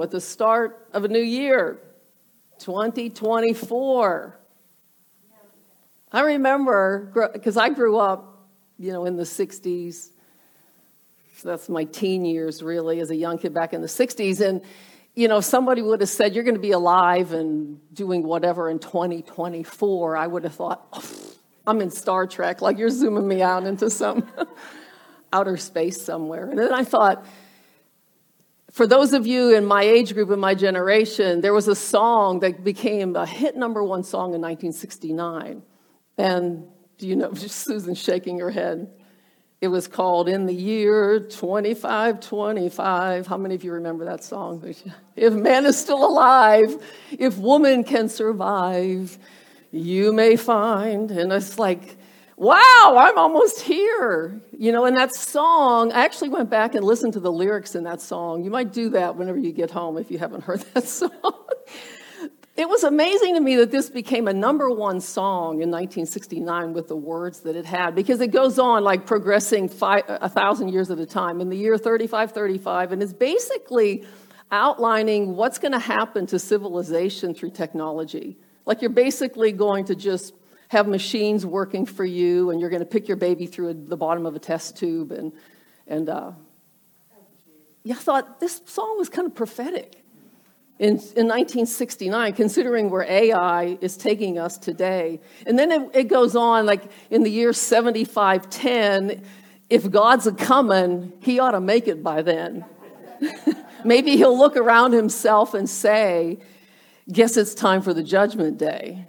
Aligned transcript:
at 0.00 0.12
the 0.12 0.20
start 0.20 0.88
of 0.92 1.04
a 1.04 1.08
new 1.08 1.20
year, 1.20 1.78
2024. 2.60 4.38
I 6.12 6.20
remember, 6.20 7.30
because 7.32 7.56
I 7.56 7.70
grew 7.70 7.96
up, 7.98 8.46
you 8.78 8.92
know, 8.92 9.06
in 9.06 9.16
the 9.16 9.24
60s. 9.24 10.10
So 11.36 11.48
that's 11.48 11.68
my 11.68 11.84
teen 11.84 12.24
years, 12.24 12.62
really, 12.62 13.00
as 13.00 13.10
a 13.10 13.16
young 13.16 13.38
kid 13.38 13.52
back 13.52 13.72
in 13.72 13.80
the 13.80 13.88
60s. 13.88 14.40
And, 14.40 14.62
you 15.14 15.26
know, 15.26 15.40
somebody 15.40 15.82
would 15.82 16.00
have 16.00 16.08
said, 16.08 16.34
You're 16.34 16.44
going 16.44 16.54
to 16.54 16.60
be 16.60 16.70
alive 16.70 17.32
and 17.32 17.80
doing 17.92 18.22
whatever 18.22 18.70
in 18.70 18.78
2024. 18.78 20.16
I 20.16 20.26
would 20.26 20.44
have 20.44 20.54
thought, 20.54 21.04
I'm 21.66 21.80
in 21.80 21.90
Star 21.90 22.26
Trek, 22.26 22.62
like 22.62 22.78
you're 22.78 22.90
zooming 22.90 23.26
me 23.26 23.42
out 23.42 23.64
into 23.64 23.90
some 23.90 24.28
outer 25.32 25.56
space 25.56 26.00
somewhere. 26.00 26.50
And 26.50 26.58
then 26.58 26.72
I 26.72 26.84
thought, 26.84 27.24
for 28.72 28.86
those 28.86 29.12
of 29.12 29.26
you 29.26 29.54
in 29.54 29.66
my 29.66 29.82
age 29.82 30.14
group, 30.14 30.30
in 30.30 30.40
my 30.40 30.54
generation, 30.54 31.42
there 31.42 31.52
was 31.52 31.68
a 31.68 31.76
song 31.76 32.40
that 32.40 32.64
became 32.64 33.14
a 33.16 33.26
hit 33.26 33.54
number 33.54 33.84
one 33.84 34.02
song 34.02 34.34
in 34.34 34.40
1969. 34.40 35.62
And 36.16 36.66
do 36.96 37.06
you 37.06 37.14
know, 37.14 37.34
Susan 37.34 37.94
shaking 37.94 38.38
her 38.38 38.50
head. 38.50 38.90
It 39.60 39.68
was 39.68 39.86
called 39.86 40.28
In 40.28 40.46
the 40.46 40.54
Year 40.54 41.20
2525. 41.20 43.26
How 43.26 43.36
many 43.36 43.54
of 43.54 43.62
you 43.62 43.72
remember 43.72 44.06
that 44.06 44.24
song? 44.24 44.74
If 45.14 45.34
man 45.34 45.66
is 45.66 45.78
still 45.78 46.02
alive, 46.04 46.82
if 47.10 47.36
woman 47.36 47.84
can 47.84 48.08
survive, 48.08 49.18
you 49.70 50.14
may 50.14 50.36
find. 50.36 51.10
And 51.10 51.30
it's 51.30 51.58
like, 51.58 51.98
wow, 52.36 52.96
I'm 52.98 53.18
almost 53.18 53.60
here. 53.60 54.40
You 54.56 54.72
know, 54.72 54.84
and 54.84 54.96
that 54.96 55.14
song, 55.14 55.92
I 55.92 56.04
actually 56.04 56.30
went 56.30 56.50
back 56.50 56.74
and 56.74 56.84
listened 56.84 57.12
to 57.14 57.20
the 57.20 57.32
lyrics 57.32 57.74
in 57.74 57.84
that 57.84 58.00
song. 58.00 58.44
You 58.44 58.50
might 58.50 58.72
do 58.72 58.90
that 58.90 59.16
whenever 59.16 59.38
you 59.38 59.52
get 59.52 59.70
home 59.70 59.98
if 59.98 60.10
you 60.10 60.18
haven't 60.18 60.44
heard 60.44 60.60
that 60.74 60.88
song. 60.88 61.10
It 62.54 62.68
was 62.68 62.84
amazing 62.84 63.34
to 63.34 63.40
me 63.40 63.56
that 63.56 63.70
this 63.70 63.88
became 63.88 64.28
a 64.28 64.32
number 64.32 64.70
one 64.70 65.00
song 65.00 65.62
in 65.62 65.70
1969 65.70 66.74
with 66.74 66.86
the 66.86 66.96
words 66.96 67.40
that 67.40 67.56
it 67.56 67.64
had 67.64 67.94
because 67.94 68.20
it 68.20 68.26
goes 68.28 68.58
on 68.58 68.84
like 68.84 69.06
progressing 69.06 69.70
five, 69.70 70.04
a 70.06 70.28
thousand 70.28 70.68
years 70.68 70.90
at 70.90 70.98
a 70.98 71.06
time 71.06 71.40
in 71.40 71.48
the 71.48 71.56
year 71.56 71.78
3535 71.78 72.92
and 72.92 73.02
is 73.02 73.14
basically 73.14 74.04
outlining 74.50 75.34
what's 75.34 75.58
going 75.58 75.72
to 75.72 75.78
happen 75.78 76.26
to 76.26 76.38
civilization 76.38 77.34
through 77.34 77.50
technology. 77.50 78.36
Like 78.66 78.82
you're 78.82 78.90
basically 78.90 79.52
going 79.52 79.86
to 79.86 79.94
just 79.94 80.34
have 80.72 80.88
machines 80.88 81.44
working 81.44 81.84
for 81.84 82.02
you 82.02 82.50
and 82.50 82.58
you're 82.58 82.70
going 82.70 82.80
to 82.80 82.86
pick 82.86 83.06
your 83.06 83.18
baby 83.18 83.44
through 83.44 83.74
the 83.74 83.96
bottom 83.96 84.24
of 84.24 84.34
a 84.34 84.38
test 84.38 84.74
tube 84.74 85.12
and 85.12 85.30
and 85.86 86.08
uh, 86.08 86.32
yeah, 87.84 87.94
I 87.94 87.98
thought 87.98 88.40
this 88.40 88.62
song 88.64 88.96
was 88.96 89.10
kind 89.10 89.26
of 89.26 89.34
prophetic 89.34 90.02
in, 90.78 90.88
in 90.88 91.28
1969, 91.28 92.32
considering 92.32 92.88
where 92.88 93.02
AI 93.02 93.76
is 93.82 93.98
taking 93.98 94.38
us 94.38 94.56
today. 94.56 95.20
And 95.46 95.58
then 95.58 95.70
it, 95.70 95.90
it 95.92 96.04
goes 96.04 96.34
on, 96.34 96.64
like 96.64 96.84
in 97.10 97.22
the 97.22 97.30
year 97.30 97.52
7510, 97.52 99.22
if 99.68 99.90
God's 99.90 100.26
a 100.26 100.32
coming, 100.32 101.12
he 101.20 101.38
ought 101.38 101.50
to 101.50 101.60
make 101.60 101.86
it 101.86 102.02
by 102.02 102.22
then. 102.22 102.64
Maybe 103.84 104.16
he'll 104.16 104.38
look 104.38 104.56
around 104.56 104.92
himself 104.92 105.52
and 105.52 105.68
say, 105.68 106.38
Guess 107.10 107.36
it's 107.36 107.54
time 107.54 107.82
for 107.82 107.92
the 107.92 108.02
judgment 108.02 108.56
day. 108.58 109.06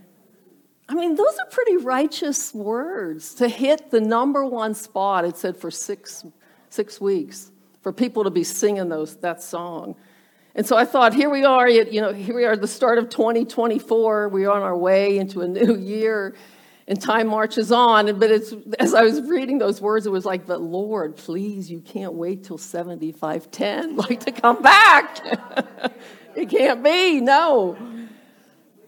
I 0.90 0.96
mean, 0.96 1.16
those 1.16 1.38
are 1.40 1.46
pretty 1.50 1.78
righteous 1.78 2.54
words 2.54 3.34
to 3.36 3.48
hit 3.48 3.90
the 3.90 4.02
number 4.02 4.46
one 4.46 4.74
spot, 4.74 5.26
it 5.26 5.38
said, 5.38 5.56
for 5.56 5.72
six, 5.72 6.26
six 6.70 7.00
weeks, 7.00 7.52
for 7.82 7.94
people 7.94 8.24
to 8.26 8.30
be 8.30 8.44
singing 8.44 8.90
those, 8.90 9.16
that 9.18 9.42
song. 9.42 9.96
And 10.56 10.66
so 10.66 10.78
I 10.78 10.86
thought, 10.86 11.14
here 11.14 11.30
we 11.30 11.46
are, 11.46 11.68
you 11.68 12.02
know, 12.02 12.14
here 12.14 12.36
we 12.36 12.46
are 12.46 12.52
at 12.52 12.62
the 12.62 12.68
start 12.68 12.98
of 12.98 13.10
2024. 13.10 14.30
We're 14.30 14.52
on 14.52 14.62
our 14.62 14.78
way 14.78 15.18
into 15.18 15.42
a 15.42 15.48
new 15.48 15.76
year, 15.76 16.36
and 16.88 17.02
time 17.02 17.28
marches 17.28 17.72
on. 17.72 18.20
But 18.20 18.30
it's, 18.30 18.54
as 18.78 18.94
I 18.94 19.02
was 19.04 19.22
reading 19.22 19.58
those 19.58 19.82
words, 19.82 20.06
it 20.06 20.12
was 20.12 20.26
like, 20.26 20.46
but 20.46 20.62
Lord, 20.62 21.16
please, 21.16 21.72
you 21.72 21.80
can't 21.80 22.14
wait 22.14 22.44
till 22.44 22.58
7510, 22.58 23.96
like 24.10 24.26
to 24.26 24.32
come 24.32 24.62
back. 24.62 25.22
it 26.36 26.50
can't 26.50 26.84
be, 26.84 27.22
no. 27.22 27.78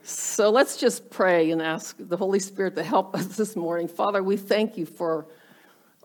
So 0.08 0.52
let's 0.52 0.78
just 0.78 1.10
pray 1.10 1.50
and 1.50 1.60
ask 1.60 1.96
the 1.98 2.16
Holy 2.16 2.38
Spirit 2.38 2.76
to 2.76 2.84
help 2.84 3.16
us 3.16 3.26
this 3.26 3.56
morning. 3.56 3.88
Father, 3.88 4.22
we 4.22 4.38
thank 4.38 4.78
you 4.78 4.86
for 4.86 5.26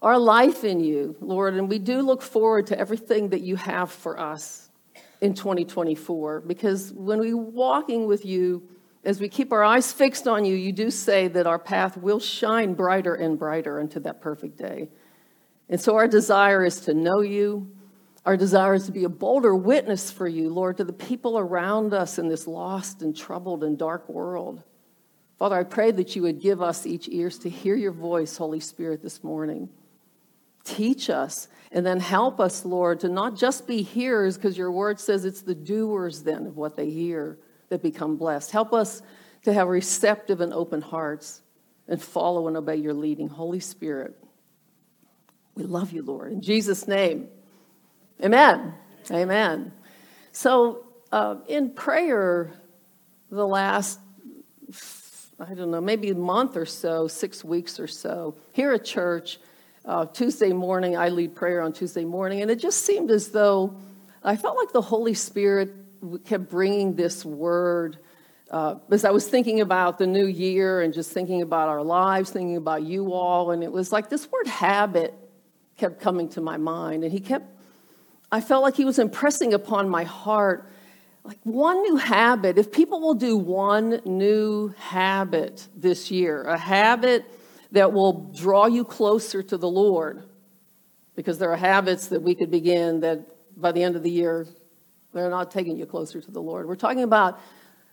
our 0.00 0.18
life 0.18 0.64
in 0.64 0.80
you, 0.80 1.16
Lord, 1.20 1.52
and 1.52 1.68
we 1.68 1.78
do 1.78 2.00
look 2.00 2.22
forward 2.22 2.68
to 2.68 2.78
everything 2.78 3.28
that 3.28 3.42
you 3.42 3.56
have 3.56 3.92
for 3.92 4.18
us 4.18 4.70
in 5.20 5.34
2024 5.34 6.40
because 6.40 6.94
when 6.94 7.18
we're 7.18 7.36
walking 7.36 8.06
with 8.06 8.24
you, 8.24 8.66
as 9.04 9.20
we 9.20 9.28
keep 9.28 9.52
our 9.52 9.62
eyes 9.62 9.92
fixed 9.92 10.26
on 10.26 10.46
you, 10.46 10.54
you 10.54 10.72
do 10.72 10.90
say 10.90 11.28
that 11.28 11.46
our 11.46 11.58
path 11.58 11.98
will 11.98 12.20
shine 12.20 12.72
brighter 12.72 13.14
and 13.14 13.38
brighter 13.38 13.80
into 13.80 14.00
that 14.00 14.22
perfect 14.22 14.56
day. 14.56 14.88
And 15.68 15.78
so 15.78 15.96
our 15.96 16.08
desire 16.08 16.64
is 16.64 16.80
to 16.82 16.94
know 16.94 17.20
you. 17.20 17.70
Our 18.26 18.36
desire 18.36 18.74
is 18.74 18.86
to 18.86 18.92
be 18.92 19.04
a 19.04 19.08
bolder 19.08 19.54
witness 19.54 20.10
for 20.10 20.28
you, 20.28 20.50
Lord, 20.50 20.76
to 20.76 20.84
the 20.84 20.92
people 20.92 21.38
around 21.38 21.94
us 21.94 22.18
in 22.18 22.28
this 22.28 22.46
lost 22.46 23.02
and 23.02 23.16
troubled 23.16 23.64
and 23.64 23.78
dark 23.78 24.08
world. 24.08 24.62
Father, 25.38 25.56
I 25.56 25.64
pray 25.64 25.90
that 25.92 26.14
you 26.14 26.22
would 26.22 26.38
give 26.38 26.60
us 26.60 26.86
each 26.86 27.08
ears 27.08 27.38
to 27.38 27.48
hear 27.48 27.74
your 27.74 27.92
voice, 27.92 28.36
Holy 28.36 28.60
Spirit, 28.60 29.02
this 29.02 29.24
morning. 29.24 29.70
Teach 30.64 31.08
us 31.08 31.48
and 31.72 31.86
then 31.86 31.98
help 31.98 32.40
us, 32.40 32.66
Lord, 32.66 33.00
to 33.00 33.08
not 33.08 33.36
just 33.36 33.66
be 33.66 33.80
hearers, 33.80 34.36
because 34.36 34.58
your 34.58 34.70
word 34.70 35.00
says 35.00 35.24
it's 35.24 35.40
the 35.40 35.54
doers 35.54 36.22
then 36.22 36.46
of 36.46 36.58
what 36.58 36.76
they 36.76 36.90
hear 36.90 37.38
that 37.70 37.82
become 37.82 38.16
blessed. 38.16 38.50
Help 38.50 38.74
us 38.74 39.00
to 39.44 39.52
have 39.54 39.68
receptive 39.68 40.42
and 40.42 40.52
open 40.52 40.82
hearts 40.82 41.40
and 41.88 42.02
follow 42.02 42.48
and 42.48 42.56
obey 42.56 42.76
your 42.76 42.92
leading. 42.92 43.28
Holy 43.28 43.60
Spirit, 43.60 44.14
we 45.54 45.64
love 45.64 45.92
you, 45.92 46.02
Lord. 46.02 46.32
In 46.32 46.42
Jesus' 46.42 46.86
name, 46.86 47.28
amen. 48.22 48.74
Amen. 49.10 49.72
So, 50.32 50.86
uh, 51.10 51.36
in 51.48 51.70
prayer, 51.70 52.52
the 53.30 53.46
last, 53.46 53.98
I 55.38 55.54
don't 55.54 55.70
know, 55.70 55.80
maybe 55.80 56.10
a 56.10 56.14
month 56.14 56.56
or 56.56 56.66
so, 56.66 57.08
six 57.08 57.44
weeks 57.44 57.80
or 57.80 57.86
so, 57.86 58.36
here 58.52 58.72
at 58.72 58.84
church, 58.84 59.38
uh, 59.84 60.06
Tuesday 60.06 60.52
morning, 60.52 60.96
I 60.96 61.08
lead 61.08 61.34
prayer 61.34 61.62
on 61.62 61.72
Tuesday 61.72 62.04
morning, 62.04 62.42
and 62.42 62.50
it 62.50 62.58
just 62.58 62.84
seemed 62.84 63.10
as 63.10 63.28
though 63.28 63.74
I 64.22 64.36
felt 64.36 64.56
like 64.56 64.72
the 64.72 64.82
Holy 64.82 65.14
Spirit 65.14 65.72
kept 66.24 66.50
bringing 66.50 66.94
this 66.94 67.24
word. 67.24 67.98
Uh, 68.50 68.76
as 68.90 69.04
I 69.04 69.10
was 69.10 69.26
thinking 69.28 69.60
about 69.60 69.98
the 69.98 70.06
new 70.06 70.26
year 70.26 70.82
and 70.82 70.92
just 70.92 71.12
thinking 71.12 71.40
about 71.40 71.68
our 71.68 71.82
lives, 71.82 72.30
thinking 72.30 72.56
about 72.56 72.82
you 72.82 73.12
all, 73.12 73.52
and 73.52 73.62
it 73.62 73.72
was 73.72 73.92
like 73.92 74.10
this 74.10 74.30
word 74.30 74.46
habit 74.46 75.14
kept 75.76 76.00
coming 76.00 76.28
to 76.30 76.40
my 76.40 76.56
mind. 76.56 77.04
And 77.04 77.12
he 77.12 77.20
kept, 77.20 77.46
I 78.32 78.40
felt 78.40 78.62
like 78.62 78.76
he 78.76 78.84
was 78.84 78.98
impressing 78.98 79.54
upon 79.54 79.88
my 79.88 80.04
heart 80.04 80.70
like 81.24 81.38
one 81.44 81.82
new 81.82 81.96
habit. 81.96 82.58
If 82.58 82.72
people 82.72 83.00
will 83.00 83.14
do 83.14 83.36
one 83.36 84.00
new 84.04 84.74
habit 84.78 85.68
this 85.76 86.10
year, 86.10 86.44
a 86.44 86.56
habit 86.56 87.24
that 87.72 87.92
will 87.92 88.32
draw 88.34 88.66
you 88.66 88.84
closer 88.84 89.42
to 89.42 89.56
the 89.56 89.68
Lord. 89.68 90.22
Because 91.14 91.38
there 91.38 91.52
are 91.52 91.56
habits 91.56 92.08
that 92.08 92.22
we 92.22 92.34
could 92.34 92.50
begin 92.50 93.00
that 93.00 93.20
by 93.60 93.72
the 93.72 93.82
end 93.82 93.96
of 93.96 94.02
the 94.02 94.10
year, 94.10 94.46
they're 95.12 95.28
not 95.28 95.50
taking 95.50 95.76
you 95.76 95.86
closer 95.86 96.20
to 96.20 96.30
the 96.30 96.40
Lord. 96.40 96.66
We're 96.66 96.76
talking 96.76 97.02
about 97.02 97.38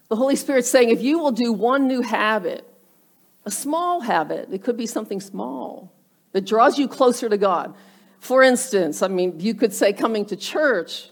the 0.07 0.15
Holy 0.15 0.35
Spirit 0.35 0.65
saying, 0.65 0.89
if 0.89 1.01
you 1.01 1.19
will 1.19 1.31
do 1.31 1.51
one 1.51 1.87
new 1.87 2.01
habit, 2.01 2.65
a 3.45 3.51
small 3.51 3.99
habit, 4.01 4.49
it 4.51 4.63
could 4.63 4.77
be 4.77 4.85
something 4.85 5.19
small 5.19 5.91
that 6.31 6.45
draws 6.45 6.79
you 6.79 6.87
closer 6.87 7.27
to 7.27 7.37
God. 7.37 7.75
For 8.19 8.43
instance, 8.43 9.01
I 9.01 9.07
mean, 9.07 9.39
you 9.39 9.53
could 9.53 9.73
say 9.73 9.93
coming 9.93 10.25
to 10.25 10.35
church 10.35 11.09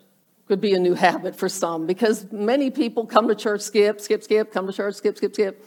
could 0.48 0.62
be 0.62 0.74
a 0.74 0.80
new 0.80 0.94
habit 0.94 1.36
for 1.36 1.50
some 1.50 1.88
because 1.88 2.32
many 2.32 2.70
people 2.70 3.06
come 3.06 3.28
to 3.28 3.36
church, 3.36 3.62
skip, 3.62 4.00
skip, 4.02 4.24
skip, 4.24 4.52
come 4.52 4.68
to 4.68 4.74
church, 4.74 4.96
skip, 4.96 5.18
skip, 5.18 5.34
skip. 5.34 5.66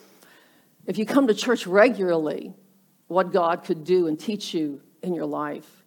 If 0.87 0.99
you 0.99 1.07
come 1.07 1.27
to 1.27 1.35
church 1.35 1.67
regularly, 1.67 2.55
what 3.09 3.33
God 3.33 3.65
could 3.65 3.85
do 3.85 4.07
and 4.07 4.19
teach 4.19 4.55
you 4.55 4.81
in 5.03 5.15
your 5.15 5.27
life. 5.27 5.85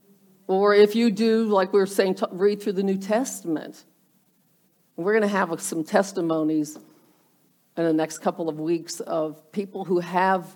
Or 0.48 0.74
if 0.74 0.96
you 0.96 1.12
do, 1.12 1.46
like 1.46 1.72
we 1.72 1.80
were 1.80 1.86
saying, 1.86 2.18
read 2.32 2.62
through 2.62 2.74
the 2.74 2.84
New 2.84 2.98
Testament. 2.98 3.84
We're 4.98 5.14
going 5.14 5.22
to 5.22 5.28
have 5.28 5.62
some 5.62 5.84
testimonies 5.84 6.78
in 7.78 7.86
the 7.86 7.94
next 7.94 8.20
couple 8.20 8.50
of 8.50 8.60
weeks 8.60 9.00
of 9.00 9.52
people 9.52 9.86
who 9.86 10.00
have 10.00 10.56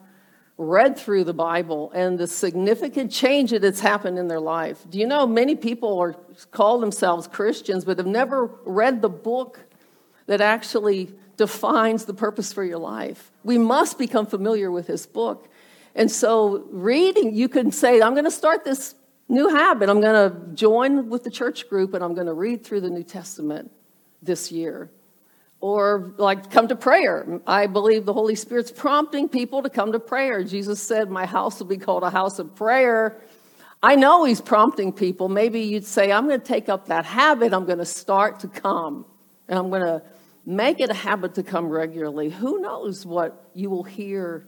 read 0.58 0.98
through 0.98 1.26
the 1.26 1.34
Bible 1.34 1.92
and 1.94 2.18
the 2.18 2.28
significant 2.28 3.12
change 3.12 3.52
that 3.52 3.64
has 3.64 3.80
happened 3.80 4.18
in 4.18 4.28
their 4.28 4.40
life. 4.40 4.86
Do 4.90 4.98
you 4.98 5.06
know 5.06 5.28
many 5.28 5.56
people 5.56 6.00
are 6.00 6.16
call 6.52 6.80
themselves 6.80 7.28
Christians 7.28 7.84
but 7.84 7.98
have 7.98 8.08
never 8.08 8.46
read 8.66 9.02
the 9.02 9.10
book 9.10 9.60
that 10.28 10.42
actually 10.42 11.12
defines 11.36 12.06
the 12.06 12.14
purpose 12.14 12.54
for 12.54 12.64
your 12.64 12.80
life? 12.80 13.32
We 13.44 13.58
must 13.58 13.98
become 13.98 14.26
familiar 14.26 14.72
with 14.72 14.88
his 14.88 15.06
book 15.06 15.50
and 15.96 16.12
so, 16.12 16.68
reading, 16.72 17.34
you 17.34 17.48
can 17.48 17.72
say, 17.72 18.02
I'm 18.02 18.14
going 18.14 18.26
to 18.26 18.32
start 18.32 18.66
this 18.66 18.96
new 19.30 19.48
habit. 19.48 19.88
I'm 19.90 20.02
going 20.02 20.30
to 20.30 20.54
join 20.54 21.10
with 21.10 21.24
the 21.24 21.32
church 21.32 21.70
group 21.70 21.94
and 21.94 22.04
I'm 22.04 22.14
going 22.14 22.28
to 22.28 22.34
read 22.34 22.66
through 22.66 22.82
the 22.82 22.90
New 22.90 23.04
Testament 23.04 23.72
this 24.22 24.52
year. 24.52 24.92
Or 25.66 26.14
like 26.18 26.52
come 26.52 26.68
to 26.68 26.76
prayer. 26.76 27.42
I 27.48 27.66
believe 27.66 28.06
the 28.06 28.14
Holy 28.14 28.36
Spirit's 28.36 28.72
prompting 28.72 29.28
people 29.28 29.64
to 29.64 29.70
come 29.72 29.94
to 29.94 30.00
prayer. 30.00 30.44
Jesus 30.44 30.80
said, 30.80 31.10
My 31.10 31.26
house 31.26 31.58
will 31.58 31.66
be 31.66 31.78
called 31.78 32.04
a 32.04 32.12
house 32.12 32.38
of 32.38 32.56
prayer. 32.56 33.20
I 33.82 33.96
know 33.96 34.26
he's 34.26 34.42
prompting 34.42 34.94
people. 34.94 35.28
Maybe 35.28 35.62
you'd 35.62 35.88
say, 35.88 36.12
I'm 36.12 36.28
going 36.28 36.40
to 36.40 36.46
take 36.46 36.70
up 36.70 36.90
that 36.90 37.04
habit. 37.04 37.52
I'm 37.52 37.66
going 37.66 37.80
to 37.80 37.86
start 37.86 38.42
to 38.42 38.48
come. 38.48 39.08
And 39.48 39.58
I'm 39.58 39.72
going 39.72 39.82
to 39.82 40.04
make 40.46 40.82
it 40.82 40.92
a 40.92 40.94
habit 40.94 41.34
to 41.34 41.42
come 41.42 41.68
regularly. 41.68 42.30
Who 42.30 42.62
knows 42.62 43.04
what 43.04 43.50
you 43.56 43.72
will 43.72 43.82
hear 43.82 44.46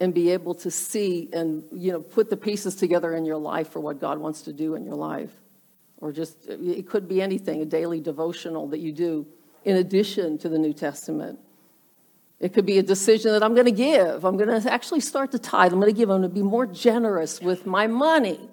and 0.00 0.12
be 0.12 0.30
able 0.30 0.56
to 0.56 0.70
see 0.72 1.28
and 1.32 1.62
you 1.70 1.92
know 1.92 2.00
put 2.00 2.28
the 2.28 2.36
pieces 2.36 2.74
together 2.74 3.14
in 3.14 3.24
your 3.24 3.38
life 3.38 3.68
for 3.68 3.78
what 3.78 4.00
God 4.00 4.18
wants 4.18 4.42
to 4.42 4.52
do 4.52 4.74
in 4.74 4.84
your 4.84 4.96
life. 4.96 5.30
Or 5.98 6.10
just 6.10 6.48
it 6.48 6.88
could 6.88 7.06
be 7.06 7.22
anything, 7.22 7.62
a 7.62 7.64
daily 7.64 8.00
devotional 8.00 8.66
that 8.70 8.80
you 8.80 8.90
do 8.90 9.24
in 9.64 9.76
addition 9.76 10.38
to 10.38 10.48
the 10.48 10.58
New 10.58 10.72
Testament. 10.72 11.38
It 12.40 12.52
could 12.52 12.66
be 12.66 12.78
a 12.78 12.82
decision 12.82 13.32
that 13.32 13.42
I'm 13.42 13.54
going 13.54 13.66
to 13.66 13.72
give. 13.72 14.24
I'm 14.24 14.36
going 14.36 14.60
to 14.60 14.72
actually 14.72 15.00
start 15.00 15.32
to 15.32 15.38
tithe. 15.38 15.72
I'm 15.72 15.80
going 15.80 15.92
to 15.92 15.98
give. 15.98 16.08
I'm 16.08 16.20
going 16.20 16.30
to 16.30 16.34
be 16.34 16.42
more 16.42 16.66
generous 16.66 17.40
with 17.40 17.66
my 17.66 17.86
money. 17.86 18.48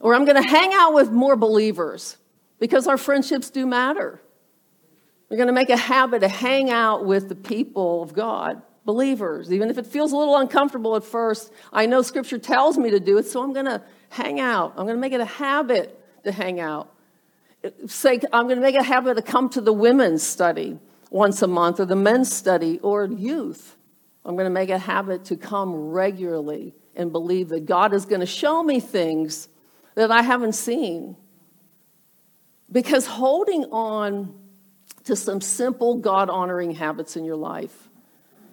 Or 0.00 0.14
I'm 0.14 0.24
going 0.24 0.42
to 0.42 0.48
hang 0.48 0.72
out 0.72 0.94
with 0.94 1.10
more 1.10 1.36
believers 1.36 2.16
because 2.58 2.86
our 2.86 2.96
friendships 2.96 3.50
do 3.50 3.66
matter. 3.66 4.20
We're 5.28 5.36
going 5.36 5.48
to 5.48 5.52
make 5.52 5.70
a 5.70 5.76
habit 5.76 6.20
to 6.20 6.28
hang 6.28 6.70
out 6.70 7.04
with 7.06 7.28
the 7.28 7.34
people 7.34 8.02
of 8.02 8.12
God, 8.12 8.62
believers, 8.84 9.52
even 9.52 9.70
if 9.70 9.78
it 9.78 9.86
feels 9.86 10.12
a 10.12 10.16
little 10.16 10.36
uncomfortable 10.36 10.96
at 10.96 11.04
first. 11.04 11.52
I 11.72 11.86
know 11.86 12.02
Scripture 12.02 12.38
tells 12.38 12.76
me 12.78 12.90
to 12.90 13.00
do 13.00 13.16
it, 13.18 13.26
so 13.26 13.42
I'm 13.42 13.52
going 13.52 13.66
to 13.66 13.82
hang 14.10 14.40
out. 14.40 14.72
I'm 14.76 14.84
going 14.84 14.96
to 14.96 15.00
make 15.00 15.12
it 15.12 15.20
a 15.20 15.24
habit 15.24 15.98
to 16.24 16.32
hang 16.32 16.60
out. 16.60 16.91
Say, 17.86 18.20
I'm 18.32 18.46
going 18.46 18.56
to 18.56 18.62
make 18.62 18.74
a 18.74 18.82
habit 18.82 19.16
to 19.16 19.22
come 19.22 19.48
to 19.50 19.60
the 19.60 19.72
women's 19.72 20.22
study 20.22 20.78
once 21.10 21.42
a 21.42 21.46
month 21.46 21.78
or 21.78 21.84
the 21.84 21.96
men's 21.96 22.32
study 22.32 22.80
or 22.80 23.06
youth. 23.06 23.76
I'm 24.24 24.34
going 24.34 24.46
to 24.46 24.50
make 24.50 24.70
a 24.70 24.78
habit 24.78 25.24
to 25.26 25.36
come 25.36 25.74
regularly 25.74 26.74
and 26.96 27.12
believe 27.12 27.48
that 27.50 27.66
God 27.66 27.92
is 27.92 28.04
going 28.04 28.20
to 28.20 28.26
show 28.26 28.62
me 28.62 28.80
things 28.80 29.48
that 29.94 30.10
I 30.10 30.22
haven't 30.22 30.54
seen. 30.54 31.16
Because 32.70 33.06
holding 33.06 33.64
on 33.66 34.34
to 35.04 35.16
some 35.16 35.40
simple 35.40 35.96
God 35.96 36.30
honoring 36.30 36.72
habits 36.72 37.16
in 37.16 37.24
your 37.24 37.36
life 37.36 37.88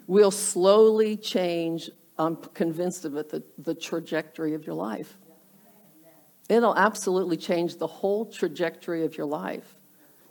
will 0.08 0.32
slowly 0.32 1.16
change, 1.16 1.90
I'm 2.18 2.36
convinced 2.36 3.06
of 3.06 3.16
it, 3.16 3.30
the, 3.30 3.44
the 3.58 3.76
trajectory 3.76 4.56
of 4.56 4.66
your 4.66 4.76
life. 4.76 5.18
It'll 6.50 6.76
absolutely 6.76 7.38
change 7.38 7.78
the 7.78 7.88
whole 7.88 8.26
trajectory 8.26 9.06
of 9.06 9.16
your 9.16 9.28
life. 9.28 9.76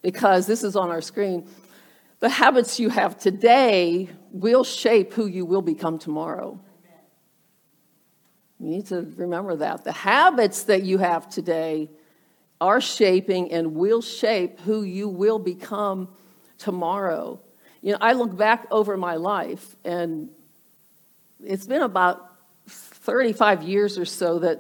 Because 0.02 0.46
this 0.46 0.62
is 0.62 0.76
on 0.76 0.90
our 0.90 1.00
screen 1.00 1.48
the 2.20 2.28
habits 2.28 2.80
you 2.80 2.88
have 2.88 3.16
today 3.16 4.08
will 4.32 4.64
shape 4.64 5.12
who 5.12 5.26
you 5.26 5.44
will 5.44 5.62
become 5.62 5.98
tomorrow. 6.00 6.58
You 8.58 8.70
need 8.70 8.86
to 8.86 9.02
remember 9.16 9.54
that. 9.56 9.84
The 9.84 9.92
habits 9.92 10.64
that 10.64 10.82
you 10.82 10.98
have 10.98 11.28
today 11.28 11.88
are 12.60 12.80
shaping 12.80 13.52
and 13.52 13.76
will 13.76 14.02
shape 14.02 14.58
who 14.60 14.82
you 14.82 15.08
will 15.08 15.38
become 15.38 16.08
tomorrow. 16.58 17.40
You 17.82 17.92
know, 17.92 17.98
I 18.00 18.14
look 18.14 18.36
back 18.36 18.66
over 18.72 18.96
my 18.96 19.14
life, 19.14 19.76
and 19.84 20.28
it's 21.44 21.66
been 21.66 21.82
about 21.82 22.32
35 22.66 23.62
years 23.62 23.96
or 23.96 24.04
so 24.04 24.40
that 24.40 24.58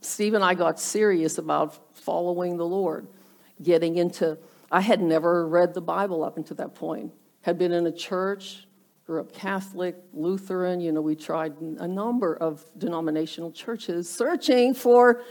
Steve 0.00 0.34
and 0.34 0.44
I 0.44 0.54
got 0.54 0.80
serious 0.80 1.38
about 1.38 1.96
following 1.96 2.56
the 2.56 2.66
Lord, 2.66 3.06
getting 3.62 3.96
into 3.96 4.38
I 4.70 4.80
had 4.80 5.00
never 5.00 5.46
read 5.46 5.74
the 5.74 5.80
Bible 5.80 6.24
up 6.24 6.36
until 6.36 6.56
that 6.56 6.74
point. 6.74 7.12
Had 7.42 7.58
been 7.58 7.72
in 7.72 7.86
a 7.86 7.92
church, 7.92 8.66
grew 9.06 9.20
up 9.20 9.32
Catholic, 9.32 9.96
Lutheran. 10.12 10.80
You 10.80 10.92
know, 10.92 11.00
we 11.00 11.14
tried 11.14 11.54
a 11.60 11.86
number 11.86 12.34
of 12.34 12.64
denominational 12.76 13.52
churches, 13.52 14.10
searching 14.10 14.74
for. 14.74 15.22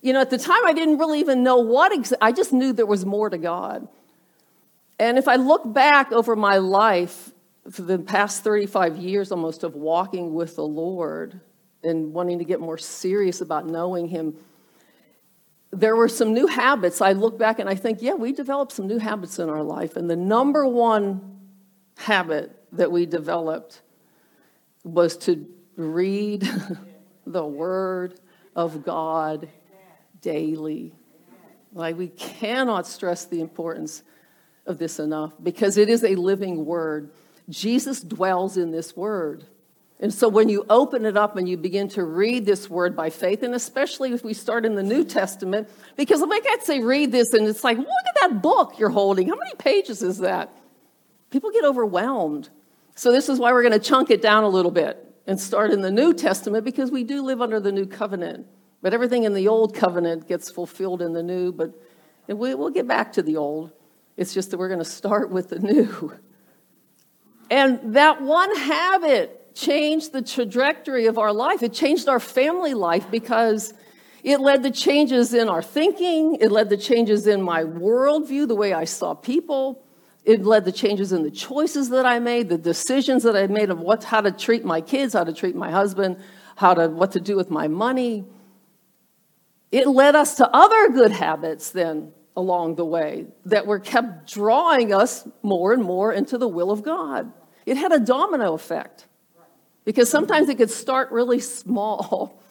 You 0.00 0.12
know, 0.12 0.20
at 0.20 0.30
the 0.30 0.38
time, 0.38 0.64
I 0.64 0.72
didn't 0.72 0.98
really 0.98 1.20
even 1.20 1.42
know 1.42 1.56
what. 1.56 1.92
Ex- 1.92 2.12
I 2.20 2.30
just 2.30 2.52
knew 2.52 2.72
there 2.72 2.86
was 2.86 3.04
more 3.04 3.30
to 3.30 3.38
God. 3.38 3.88
And 4.98 5.18
if 5.18 5.26
I 5.26 5.36
look 5.36 5.72
back 5.72 6.12
over 6.12 6.36
my 6.36 6.58
life 6.58 7.32
for 7.70 7.82
the 7.82 7.98
past 7.98 8.44
35 8.44 8.96
years 8.96 9.32
almost 9.32 9.64
of 9.64 9.74
walking 9.74 10.34
with 10.34 10.54
the 10.54 10.66
Lord 10.66 11.40
and 11.84 12.12
wanting 12.12 12.38
to 12.38 12.44
get 12.44 12.60
more 12.60 12.78
serious 12.78 13.40
about 13.40 13.66
knowing 13.66 14.08
Him, 14.08 14.36
there 15.70 15.96
were 15.96 16.08
some 16.08 16.32
new 16.32 16.46
habits. 16.46 17.00
I 17.00 17.12
look 17.12 17.38
back 17.38 17.58
and 17.58 17.68
I 17.68 17.74
think, 17.74 18.00
yeah, 18.00 18.14
we 18.14 18.32
developed 18.32 18.72
some 18.72 18.86
new 18.86 18.98
habits 18.98 19.38
in 19.38 19.48
our 19.48 19.62
life. 19.62 19.96
And 19.96 20.08
the 20.08 20.16
number 20.16 20.66
one 20.66 21.40
habit 21.96 22.56
that 22.72 22.90
we 22.90 23.06
developed 23.06 23.82
was 24.84 25.16
to 25.16 25.46
read 25.76 26.48
the 27.26 27.44
Word 27.44 28.20
of 28.54 28.84
God 28.84 29.48
daily. 30.20 30.92
Like, 31.72 31.98
we 31.98 32.08
cannot 32.08 32.86
stress 32.86 33.24
the 33.24 33.40
importance 33.40 34.02
of 34.66 34.78
this 34.78 34.98
enough 34.98 35.32
because 35.42 35.76
it 35.76 35.88
is 35.88 36.04
a 36.04 36.14
living 36.14 36.64
Word. 36.64 37.10
Jesus 37.48 38.00
dwells 38.00 38.56
in 38.56 38.70
this 38.70 38.96
Word. 38.96 39.44
And 40.00 40.12
so 40.12 40.28
when 40.28 40.48
you 40.48 40.66
open 40.68 41.04
it 41.06 41.16
up 41.16 41.36
and 41.36 41.48
you 41.48 41.56
begin 41.56 41.88
to 41.90 42.04
read 42.04 42.44
this 42.44 42.68
word 42.68 42.96
by 42.96 43.10
faith, 43.10 43.42
and 43.42 43.54
especially 43.54 44.12
if 44.12 44.24
we 44.24 44.34
start 44.34 44.66
in 44.66 44.74
the 44.74 44.82
New 44.82 45.04
Testament, 45.04 45.68
because 45.96 46.20
like 46.20 46.42
I 46.42 46.46
can't 46.46 46.62
say 46.62 46.80
read 46.80 47.12
this 47.12 47.32
and 47.32 47.46
it's 47.46 47.62
like, 47.62 47.78
look 47.78 47.86
at 47.86 48.20
that 48.20 48.42
book 48.42 48.78
you're 48.78 48.90
holding. 48.90 49.28
How 49.28 49.36
many 49.36 49.54
pages 49.56 50.02
is 50.02 50.18
that? 50.18 50.52
People 51.30 51.50
get 51.50 51.64
overwhelmed. 51.64 52.48
So 52.96 53.12
this 53.12 53.28
is 53.28 53.38
why 53.38 53.52
we're 53.52 53.62
going 53.62 53.72
to 53.72 53.78
chunk 53.78 54.10
it 54.10 54.20
down 54.20 54.44
a 54.44 54.48
little 54.48 54.70
bit 54.70 55.00
and 55.26 55.40
start 55.40 55.70
in 55.70 55.80
the 55.80 55.90
New 55.90 56.12
Testament 56.12 56.64
because 56.64 56.90
we 56.90 57.04
do 57.04 57.22
live 57.22 57.40
under 57.40 57.60
the 57.60 57.72
new 57.72 57.86
covenant. 57.86 58.46
But 58.82 58.94
everything 58.94 59.24
in 59.24 59.32
the 59.32 59.48
old 59.48 59.74
covenant 59.74 60.28
gets 60.28 60.50
fulfilled 60.50 61.02
in 61.02 61.12
the 61.12 61.22
new, 61.22 61.52
but 61.52 61.72
we, 62.26 62.54
we'll 62.54 62.70
get 62.70 62.86
back 62.86 63.12
to 63.14 63.22
the 63.22 63.36
old. 63.36 63.72
It's 64.16 64.34
just 64.34 64.50
that 64.50 64.58
we're 64.58 64.68
going 64.68 64.80
to 64.80 64.84
start 64.84 65.30
with 65.30 65.48
the 65.48 65.58
new. 65.58 66.12
And 67.50 67.94
that 67.94 68.22
one 68.22 68.54
habit 68.56 69.43
changed 69.54 70.12
the 70.12 70.22
trajectory 70.22 71.06
of 71.06 71.18
our 71.18 71.32
life. 71.32 71.62
It 71.62 71.72
changed 71.72 72.08
our 72.08 72.20
family 72.20 72.74
life 72.74 73.10
because 73.10 73.74
it 74.22 74.40
led 74.40 74.62
to 74.62 74.70
changes 74.70 75.34
in 75.34 75.48
our 75.48 75.62
thinking. 75.62 76.36
It 76.36 76.50
led 76.50 76.70
to 76.70 76.76
changes 76.76 77.26
in 77.26 77.42
my 77.42 77.62
worldview, 77.62 78.48
the 78.48 78.56
way 78.56 78.72
I 78.72 78.84
saw 78.84 79.14
people. 79.14 79.84
It 80.24 80.44
led 80.44 80.64
to 80.64 80.72
changes 80.72 81.12
in 81.12 81.22
the 81.22 81.30
choices 81.30 81.90
that 81.90 82.06
I 82.06 82.18
made, 82.18 82.48
the 82.48 82.56
decisions 82.58 83.22
that 83.24 83.36
I 83.36 83.46
made 83.46 83.70
of 83.70 83.78
what, 83.78 84.04
how 84.04 84.22
to 84.22 84.32
treat 84.32 84.64
my 84.64 84.80
kids, 84.80 85.12
how 85.12 85.24
to 85.24 85.34
treat 85.34 85.54
my 85.54 85.70
husband, 85.70 86.16
how 86.56 86.74
to, 86.74 86.88
what 86.88 87.12
to 87.12 87.20
do 87.20 87.36
with 87.36 87.50
my 87.50 87.68
money. 87.68 88.24
It 89.70 89.86
led 89.86 90.16
us 90.16 90.36
to 90.36 90.48
other 90.48 90.88
good 90.90 91.12
habits 91.12 91.70
then 91.70 92.12
along 92.36 92.76
the 92.76 92.84
way 92.84 93.26
that 93.44 93.66
were 93.66 93.78
kept 93.78 94.32
drawing 94.32 94.92
us 94.94 95.28
more 95.42 95.72
and 95.72 95.82
more 95.82 96.12
into 96.12 96.38
the 96.38 96.48
will 96.48 96.70
of 96.70 96.82
God. 96.82 97.30
It 97.66 97.76
had 97.76 97.92
a 97.92 98.00
domino 98.00 98.54
effect. 98.54 99.06
Because 99.84 100.10
sometimes 100.10 100.48
it 100.48 100.56
could 100.56 100.70
start 100.70 101.10
really 101.10 101.40
small. 101.40 102.40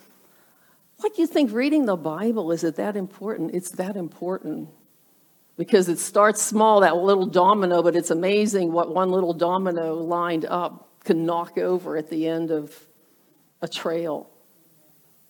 What 0.98 1.18
do 1.18 1.22
you 1.22 1.28
think 1.28 1.52
reading 1.52 1.86
the 1.86 1.98
Bible 1.98 2.54
is 2.54 2.63
it 2.63 2.78
that 2.78 2.96
important? 2.96 3.54
It's 3.54 3.72
that 3.72 3.98
important. 3.98 4.70
Because 5.58 5.90
it 5.90 6.00
starts 6.00 6.42
small, 6.42 6.80
that 6.80 6.96
little 6.96 7.25
domino, 7.25 7.84
but 7.84 7.94
it's 7.98 8.10
amazing 8.10 8.72
what 8.72 8.96
one 8.96 9.12
little 9.12 9.34
domino 9.34 9.96
lined 9.96 10.46
up 10.46 10.88
can 11.04 11.25
knock 11.25 11.58
over 11.58 11.98
at 11.98 12.10
the 12.10 12.25
end 12.25 12.52
of 12.52 12.74
a 13.62 13.68
trail. 13.68 14.30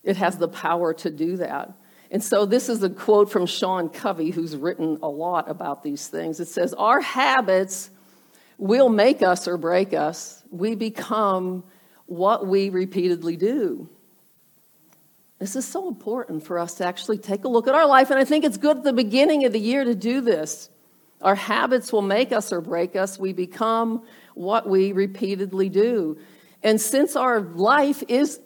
It 0.04 0.18
has 0.18 0.38
the 0.38 0.48
power 0.48 0.94
to 0.94 1.10
do 1.10 1.38
that. 1.38 1.74
And 2.12 2.24
so, 2.24 2.46
this 2.46 2.70
is 2.70 2.84
a 2.84 2.90
quote 2.90 3.32
from 3.32 3.48
Sean 3.48 3.90
Covey, 3.90 4.30
who's 4.30 4.56
written 4.56 5.00
a 5.02 5.10
lot 5.10 5.50
about 5.50 5.82
these 5.82 6.08
things. 6.08 6.40
It 6.40 6.48
says, 6.48 6.74
Our 6.76 7.02
habits 7.02 7.90
will 8.60 8.90
make 8.90 9.24
us 9.24 9.48
or 9.48 9.58
break 9.58 9.94
us. 9.94 10.44
We 10.52 10.76
become 10.76 11.64
what 12.14 12.48
we 12.48 12.70
repeatedly 12.70 13.36
do. 13.36 13.90
This 15.40 15.56
is 15.56 15.66
so 15.66 15.88
important 15.88 16.46
for 16.46 16.60
us 16.60 16.76
to 16.76 16.86
actually 16.86 17.18
take 17.18 17.44
a 17.44 17.48
look 17.48 17.68
at 17.68 17.76
our 17.76 17.88
life, 17.88 18.12
and 18.12 18.20
I 18.20 18.24
think 18.24 18.46
it's 18.46 18.58
good 18.58 18.78
at 18.78 18.84
the 18.84 18.94
beginning 18.94 19.46
of 19.46 19.52
the 19.52 19.60
year 19.60 19.84
to 19.84 19.96
do 19.96 20.22
this. 20.22 20.70
Our 21.22 21.36
habits 21.36 21.92
will 21.92 22.02
make 22.02 22.32
us 22.32 22.54
or 22.54 22.62
break 22.62 22.96
us. 22.96 23.18
We 23.18 23.34
become 23.34 24.04
what 24.36 24.70
we 24.70 24.92
repeatedly 24.92 25.70
do. 25.70 26.18
And 26.62 26.80
since 26.80 27.16
our 27.16 27.42
life 27.42 28.04
is 28.08 28.40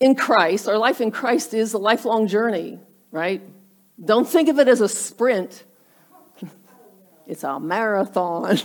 in 0.00 0.14
Christ, 0.14 0.68
our 0.68 0.78
life 0.78 1.00
in 1.00 1.10
Christ 1.10 1.54
is 1.54 1.72
a 1.72 1.78
lifelong 1.78 2.28
journey, 2.28 2.78
right? 3.10 3.42
Don't 4.04 4.28
think 4.28 4.48
of 4.48 4.58
it 4.58 4.68
as 4.68 4.80
a 4.80 4.88
sprint, 4.88 5.64
it's 7.26 7.42
a 7.42 7.58
marathon. 7.58 8.58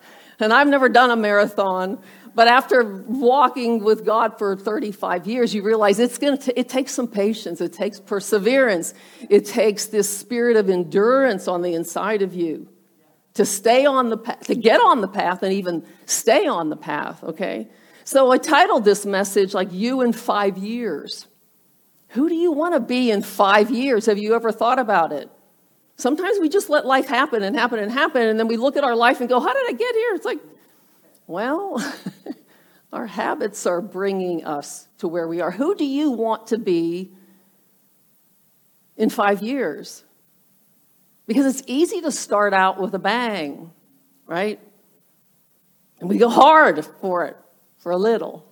and 0.38 0.52
I've 0.52 0.68
never 0.68 0.88
done 0.88 1.10
a 1.10 1.16
marathon, 1.16 2.00
but 2.34 2.48
after 2.48 3.02
walking 3.06 3.82
with 3.82 4.04
God 4.04 4.38
for 4.38 4.56
35 4.56 5.26
years, 5.26 5.54
you 5.54 5.62
realize 5.62 5.98
it's 5.98 6.18
going 6.18 6.38
to 6.38 6.58
it 6.58 6.68
takes 6.68 6.92
some 6.92 7.08
patience, 7.08 7.60
it 7.60 7.72
takes 7.72 7.98
perseverance, 8.00 8.94
it 9.28 9.46
takes 9.46 9.86
this 9.86 10.08
spirit 10.08 10.56
of 10.56 10.70
endurance 10.70 11.48
on 11.48 11.62
the 11.62 11.74
inside 11.74 12.22
of 12.22 12.34
you. 12.34 12.68
to 13.34 13.44
stay 13.44 13.86
on 13.86 14.10
the 14.10 14.16
path, 14.16 14.40
to 14.46 14.54
get 14.56 14.80
on 14.80 15.00
the 15.00 15.08
path 15.08 15.42
and 15.44 15.52
even 15.52 15.86
stay 16.04 16.46
on 16.46 16.68
the 16.68 16.76
path, 16.76 17.22
okay? 17.22 17.68
So 18.04 18.30
I 18.32 18.38
titled 18.38 18.84
this 18.84 19.06
message 19.06 19.54
like 19.54 19.72
You 19.72 20.00
in 20.00 20.12
Five 20.12 20.58
Years. 20.58 21.28
Who 22.08 22.28
do 22.28 22.34
you 22.34 22.50
want 22.50 22.74
to 22.74 22.80
be 22.80 23.10
in 23.10 23.22
five 23.22 23.70
years? 23.70 24.06
Have 24.06 24.18
you 24.18 24.34
ever 24.34 24.50
thought 24.50 24.80
about 24.80 25.12
it? 25.12 25.30
Sometimes 25.94 26.40
we 26.40 26.48
just 26.48 26.68
let 26.68 26.84
life 26.84 27.06
happen 27.06 27.42
and 27.44 27.54
happen 27.54 27.78
and 27.78 27.92
happen, 27.92 28.22
and 28.22 28.38
then 28.38 28.48
we 28.48 28.56
look 28.56 28.76
at 28.76 28.82
our 28.82 28.96
life 28.96 29.20
and 29.20 29.28
go, 29.28 29.38
How 29.38 29.52
did 29.52 29.68
I 29.68 29.72
get 29.72 29.94
here? 29.94 30.14
It's 30.14 30.24
like, 30.24 30.40
well, 31.30 31.80
our 32.92 33.06
habits 33.06 33.64
are 33.64 33.80
bringing 33.80 34.44
us 34.44 34.88
to 34.98 35.06
where 35.06 35.28
we 35.28 35.40
are. 35.40 35.52
Who 35.52 35.76
do 35.76 35.84
you 35.84 36.10
want 36.10 36.48
to 36.48 36.58
be 36.58 37.12
in 38.96 39.10
five 39.10 39.40
years? 39.40 40.04
Because 41.26 41.46
it's 41.46 41.62
easy 41.68 42.00
to 42.00 42.10
start 42.10 42.52
out 42.52 42.80
with 42.80 42.92
a 42.94 42.98
bang, 42.98 43.70
right? 44.26 44.58
And 46.00 46.08
we 46.08 46.18
go 46.18 46.28
hard 46.28 46.84
for 47.00 47.26
it 47.26 47.36
for 47.78 47.92
a 47.92 47.96
little. 47.96 48.50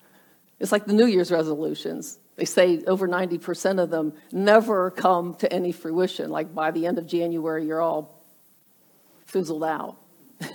it's 0.60 0.72
like 0.72 0.84
the 0.84 0.92
New 0.92 1.06
Year's 1.06 1.32
resolutions. 1.32 2.18
They 2.36 2.44
say 2.44 2.82
over 2.86 3.08
90% 3.08 3.82
of 3.82 3.88
them 3.88 4.12
never 4.30 4.90
come 4.90 5.34
to 5.36 5.50
any 5.50 5.72
fruition. 5.72 6.30
Like 6.30 6.54
by 6.54 6.70
the 6.70 6.86
end 6.86 6.98
of 6.98 7.06
January, 7.06 7.66
you're 7.66 7.80
all 7.80 8.22
fizzled 9.24 9.64
out. 9.64 9.96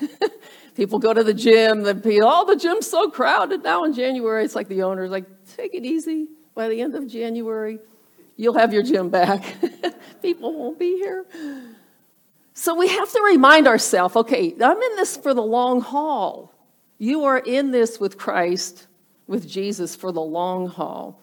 people 0.75 0.99
go 0.99 1.13
to 1.13 1.23
the 1.23 1.33
gym, 1.33 1.83
the 1.83 1.95
people, 1.95 2.27
oh, 2.27 2.45
the 2.45 2.55
gym's 2.55 2.89
so 2.89 3.09
crowded 3.09 3.63
now 3.63 3.83
in 3.83 3.93
January. 3.93 4.43
It's 4.43 4.55
like 4.55 4.67
the 4.67 4.83
owner's 4.83 5.09
like, 5.09 5.25
take 5.55 5.73
it 5.73 5.85
easy. 5.85 6.27
By 6.53 6.69
the 6.69 6.81
end 6.81 6.95
of 6.95 7.07
January, 7.07 7.79
you'll 8.37 8.57
have 8.57 8.73
your 8.73 8.83
gym 8.83 9.09
back. 9.09 9.55
people 10.21 10.53
won't 10.53 10.79
be 10.79 10.95
here. 10.95 11.25
So 12.53 12.75
we 12.75 12.87
have 12.87 13.11
to 13.11 13.21
remind 13.25 13.67
ourselves 13.67 14.15
okay, 14.15 14.55
I'm 14.61 14.81
in 14.81 14.95
this 14.95 15.17
for 15.17 15.33
the 15.33 15.43
long 15.43 15.81
haul. 15.81 16.53
You 16.97 17.25
are 17.25 17.37
in 17.37 17.71
this 17.71 17.99
with 17.99 18.17
Christ, 18.17 18.87
with 19.27 19.47
Jesus 19.47 19.95
for 19.95 20.11
the 20.11 20.21
long 20.21 20.67
haul. 20.67 21.19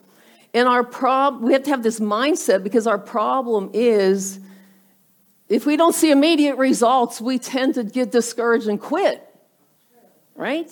And 0.52 0.68
our 0.68 0.84
problem, 0.84 1.44
we 1.44 1.54
have 1.54 1.62
to 1.62 1.70
have 1.70 1.82
this 1.82 1.98
mindset 1.98 2.62
because 2.62 2.86
our 2.86 2.98
problem 2.98 3.70
is 3.72 4.38
if 5.48 5.64
we 5.64 5.78
don't 5.78 5.94
see 5.94 6.10
immediate 6.10 6.56
results, 6.56 7.20
we 7.20 7.38
tend 7.38 7.74
to 7.74 7.84
get 7.84 8.10
discouraged 8.10 8.66
and 8.66 8.78
quit. 8.78 9.26
Right? 10.34 10.70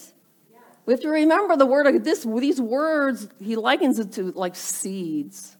We 0.86 0.94
have 0.94 1.00
to 1.02 1.08
remember 1.08 1.56
the 1.56 1.66
word 1.66 1.86
of 1.86 2.02
this, 2.02 2.24
these 2.24 2.60
words, 2.60 3.28
he 3.38 3.56
likens 3.56 3.98
it 3.98 4.12
to 4.12 4.32
like 4.32 4.56
seeds. 4.56 5.56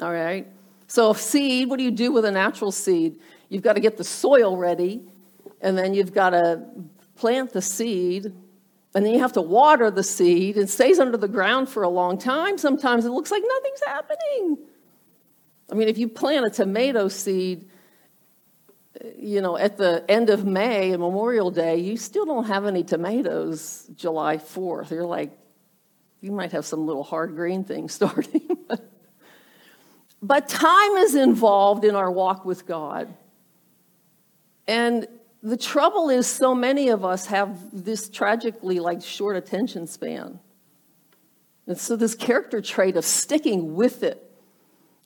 All 0.00 0.12
right? 0.12 0.46
So, 0.86 1.10
a 1.10 1.14
seed, 1.14 1.70
what 1.70 1.78
do 1.78 1.84
you 1.84 1.90
do 1.90 2.12
with 2.12 2.24
a 2.24 2.30
natural 2.30 2.70
seed? 2.70 3.18
You've 3.48 3.62
got 3.62 3.74
to 3.74 3.80
get 3.80 3.96
the 3.96 4.04
soil 4.04 4.56
ready, 4.56 5.02
and 5.60 5.78
then 5.78 5.94
you've 5.94 6.12
got 6.12 6.30
to 6.30 6.64
plant 7.16 7.52
the 7.52 7.62
seed, 7.62 8.26
and 8.94 9.04
then 9.04 9.12
you 9.12 9.20
have 9.20 9.32
to 9.32 9.42
water 9.42 9.90
the 9.90 10.02
seed. 10.02 10.56
It 10.56 10.68
stays 10.68 10.98
under 10.98 11.16
the 11.16 11.28
ground 11.28 11.68
for 11.68 11.82
a 11.82 11.88
long 11.88 12.18
time. 12.18 12.58
Sometimes 12.58 13.04
it 13.04 13.10
looks 13.10 13.30
like 13.30 13.42
nothing's 13.46 13.82
happening. 13.86 14.58
I 15.70 15.74
mean, 15.74 15.88
if 15.88 15.98
you 15.98 16.08
plant 16.08 16.46
a 16.46 16.50
tomato 16.50 17.08
seed, 17.08 17.68
you 19.18 19.40
know, 19.40 19.56
at 19.56 19.76
the 19.76 20.04
end 20.08 20.30
of 20.30 20.44
May 20.44 20.92
and 20.92 21.00
Memorial 21.00 21.50
Day, 21.50 21.78
you 21.78 21.96
still 21.96 22.24
don't 22.24 22.46
have 22.46 22.66
any 22.66 22.82
tomatoes 22.82 23.88
July 23.94 24.36
4th. 24.36 24.90
You're 24.90 25.04
like, 25.04 25.36
you 26.20 26.32
might 26.32 26.52
have 26.52 26.64
some 26.64 26.86
little 26.86 27.02
hard 27.02 27.36
green 27.36 27.64
thing 27.64 27.88
starting. 27.98 28.48
but 30.22 30.48
time 30.48 30.92
is 30.98 31.14
involved 31.14 31.84
in 31.84 31.94
our 31.94 32.10
walk 32.10 32.44
with 32.44 32.66
God. 32.66 33.14
And 34.66 35.06
the 35.42 35.58
trouble 35.58 36.08
is, 36.08 36.26
so 36.26 36.54
many 36.54 36.88
of 36.88 37.04
us 37.04 37.26
have 37.26 37.58
this 37.72 38.08
tragically 38.08 38.80
like 38.80 39.02
short 39.02 39.36
attention 39.36 39.86
span. 39.86 40.40
And 41.66 41.78
so, 41.78 41.96
this 41.96 42.14
character 42.14 42.62
trait 42.62 42.96
of 42.96 43.04
sticking 43.04 43.74
with 43.74 44.02
it 44.02 44.22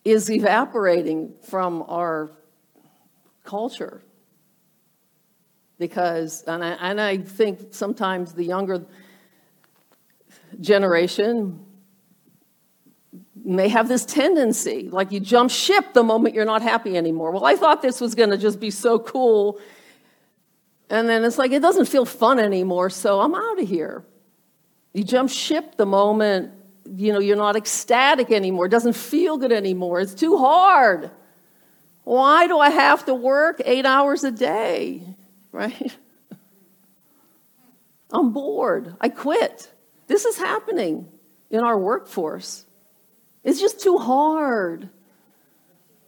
is 0.04 0.30
evaporating 0.30 1.34
from 1.42 1.84
our 1.88 2.30
culture. 3.48 4.02
Because, 5.78 6.42
and 6.46 6.64
I, 6.64 6.70
and 6.80 7.00
I 7.00 7.18
think 7.18 7.68
sometimes 7.70 8.32
the 8.34 8.44
younger 8.44 8.84
generation 10.60 11.64
may 13.44 13.68
have 13.68 13.88
this 13.88 14.04
tendency, 14.04 14.88
like 14.90 15.12
you 15.12 15.20
jump 15.20 15.50
ship 15.50 15.94
the 15.94 16.02
moment 16.02 16.34
you're 16.34 16.44
not 16.44 16.62
happy 16.62 16.96
anymore. 16.96 17.30
Well, 17.30 17.44
I 17.44 17.56
thought 17.56 17.80
this 17.80 18.00
was 18.00 18.14
going 18.14 18.30
to 18.30 18.38
just 18.38 18.60
be 18.60 18.70
so 18.70 18.98
cool 18.98 19.60
and 20.90 21.08
then 21.08 21.24
it's 21.24 21.38
like, 21.38 21.52
it 21.52 21.60
doesn't 21.60 21.86
feel 21.86 22.04
fun 22.04 22.38
anymore, 22.38 22.90
so 22.90 23.20
I'm 23.20 23.34
out 23.34 23.60
of 23.60 23.68
here. 23.68 24.04
You 24.94 25.04
jump 25.04 25.30
ship 25.30 25.76
the 25.76 25.86
moment, 25.86 26.52
you 26.86 27.12
know, 27.12 27.18
you're 27.18 27.36
not 27.36 27.56
ecstatic 27.56 28.30
anymore. 28.30 28.66
It 28.66 28.70
doesn't 28.70 28.94
feel 28.94 29.36
good 29.36 29.52
anymore. 29.52 30.00
It's 30.00 30.14
too 30.14 30.38
hard. 30.38 31.10
Why 32.08 32.46
do 32.46 32.58
I 32.58 32.70
have 32.70 33.04
to 33.04 33.14
work 33.14 33.60
eight 33.66 33.84
hours 33.84 34.24
a 34.24 34.30
day? 34.30 35.02
Right? 35.52 35.94
I'm 38.10 38.32
bored. 38.32 38.96
I 38.98 39.10
quit. 39.10 39.70
This 40.06 40.24
is 40.24 40.38
happening 40.38 41.06
in 41.50 41.60
our 41.60 41.78
workforce. 41.78 42.64
It's 43.44 43.60
just 43.60 43.80
too 43.80 43.98
hard. 43.98 44.88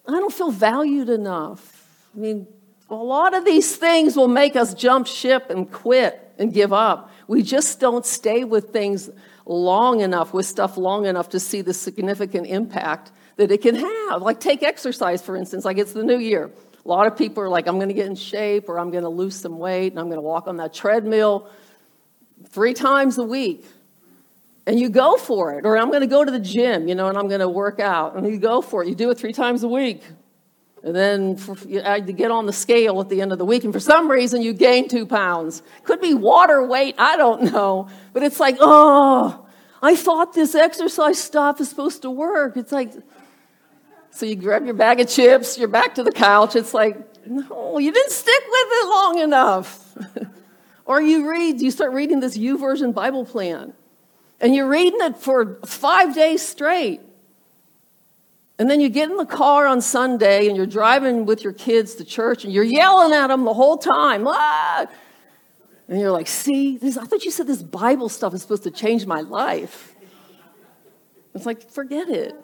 I 0.08 0.12
don't 0.12 0.32
feel 0.32 0.50
valued 0.50 1.10
enough. 1.10 1.86
I 2.16 2.18
mean, 2.18 2.46
a 2.88 2.94
lot 2.94 3.34
of 3.34 3.44
these 3.44 3.76
things 3.76 4.16
will 4.16 4.26
make 4.26 4.56
us 4.56 4.72
jump 4.72 5.06
ship 5.06 5.50
and 5.50 5.70
quit 5.70 6.32
and 6.38 6.50
give 6.50 6.72
up. 6.72 7.12
We 7.28 7.42
just 7.42 7.78
don't 7.78 8.06
stay 8.06 8.44
with 8.44 8.70
things 8.70 9.10
long 9.44 10.00
enough, 10.00 10.32
with 10.32 10.46
stuff 10.46 10.78
long 10.78 11.04
enough 11.04 11.28
to 11.30 11.40
see 11.40 11.60
the 11.60 11.74
significant 11.74 12.46
impact 12.46 13.12
that 13.40 13.50
it 13.50 13.62
can 13.62 13.74
have. 13.74 14.20
Like 14.20 14.38
take 14.38 14.62
exercise, 14.62 15.22
for 15.22 15.34
instance, 15.34 15.64
like 15.64 15.78
it's 15.78 15.92
the 15.92 16.04
new 16.04 16.18
year. 16.18 16.50
A 16.84 16.88
lot 16.88 17.06
of 17.06 17.16
people 17.16 17.42
are 17.42 17.48
like, 17.48 17.66
I'm 17.66 17.76
going 17.76 17.88
to 17.88 17.94
get 17.94 18.06
in 18.06 18.14
shape 18.14 18.68
or 18.68 18.78
I'm 18.78 18.90
going 18.90 19.02
to 19.02 19.08
lose 19.08 19.34
some 19.34 19.58
weight 19.58 19.92
and 19.92 19.98
I'm 19.98 20.06
going 20.06 20.18
to 20.18 20.22
walk 20.22 20.46
on 20.46 20.58
that 20.58 20.74
treadmill 20.74 21.48
three 22.50 22.74
times 22.74 23.16
a 23.18 23.24
week. 23.24 23.64
And 24.66 24.78
you 24.78 24.90
go 24.90 25.16
for 25.16 25.58
it. 25.58 25.64
Or 25.64 25.78
I'm 25.78 25.88
going 25.88 26.02
to 26.02 26.06
go 26.06 26.22
to 26.22 26.30
the 26.30 26.38
gym, 26.38 26.86
you 26.86 26.94
know, 26.94 27.08
and 27.08 27.16
I'm 27.16 27.28
going 27.28 27.40
to 27.40 27.48
work 27.48 27.80
out. 27.80 28.14
And 28.14 28.26
you 28.26 28.38
go 28.38 28.60
for 28.60 28.82
it. 28.82 28.88
You 28.88 28.94
do 28.94 29.10
it 29.10 29.18
three 29.18 29.32
times 29.32 29.62
a 29.62 29.68
week. 29.68 30.02
And 30.82 30.94
then 30.94 31.36
for, 31.36 31.56
you 31.66 31.80
get 32.12 32.30
on 32.30 32.46
the 32.46 32.52
scale 32.52 33.00
at 33.00 33.08
the 33.08 33.20
end 33.20 33.32
of 33.32 33.38
the 33.38 33.44
week, 33.44 33.64
and 33.64 33.72
for 33.72 33.80
some 33.80 34.10
reason 34.10 34.40
you 34.40 34.54
gain 34.54 34.88
two 34.88 35.04
pounds. 35.04 35.62
Could 35.84 36.00
be 36.00 36.14
water 36.14 36.64
weight, 36.64 36.94
I 36.96 37.18
don't 37.18 37.52
know. 37.52 37.88
But 38.14 38.22
it's 38.22 38.40
like, 38.40 38.56
oh, 38.60 39.46
I 39.82 39.94
thought 39.94 40.32
this 40.32 40.54
exercise 40.54 41.18
stuff 41.18 41.60
is 41.60 41.68
supposed 41.68 42.00
to 42.02 42.10
work. 42.10 42.56
It's 42.56 42.72
like, 42.72 42.92
so 44.10 44.26
you 44.26 44.36
grab 44.36 44.64
your 44.64 44.74
bag 44.74 45.00
of 45.00 45.08
chips, 45.08 45.56
you're 45.58 45.68
back 45.68 45.94
to 45.94 46.02
the 46.02 46.12
couch. 46.12 46.56
It's 46.56 46.74
like, 46.74 47.26
no, 47.26 47.78
you 47.78 47.92
didn't 47.92 48.12
stick 48.12 48.42
with 48.48 48.68
it 48.70 48.88
long 48.88 49.18
enough. 49.18 49.98
or 50.84 51.00
you 51.00 51.30
read, 51.30 51.60
you 51.60 51.70
start 51.70 51.92
reading 51.92 52.20
this 52.20 52.36
YouVersion 52.36 52.92
Bible 52.92 53.24
plan, 53.24 53.72
and 54.40 54.54
you're 54.54 54.68
reading 54.68 55.00
it 55.02 55.16
for 55.16 55.58
five 55.64 56.14
days 56.14 56.42
straight. 56.42 57.00
And 58.58 58.68
then 58.68 58.82
you 58.82 58.90
get 58.90 59.10
in 59.10 59.16
the 59.16 59.24
car 59.24 59.66
on 59.66 59.80
Sunday 59.80 60.46
and 60.46 60.54
you're 60.54 60.66
driving 60.66 61.24
with 61.24 61.42
your 61.42 61.54
kids 61.54 61.94
to 61.94 62.04
church 62.04 62.44
and 62.44 62.52
you're 62.52 62.62
yelling 62.62 63.14
at 63.14 63.28
them 63.28 63.44
the 63.46 63.54
whole 63.54 63.78
time. 63.78 64.26
Ah! 64.28 64.86
And 65.88 65.98
you're 65.98 66.10
like, 66.10 66.26
see, 66.26 66.76
this, 66.76 66.98
I 66.98 67.06
thought 67.06 67.24
you 67.24 67.30
said 67.30 67.46
this 67.46 67.62
Bible 67.62 68.10
stuff 68.10 68.34
is 68.34 68.42
supposed 68.42 68.64
to 68.64 68.70
change 68.70 69.06
my 69.06 69.22
life. 69.22 69.94
It's 71.34 71.46
like, 71.46 71.70
forget 71.70 72.10
it. 72.10 72.34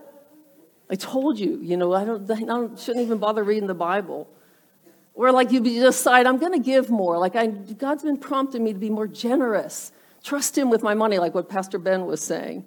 I 0.88 0.95
told 0.95 1.38
you, 1.38 1.59
you 1.62 1.76
know, 1.76 1.93
I 1.93 2.05
don't, 2.05 2.31
I 2.31 2.40
don't 2.40 2.78
shouldn't 2.78 3.05
even 3.05 3.19
bother 3.19 3.43
reading 3.43 3.66
the 3.66 3.75
Bible. 3.75 4.28
Or 5.14 5.33
like 5.33 5.50
you 5.50 5.61
decide, 5.61 6.26
I'm 6.26 6.38
going 6.38 6.52
to 6.52 6.59
give 6.59 6.90
more. 6.90 7.19
Like 7.19 7.35
I, 7.35 7.47
God's 7.47 8.02
been 8.02 8.19
prompting 8.19 8.62
me 8.62 8.73
to 8.73 8.78
be 8.78 8.90
more 8.90 9.07
generous. 9.07 9.93
Trust 10.23 10.57
Him 10.57 10.71
with 10.71 10.83
my 10.83 10.95
money, 10.95 11.19
like 11.19 11.35
what 11.35 11.49
Pastor 11.49 11.78
Ben 11.78 12.07
was 12.07 12.21
saying 12.21 12.64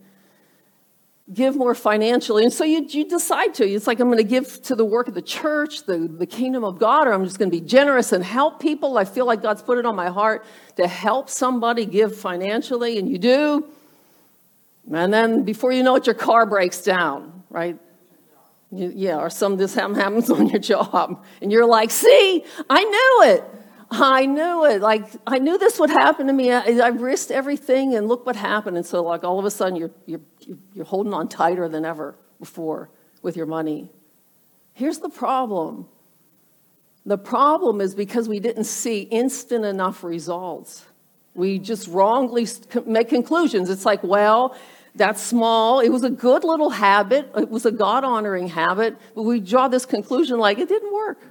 give 1.32 1.56
more 1.56 1.76
financially. 1.76 2.44
And 2.44 2.52
so 2.52 2.64
you, 2.64 2.86
you 2.90 3.08
decide 3.08 3.54
to. 3.56 3.68
It's 3.68 3.88
like, 3.88 4.00
I'm 4.00 4.08
going 4.08 4.18
to 4.18 4.24
give 4.24 4.62
to 4.64 4.76
the 4.76 4.86
work 4.86 5.08
of 5.08 5.14
the 5.14 5.22
church, 5.22 5.86
the, 5.86 5.98
the 5.98 6.26
kingdom 6.26 6.64
of 6.64 6.80
God, 6.80 7.08
or 7.08 7.14
I'm 7.14 7.24
just 7.24 7.38
going 7.38 7.52
to 7.52 7.56
be 7.56 7.66
generous 7.66 8.12
and 8.12 8.24
help 8.24 8.60
people. 8.60 8.98
I 8.98 9.06
feel 9.06 9.26
like 9.26 9.42
God's 9.42 9.62
put 9.62 9.78
it 9.78 9.86
on 9.86 9.96
my 9.96 10.10
heart 10.10 10.46
to 10.78 10.88
help 10.88 11.30
somebody 11.30 11.86
give 11.86 12.18
financially, 12.18 12.98
and 12.98 13.08
you 13.08 13.20
do. 13.20 13.70
And 14.92 15.14
then 15.14 15.44
before 15.44 15.72
you 15.72 15.84
know 15.84 15.96
it, 15.96 16.08
your 16.08 16.16
car 16.16 16.48
breaks 16.48 16.82
down, 16.82 17.44
right? 17.50 17.78
You, 18.72 18.92
yeah, 18.96 19.18
or 19.18 19.30
some 19.30 19.58
this 19.58 19.74
happens 19.76 20.30
on 20.30 20.48
your 20.48 20.60
job. 20.60 21.24
And 21.42 21.52
you're 21.52 21.66
like, 21.66 21.92
see, 21.92 22.44
I 22.70 22.84
knew 22.84 23.34
it. 23.34 23.44
I 23.92 24.28
knew 24.28 24.66
it. 24.66 24.82
Like, 24.82 25.06
I 25.26 25.40
knew 25.40 25.58
this 25.58 25.80
would 25.80 25.90
happen 25.90 26.28
to 26.28 26.34
me. 26.34 26.52
I, 26.52 26.78
I 26.78 26.90
risked 26.90 27.32
everything, 27.32 27.96
and 27.96 28.08
look 28.08 28.26
what 28.26 28.36
happened. 28.36 28.78
And 28.78 28.86
so, 28.86 29.02
like, 29.02 29.24
all 29.24 29.40
of 29.40 29.46
a 29.46 29.52
sudden, 29.52 29.76
you're, 29.76 29.92
you're, 30.06 30.22
you're 30.74 30.86
holding 30.86 31.14
on 31.14 31.28
tighter 31.28 31.68
than 31.68 31.86
ever 31.86 32.16
before 32.40 32.92
with 33.22 33.36
your 33.36 33.48
money. 33.48 33.92
Here's 34.74 35.00
the 35.00 35.10
problem 35.10 35.88
The 37.06 37.18
problem 37.18 37.82
is 37.82 37.96
because 37.96 38.30
we 38.30 38.40
didn't 38.40 38.66
see 38.66 39.02
instant 39.02 39.66
enough 39.66 40.04
results. 40.04 40.86
We 41.34 41.58
just 41.58 41.88
wrongly 41.88 42.48
make 42.86 43.10
conclusions. 43.10 43.70
It's 43.70 43.86
like, 43.86 44.04
well, 44.04 44.56
that's 44.96 45.22
small. 45.22 45.80
It 45.80 45.90
was 45.90 46.04
a 46.04 46.10
good 46.10 46.44
little 46.44 46.70
habit. 46.70 47.32
It 47.36 47.50
was 47.50 47.66
a 47.66 47.72
God 47.72 48.04
honoring 48.04 48.48
habit. 48.48 48.98
But 49.16 49.24
we 49.24 49.40
draw 49.40 49.68
this 49.68 49.86
conclusion 49.86 50.40
like 50.40 50.60
it 50.60 50.68
didn't 50.68 50.94
work. 50.94 51.22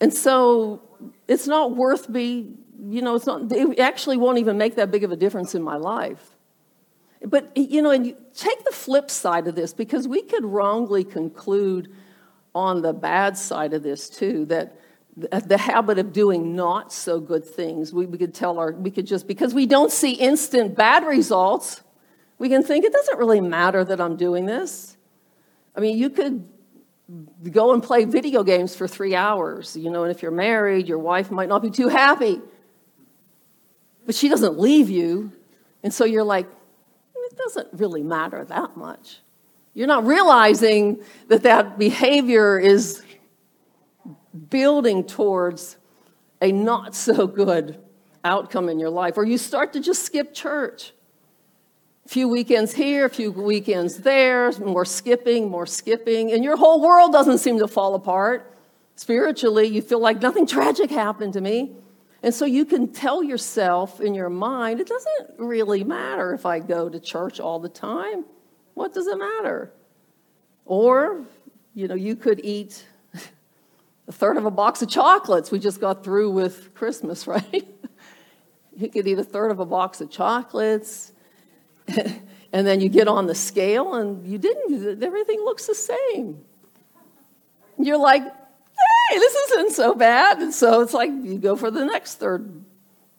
And 0.00 0.12
so 0.12 0.82
it's 1.26 1.46
not 1.46 1.74
worth 1.74 2.08
me, 2.08 2.54
you 2.88 3.00
know, 3.02 3.14
it's 3.14 3.26
not, 3.26 3.50
it 3.50 3.78
actually 3.78 4.16
won't 4.16 4.38
even 4.38 4.58
make 4.58 4.76
that 4.76 4.90
big 4.90 5.04
of 5.04 5.12
a 5.12 5.16
difference 5.16 5.54
in 5.54 5.62
my 5.62 5.76
life. 5.76 6.36
But, 7.22 7.56
you 7.56 7.80
know, 7.80 7.90
and 7.90 8.06
you 8.06 8.16
take 8.34 8.64
the 8.64 8.72
flip 8.72 9.10
side 9.10 9.46
of 9.48 9.54
this 9.54 9.72
because 9.72 10.06
we 10.06 10.22
could 10.22 10.44
wrongly 10.44 11.02
conclude 11.02 11.92
on 12.54 12.82
the 12.82 12.92
bad 12.92 13.36
side 13.36 13.72
of 13.72 13.82
this 13.82 14.08
too 14.08 14.44
that 14.46 14.78
Uh, 15.32 15.40
the 15.40 15.56
habit 15.56 15.98
of 15.98 16.12
doing 16.12 16.54
not 16.54 16.92
so 16.92 17.18
good 17.18 17.42
things. 17.42 17.90
We, 17.90 18.04
we 18.04 18.18
could 18.18 18.34
tell 18.34 18.58
our, 18.58 18.72
we 18.72 18.90
could 18.90 19.06
just, 19.06 19.26
because 19.26 19.54
we 19.54 19.64
don't 19.64 19.90
see 19.90 20.12
instant 20.12 20.76
bad 20.76 21.06
results, 21.06 21.82
we 22.38 22.50
can 22.50 22.62
think 22.62 22.84
it 22.84 22.92
doesn't 22.92 23.18
really 23.18 23.40
matter 23.40 23.82
that 23.82 23.98
I'm 23.98 24.16
doing 24.16 24.44
this. 24.44 24.94
I 25.74 25.80
mean, 25.80 25.96
you 25.96 26.10
could 26.10 26.46
go 27.50 27.72
and 27.72 27.82
play 27.82 28.04
video 28.04 28.42
games 28.42 28.76
for 28.76 28.86
three 28.86 29.14
hours, 29.14 29.74
you 29.74 29.88
know, 29.88 30.02
and 30.02 30.10
if 30.10 30.20
you're 30.20 30.30
married, 30.30 30.86
your 30.86 30.98
wife 30.98 31.30
might 31.30 31.48
not 31.48 31.62
be 31.62 31.70
too 31.70 31.88
happy. 31.88 32.42
But 34.04 34.14
she 34.14 34.28
doesn't 34.28 34.58
leave 34.58 34.90
you. 34.90 35.32
And 35.82 35.94
so 35.94 36.04
you're 36.04 36.24
like, 36.24 36.46
mm, 36.46 37.30
it 37.30 37.38
doesn't 37.38 37.68
really 37.72 38.02
matter 38.02 38.44
that 38.44 38.76
much. 38.76 39.20
You're 39.72 39.86
not 39.86 40.04
realizing 40.04 41.02
that 41.28 41.42
that 41.44 41.78
behavior 41.78 42.58
is 42.58 43.02
building 44.36 45.04
towards 45.04 45.76
a 46.40 46.52
not 46.52 46.94
so 46.94 47.26
good 47.26 47.80
outcome 48.24 48.68
in 48.68 48.78
your 48.78 48.90
life, 48.90 49.16
or 49.16 49.24
you 49.24 49.38
start 49.38 49.72
to 49.72 49.80
just 49.80 50.02
skip 50.04 50.34
church. 50.34 50.92
A 52.04 52.08
few 52.08 52.28
weekends 52.28 52.72
here, 52.72 53.06
a 53.06 53.10
few 53.10 53.32
weekends 53.32 53.98
there, 53.98 54.52
more 54.58 54.84
skipping, 54.84 55.48
more 55.48 55.66
skipping, 55.66 56.32
and 56.32 56.44
your 56.44 56.56
whole 56.56 56.80
world 56.80 57.12
doesn't 57.12 57.38
seem 57.38 57.58
to 57.58 57.68
fall 57.68 57.94
apart. 57.94 58.52
Spiritually, 58.96 59.66
you 59.66 59.82
feel 59.82 60.00
like 60.00 60.22
nothing 60.22 60.46
tragic 60.56 60.90
happened 60.90 61.32
to 61.32 61.40
me. 61.40 61.72
And 62.22 62.34
so 62.34 62.44
you 62.44 62.64
can 62.64 62.92
tell 62.92 63.22
yourself 63.22 64.00
in 64.00 64.14
your 64.14 64.30
mind, 64.30 64.80
it 64.80 64.88
doesn't 64.88 65.38
really 65.38 65.84
matter 65.84 66.32
if 66.32 66.46
I 66.46 66.58
go 66.58 66.88
to 66.88 66.98
church 66.98 67.40
all 67.40 67.58
the 67.58 67.68
time. 67.68 68.24
What 68.74 68.92
does 68.92 69.06
it 69.06 69.18
matter? 69.18 69.72
Or, 70.64 71.24
you 71.74 71.88
know, 71.88 71.94
you 71.94 72.16
could 72.16 72.40
eat 72.44 72.84
a 74.08 74.12
third 74.12 74.36
of 74.36 74.44
a 74.44 74.50
box 74.50 74.82
of 74.82 74.88
chocolates. 74.88 75.50
We 75.50 75.58
just 75.58 75.80
got 75.80 76.04
through 76.04 76.30
with 76.30 76.74
Christmas, 76.74 77.26
right? 77.26 77.66
you 78.76 78.88
could 78.88 79.06
eat 79.06 79.18
a 79.18 79.24
third 79.24 79.50
of 79.50 79.58
a 79.58 79.66
box 79.66 80.00
of 80.00 80.10
chocolates, 80.10 81.12
and 81.88 82.66
then 82.66 82.80
you 82.80 82.88
get 82.88 83.08
on 83.08 83.26
the 83.26 83.34
scale 83.34 83.94
and 83.94 84.26
you 84.26 84.38
didn't, 84.38 85.02
everything 85.02 85.40
looks 85.40 85.66
the 85.66 85.74
same. 85.74 86.44
You're 87.78 87.98
like, 87.98 88.22
hey, 88.22 89.18
this 89.18 89.34
isn't 89.34 89.72
so 89.72 89.94
bad. 89.94 90.38
And 90.38 90.52
so 90.52 90.80
it's 90.80 90.94
like 90.94 91.10
you 91.10 91.38
go 91.38 91.56
for 91.56 91.70
the 91.70 91.84
next 91.84 92.16
third 92.16 92.64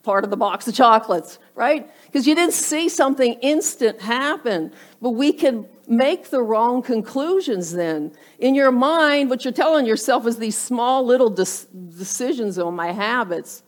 part 0.08 0.24
of 0.24 0.30
the 0.30 0.38
box 0.38 0.66
of 0.70 0.74
chocolates, 0.74 1.38
right? 1.54 1.92
Because 2.06 2.26
you 2.26 2.34
didn't 2.34 2.54
see 2.54 2.88
something 2.88 3.34
instant 3.42 4.00
happen. 4.00 4.72
But 5.02 5.10
we 5.10 5.34
can 5.34 5.68
make 5.86 6.30
the 6.30 6.42
wrong 6.42 6.82
conclusions 6.82 7.74
then. 7.74 8.14
In 8.40 8.56
your 8.56 8.72
mind, 8.72 9.30
what 9.30 9.44
you're 9.44 9.52
telling 9.52 9.86
yourself 9.86 10.26
is 10.26 10.38
these 10.38 10.58
small 10.58 11.06
little 11.06 11.30
decisions 11.30 12.58
on 12.58 12.74
my 12.74 12.94
habits, 12.94 13.64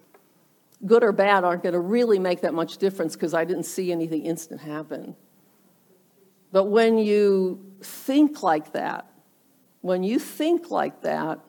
good 0.85 1.03
or 1.03 1.11
bad, 1.11 1.43
aren't 1.43 1.61
going 1.61 1.73
to 1.73 1.81
really 1.81 2.19
make 2.19 2.39
that 2.39 2.53
much 2.53 2.77
difference 2.77 3.17
because 3.17 3.33
I 3.33 3.43
didn't 3.43 3.65
see 3.65 3.91
anything 3.91 4.25
instant 4.25 4.61
happen. 4.61 5.17
But 6.53 6.65
when 6.65 6.97
you 6.99 7.59
think 7.81 8.41
like 8.41 8.71
that, 8.71 9.11
when 9.81 10.03
you 10.03 10.19
think 10.19 10.71
like 10.71 11.01
that, 11.01 11.41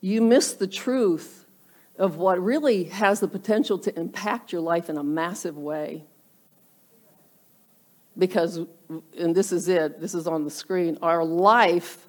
you 0.00 0.22
miss 0.22 0.52
the 0.52 0.68
truth 0.68 1.41
of 1.98 2.16
what 2.16 2.42
really 2.42 2.84
has 2.84 3.20
the 3.20 3.28
potential 3.28 3.78
to 3.78 3.98
impact 3.98 4.52
your 4.52 4.60
life 4.60 4.88
in 4.88 4.96
a 4.96 5.04
massive 5.04 5.56
way 5.56 6.04
because, 8.16 8.60
and 9.18 9.34
this 9.34 9.52
is 9.52 9.68
it, 9.68 10.00
this 10.00 10.14
is 10.14 10.26
on 10.26 10.44
the 10.44 10.50
screen, 10.50 10.98
our 11.02 11.24
life 11.24 12.08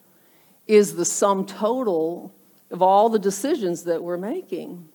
is 0.67 0.95
the 0.95 1.05
sum 1.05 1.45
total 1.45 2.33
of 2.71 2.81
all 2.81 3.09
the 3.09 3.19
decisions 3.19 3.83
that 3.83 4.03
we're 4.03 4.17
making. 4.17 4.87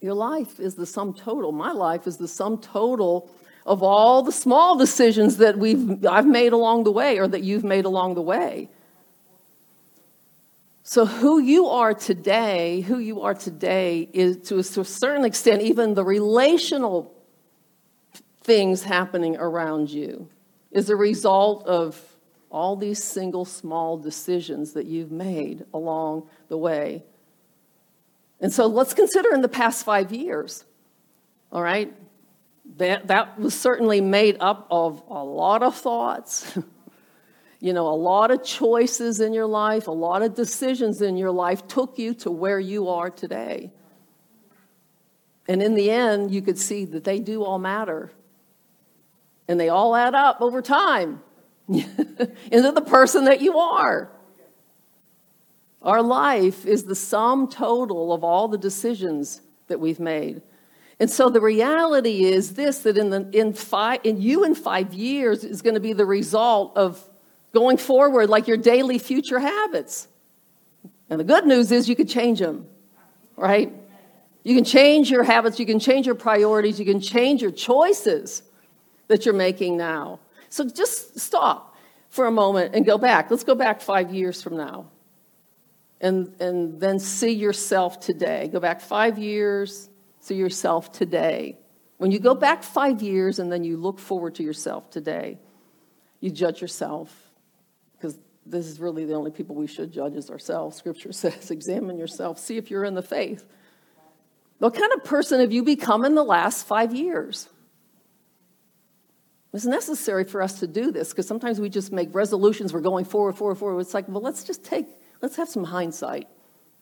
Your 0.00 0.14
life 0.14 0.60
is 0.60 0.74
the 0.74 0.86
sum 0.86 1.14
total. 1.14 1.52
My 1.52 1.72
life 1.72 2.06
is 2.06 2.16
the 2.16 2.28
sum 2.28 2.58
total 2.58 3.30
of 3.66 3.82
all 3.82 4.22
the 4.22 4.32
small 4.32 4.76
decisions 4.76 5.36
that 5.36 5.58
we've, 5.58 6.04
I've 6.06 6.26
made 6.26 6.52
along 6.52 6.84
the 6.84 6.92
way 6.92 7.18
or 7.18 7.28
that 7.28 7.42
you've 7.42 7.64
made 7.64 7.84
along 7.84 8.14
the 8.14 8.22
way. 8.22 8.68
So, 10.90 11.06
who 11.06 11.38
you 11.38 11.66
are 11.66 11.94
today, 11.94 12.80
who 12.80 12.98
you 12.98 13.20
are 13.20 13.32
today 13.32 14.08
is 14.12 14.38
to 14.48 14.58
a 14.58 14.64
certain 14.64 15.24
extent, 15.24 15.62
even 15.62 15.94
the 15.94 16.02
relational 16.02 17.14
things 18.42 18.82
happening 18.82 19.36
around 19.36 19.90
you 19.90 20.28
is 20.72 20.90
a 20.90 20.96
result 20.96 21.64
of 21.64 21.96
all 22.50 22.74
these 22.74 23.00
single 23.04 23.44
small 23.44 23.98
decisions 23.98 24.72
that 24.72 24.86
you've 24.86 25.12
made 25.12 25.64
along 25.72 26.28
the 26.48 26.58
way. 26.58 27.04
And 28.40 28.52
so 28.52 28.66
let's 28.66 28.92
consider 28.92 29.32
in 29.32 29.42
the 29.42 29.48
past 29.48 29.84
five 29.84 30.10
years, 30.10 30.64
all 31.52 31.62
right? 31.62 31.94
That, 32.78 33.06
that 33.06 33.38
was 33.38 33.54
certainly 33.54 34.00
made 34.00 34.38
up 34.40 34.66
of 34.72 35.04
a 35.08 35.22
lot 35.22 35.62
of 35.62 35.76
thoughts, 35.76 36.58
you 37.60 37.74
know, 37.74 37.88
a 37.88 37.94
lot 37.94 38.30
of 38.30 38.42
choices 38.42 39.20
in 39.20 39.34
your 39.34 39.46
life, 39.46 39.86
a 39.86 39.92
lot 39.92 40.22
of 40.22 40.34
decisions 40.34 41.02
in 41.02 41.18
your 41.18 41.30
life 41.30 41.68
took 41.68 41.98
you 41.98 42.14
to 42.14 42.30
where 42.30 42.58
you 42.58 42.88
are 42.88 43.10
today. 43.10 43.70
And 45.46 45.62
in 45.62 45.74
the 45.74 45.90
end, 45.90 46.32
you 46.32 46.40
could 46.40 46.58
see 46.58 46.86
that 46.86 47.04
they 47.04 47.18
do 47.18 47.44
all 47.44 47.58
matter 47.58 48.10
and 49.46 49.60
they 49.60 49.68
all 49.68 49.94
add 49.94 50.14
up 50.14 50.40
over 50.40 50.62
time 50.62 51.22
into 51.68 52.72
the 52.72 52.84
person 52.86 53.26
that 53.26 53.42
you 53.42 53.58
are. 53.58 54.10
Our 55.82 56.02
life 56.02 56.64
is 56.64 56.84
the 56.84 56.94
sum 56.94 57.48
total 57.48 58.12
of 58.12 58.24
all 58.24 58.48
the 58.48 58.58
decisions 58.58 59.42
that 59.66 59.80
we've 59.80 60.00
made. 60.00 60.40
And 60.98 61.10
so 61.10 61.28
the 61.28 61.40
reality 61.40 62.24
is 62.24 62.54
this 62.54 62.80
that 62.80 62.96
in, 62.96 63.10
the, 63.10 63.28
in, 63.32 63.52
five, 63.52 64.00
in 64.04 64.20
you 64.20 64.44
in 64.44 64.54
five 64.54 64.94
years 64.94 65.44
is 65.44 65.62
going 65.62 65.74
to 65.74 65.80
be 65.80 65.94
the 65.94 66.06
result 66.06 66.76
of 66.76 67.09
going 67.52 67.76
forward 67.76 68.28
like 68.28 68.46
your 68.46 68.56
daily 68.56 68.98
future 68.98 69.38
habits. 69.38 70.08
And 71.08 71.18
the 71.18 71.24
good 71.24 71.46
news 71.46 71.72
is 71.72 71.88
you 71.88 71.96
can 71.96 72.06
change 72.06 72.38
them, 72.38 72.66
right? 73.36 73.72
You 74.44 74.54
can 74.54 74.64
change 74.64 75.10
your 75.10 75.24
habits, 75.24 75.58
you 75.58 75.66
can 75.66 75.80
change 75.80 76.06
your 76.06 76.14
priorities, 76.14 76.78
you 76.78 76.86
can 76.86 77.00
change 77.00 77.42
your 77.42 77.50
choices 77.50 78.42
that 79.08 79.24
you're 79.24 79.34
making 79.34 79.76
now. 79.76 80.20
So 80.48 80.64
just 80.64 81.18
stop 81.18 81.76
for 82.08 82.26
a 82.26 82.30
moment 82.30 82.74
and 82.74 82.86
go 82.86 82.96
back. 82.96 83.30
Let's 83.30 83.44
go 83.44 83.54
back 83.54 83.80
five 83.80 84.12
years 84.14 84.42
from 84.42 84.56
now. 84.56 84.86
And, 86.00 86.34
and 86.40 86.80
then 86.80 86.98
see 86.98 87.32
yourself 87.32 88.00
today. 88.00 88.48
Go 88.48 88.58
back 88.58 88.80
five 88.80 89.18
years, 89.18 89.90
see 90.20 90.36
yourself 90.36 90.92
today. 90.92 91.58
When 91.98 92.10
you 92.10 92.18
go 92.18 92.34
back 92.34 92.62
five 92.62 93.02
years 93.02 93.38
and 93.38 93.52
then 93.52 93.62
you 93.62 93.76
look 93.76 93.98
forward 93.98 94.36
to 94.36 94.42
yourself 94.42 94.90
today, 94.90 95.38
you 96.20 96.30
judge 96.30 96.62
yourself. 96.62 97.19
This 98.46 98.66
is 98.66 98.80
really 98.80 99.04
the 99.04 99.14
only 99.14 99.30
people 99.30 99.54
we 99.54 99.66
should 99.66 99.92
judge 99.92 100.14
is 100.14 100.30
ourselves. 100.30 100.76
Scripture 100.76 101.12
says, 101.12 101.50
examine 101.50 101.98
yourself, 101.98 102.38
see 102.38 102.56
if 102.56 102.70
you're 102.70 102.84
in 102.84 102.94
the 102.94 103.02
faith. 103.02 103.44
What 104.58 104.74
kind 104.74 104.92
of 104.92 105.04
person 105.04 105.40
have 105.40 105.52
you 105.52 105.62
become 105.62 106.04
in 106.04 106.14
the 106.14 106.24
last 106.24 106.66
five 106.66 106.94
years? 106.94 107.48
It's 109.52 109.64
necessary 109.64 110.24
for 110.24 110.42
us 110.42 110.60
to 110.60 110.66
do 110.66 110.92
this 110.92 111.10
because 111.10 111.26
sometimes 111.26 111.58
we 111.58 111.68
just 111.70 111.92
make 111.92 112.14
resolutions, 112.14 112.72
we're 112.72 112.80
going 112.80 113.04
forward, 113.04 113.36
forward, 113.36 113.56
forward. 113.56 113.80
It's 113.80 113.94
like, 113.94 114.06
well, 114.06 114.20
let's 114.20 114.44
just 114.44 114.62
take, 114.62 114.86
let's 115.22 115.36
have 115.36 115.48
some 115.48 115.64
hindsight 115.64 116.28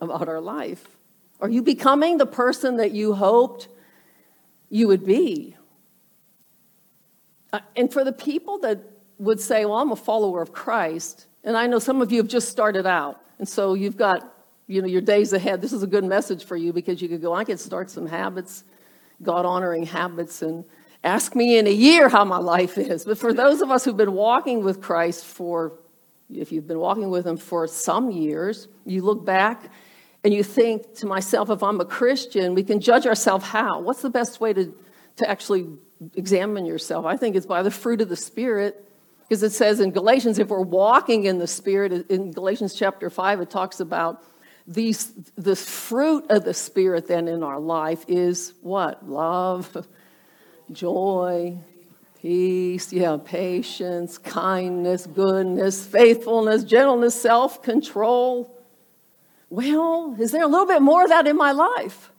about 0.01 0.29
our 0.29 0.41
life. 0.41 0.99
Are 1.41 1.49
you 1.49 1.63
becoming 1.63 2.19
the 2.19 2.27
person 2.27 2.77
that 2.77 2.91
you 2.91 3.15
hoped 3.15 3.69
you 4.69 4.89
would 4.89 5.07
be? 5.07 5.57
Uh, 7.53 7.61
and 7.77 7.91
for 7.91 8.05
the 8.05 8.13
people 8.13 8.59
that 8.59 8.81
would 9.19 9.41
say, 9.41 9.65
well, 9.65 9.79
I'm 9.79 9.93
a 9.93 9.97
follower 9.97 10.43
of 10.43 10.53
Christ, 10.53 11.27
and 11.49 11.57
I 11.57 11.67
know 11.67 11.81
some 11.81 12.01
of 12.01 12.13
you 12.13 12.19
have 12.19 12.29
just 12.29 12.49
started 12.49 12.87
out, 12.87 13.21
and 13.39 13.49
so 13.49 13.75
you've 13.75 13.97
got, 13.97 14.33
you 14.69 14.81
know, 14.83 14.89
your 14.89 15.01
days 15.01 15.33
ahead. 15.33 15.61
This 15.61 15.73
is 15.73 15.83
a 15.83 15.87
good 15.89 16.05
message 16.05 16.45
for 16.45 16.57
you 16.57 16.73
because 16.73 17.03
you 17.03 17.09
could 17.09 17.23
go, 17.23 17.35
I 17.35 17.43
could 17.43 17.59
start 17.59 17.91
some 17.91 18.07
habits, 18.07 18.63
God 19.23 19.45
honoring 19.45 19.87
habits, 19.87 20.43
and 20.43 20.65
Ask 21.05 21.37
me 21.37 21.57
in 21.59 21.67
a 21.67 21.73
year 21.73 22.09
how 22.09 22.25
my 22.25 22.39
life 22.39 22.77
is. 22.77 23.05
But 23.05 23.19
for 23.19 23.33
those 23.33 23.61
of 23.61 23.71
us 23.71 23.85
who've 23.85 23.97
been 23.97 24.15
walking 24.15 24.65
with 24.65 24.81
Christ 24.81 25.25
for 25.25 25.79
if 26.31 26.53
you've 26.53 26.67
been 26.67 26.81
walking 26.81 27.09
with 27.09 27.27
Him 27.27 27.37
for 27.37 27.67
some 27.67 28.11
years, 28.11 28.69
you 28.85 29.03
look 29.03 29.25
back 29.25 29.71
and 30.25 30.35
you 30.35 30.43
think 30.43 30.95
to 30.97 31.07
myself, 31.07 31.49
if 31.49 31.63
I'm 31.63 31.81
a 31.81 31.87
Christian, 31.87 32.55
we 32.55 32.63
can 32.63 32.81
judge 32.81 33.07
ourselves 33.07 33.47
how? 33.47 33.81
What's 33.81 34.03
the 34.03 34.11
best 34.11 34.41
way 34.41 34.53
to, 34.53 34.75
to 35.17 35.31
actually 35.31 35.67
examine 36.17 36.67
yourself? 36.67 37.07
I 37.07 37.17
think 37.17 37.37
it's 37.37 37.47
by 37.47 37.63
the 37.63 37.71
fruit 37.71 38.01
of 38.01 38.09
the 38.09 38.17
Spirit. 38.17 38.88
Because 39.29 39.43
it 39.43 39.53
says 39.53 39.81
in 39.81 39.91
Galatians, 39.91 40.39
if 40.39 40.49
we're 40.49 40.61
walking 40.61 41.25
in 41.25 41.39
the 41.39 41.47
Spirit, 41.47 42.11
in 42.11 42.33
Galatians 42.33 42.73
chapter 42.73 43.11
5, 43.11 43.43
it 43.43 43.51
talks 43.51 43.79
about 43.79 44.23
these, 44.67 45.13
the 45.37 45.55
fruit 45.55 46.27
of 46.31 46.45
the 46.45 46.55
Spirit 46.55 47.09
then 47.09 47.29
in 47.29 47.43
our 47.43 47.61
life 47.61 48.05
is 48.09 48.55
what? 48.63 49.07
Love, 49.07 49.87
joy, 50.73 51.59
peace, 52.23 52.91
yeah, 52.91 53.19
patience, 53.23 54.17
kindness, 54.17 55.07
goodness, 55.07 55.87
faithfulness, 55.87 56.65
gentleness, 56.65 57.21
self 57.21 57.63
control. 57.63 58.55
Well, 59.51 60.17
is 60.19 60.33
there 60.33 60.43
a 60.43 60.47
little 60.47 60.67
bit 60.67 60.81
more 60.81 61.03
of 61.03 61.11
that 61.11 61.27
in 61.27 61.37
my 61.37 61.53
life? 61.53 62.13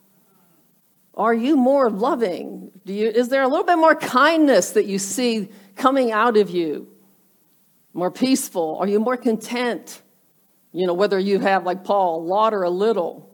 Are 1.15 1.34
you 1.34 1.56
more 1.56 1.89
loving? 1.89 2.72
Do 2.86 2.93
you, 2.93 3.10
is 3.10 3.30
there 3.30 3.41
a 3.41 3.48
little 3.48 3.65
bit 3.65 3.78
more 3.78 3.95
kindness 3.95 4.72
that 4.72 4.86
you 4.86 5.00
see 5.00 5.50
coming 5.76 6.12
out 6.12 6.38
of 6.38 6.50
you? 6.52 6.88
More 7.93 8.12
peaceful? 8.12 8.78
Are 8.80 8.88
you 8.88 8.99
more 8.99 9.17
content? 9.17 10.02
You 10.71 10.86
know, 10.86 10.93
whether 10.93 11.17
you 11.17 11.39
have, 11.39 11.63
like 11.63 11.84
Paul, 11.84 12.21
a 12.21 12.23
lot 12.23 12.54
or 12.54 12.63
a 12.63 12.69
little. 12.69 13.30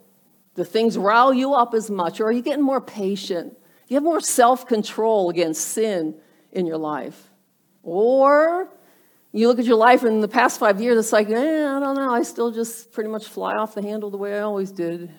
Do 0.56 0.64
things 0.64 0.98
rile 0.98 1.34
you 1.34 1.54
up 1.54 1.74
as 1.74 1.90
much? 1.90 2.20
Or 2.20 2.28
are 2.28 2.32
you 2.32 2.42
getting 2.42 2.64
more 2.64 2.80
patient? 2.80 3.58
You 3.88 3.96
have 3.96 4.04
more 4.04 4.22
self 4.22 4.66
control 4.68 5.30
against 5.30 5.70
sin 5.70 6.16
in 6.52 6.66
your 6.66 6.78
life? 6.78 7.30
Or 7.84 8.70
you 9.32 9.50
look 9.50 9.60
at 9.60 9.66
your 9.66 9.76
life 9.76 10.04
in 10.04 10.22
the 10.22 10.30
past 10.30 10.60
five 10.60 10.80
years, 10.80 10.98
it's 10.98 11.12
like, 11.12 11.30
eh, 11.30 11.68
I 11.68 11.80
don't 11.80 11.96
know, 11.96 12.10
I 12.10 12.24
still 12.24 12.52
just 12.52 12.94
pretty 12.94 13.10
much 13.10 13.28
fly 13.28 13.54
off 13.56 13.76
the 13.76 13.82
handle 13.82 14.10
the 14.10 14.18
way 14.18 14.38
I 14.38 14.42
always 14.42 14.72
did. 14.72 15.12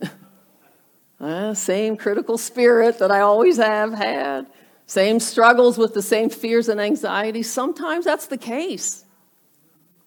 uh, 1.20 1.54
same 1.54 1.96
critical 1.96 2.38
spirit 2.38 3.00
that 3.00 3.10
I 3.10 3.20
always 3.20 3.56
have 3.56 3.92
had, 3.92 4.46
same 4.86 5.20
struggles 5.20 5.78
with 5.78 5.94
the 5.94 6.02
same 6.02 6.30
fears 6.30 6.68
and 6.68 6.80
anxieties. 6.80 7.50
Sometimes 7.50 8.04
that's 8.04 8.26
the 8.26 8.38
case. 8.38 9.04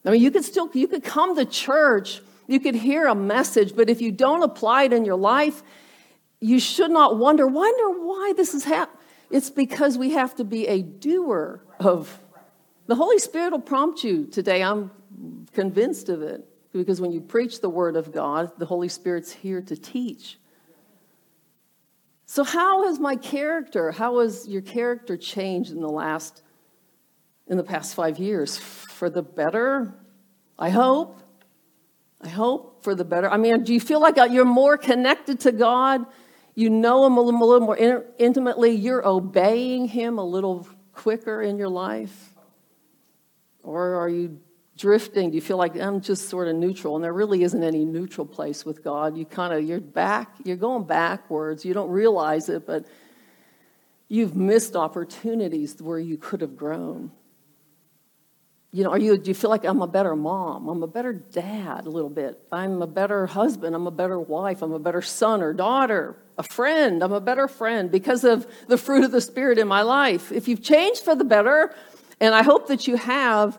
I 0.06 0.12
mean, 0.12 0.22
you 0.22 0.32
could 0.32 0.46
still, 0.46 0.70
you 0.74 0.88
could 0.88 1.04
come 1.04 1.36
to 1.36 1.46
church, 1.46 2.22
you 2.48 2.60
could 2.60 2.76
hear 2.76 3.08
a 3.08 3.16
message, 3.16 3.76
but 3.76 3.90
if 3.90 4.02
you 4.02 4.12
don't 4.12 4.44
apply 4.44 4.84
it 4.84 4.94
in 4.94 5.04
your 5.04 5.18
life, 5.18 5.64
you 6.40 6.60
should 6.60 6.92
not 6.92 7.18
wonder, 7.18 7.48
wonder 7.48 8.00
why 8.00 8.34
this 8.38 8.54
is 8.54 8.64
happening. 8.64 9.02
It's 9.30 9.50
because 9.50 9.98
we 9.98 10.12
have 10.12 10.36
to 10.36 10.44
be 10.44 10.68
a 10.68 10.82
doer 10.82 11.62
of 11.80 12.20
the 12.88 12.96
Holy 12.96 13.20
Spirit 13.20 13.52
will 13.52 13.60
prompt 13.60 14.04
you 14.04 14.26
today. 14.26 14.64
I'm 14.64 14.92
convinced 15.54 16.10
of 16.10 16.22
it. 16.22 16.48
Because 16.72 17.02
when 17.02 17.12
you 17.12 17.22
preach 17.22 17.62
the 17.62 17.70
Word 17.70 17.96
of 17.96 18.12
God, 18.12 18.52
the 18.58 18.66
Holy 18.66 18.88
Spirit's 18.88 19.32
here 19.32 19.62
to 19.62 19.76
teach. 19.76 20.38
So, 22.30 22.44
how 22.44 22.86
has 22.88 23.00
my 23.00 23.16
character, 23.16 23.92
how 23.92 24.20
has 24.20 24.48
your 24.48 24.62
character 24.62 25.16
changed 25.16 25.72
in 25.72 25.80
the 25.80 25.90
last, 25.90 26.44
in 27.48 27.56
the 27.56 27.64
past 27.64 27.96
five 27.96 28.20
years? 28.20 28.58
For 28.58 29.10
the 29.10 29.24
better? 29.24 29.94
I 30.60 30.70
hope. 30.70 31.22
I 32.20 32.28
hope 32.28 32.84
for 32.84 32.96
the 32.96 33.06
better. 33.06 33.30
I 33.30 33.38
mean, 33.38 33.64
do 33.64 33.74
you 33.74 33.80
feel 33.80 34.02
like 34.02 34.18
you're 34.30 34.44
more 34.44 34.78
connected 34.78 35.40
to 35.42 35.54
God? 35.54 36.06
You 36.54 36.70
know 36.70 37.06
Him 37.06 37.16
a 37.16 37.22
little, 37.22 37.42
a 37.42 37.46
little 37.46 37.66
more 37.66 38.06
intimately. 38.20 38.72
You're 38.72 39.08
obeying 39.08 39.88
Him 39.88 40.18
a 40.18 40.26
little 40.26 40.68
quicker 40.92 41.42
in 41.42 41.58
your 41.58 41.70
life? 41.70 42.34
Or 43.64 43.96
are 43.96 44.10
you 44.10 44.40
drifting? 44.78 45.32
Do 45.32 45.36
you 45.36 45.42
feel 45.42 45.58
like 45.58 45.76
I'm 45.76 46.02
just 46.02 46.30
sort 46.30 46.48
of 46.48 46.56
neutral? 46.56 46.96
And 46.96 47.04
there 47.04 47.14
really 47.14 47.44
isn't 47.44 47.64
any 47.64 47.84
neutral 47.84 48.26
place 48.26 48.64
with 48.66 48.84
God. 48.84 49.18
You 49.18 49.26
kind 49.26 49.54
of, 49.54 49.64
you're 49.64 49.80
back, 49.80 50.36
you're 50.44 50.56
going 50.56 50.84
backwards. 50.84 51.66
You 51.66 51.74
don't 51.74 51.90
realize 51.90 52.48
it, 52.50 52.66
but 52.66 52.86
you've 54.08 54.36
missed 54.36 54.76
opportunities 54.76 55.82
where 55.82 56.00
you 56.00 56.18
could 56.18 56.42
have 56.42 56.56
grown. 56.56 57.12
You 58.72 58.84
know, 58.84 58.92
are 58.92 59.00
you, 59.00 59.18
do 59.18 59.30
you 59.30 59.34
feel 59.34 59.50
like 59.50 59.64
I'm 59.64 59.82
a 59.82 59.88
better 59.88 60.16
mom? 60.16 60.68
I'm 60.68 60.84
a 60.84 60.88
better 60.88 61.14
dad 61.14 61.86
a 61.86 61.90
little 61.90 62.10
bit. 62.10 62.40
I'm 62.52 62.82
a 62.82 62.88
better 62.88 63.26
husband. 63.26 63.76
I'm 63.76 63.88
a 63.88 63.92
better 63.92 64.20
wife. 64.20 64.62
I'm 64.62 64.74
a 64.74 64.80
better 64.80 65.02
son 65.02 65.42
or 65.42 65.54
daughter, 65.54 66.16
a 66.38 66.44
friend. 66.44 67.02
I'm 67.02 67.14
a 67.14 67.22
better 67.22 67.48
friend 67.48 67.90
because 67.90 68.24
of 68.24 68.46
the 68.68 68.78
fruit 68.78 69.04
of 69.04 69.12
the 69.12 69.22
Spirit 69.22 69.58
in 69.58 69.68
my 69.68 69.82
life. 69.82 70.32
If 70.32 70.48
you've 70.48 70.62
changed 70.62 71.04
for 71.04 71.16
the 71.16 71.24
better, 71.24 71.74
and 72.20 72.36
I 72.36 72.44
hope 72.44 72.68
that 72.68 72.88
you 72.88 72.98
have. 72.98 73.58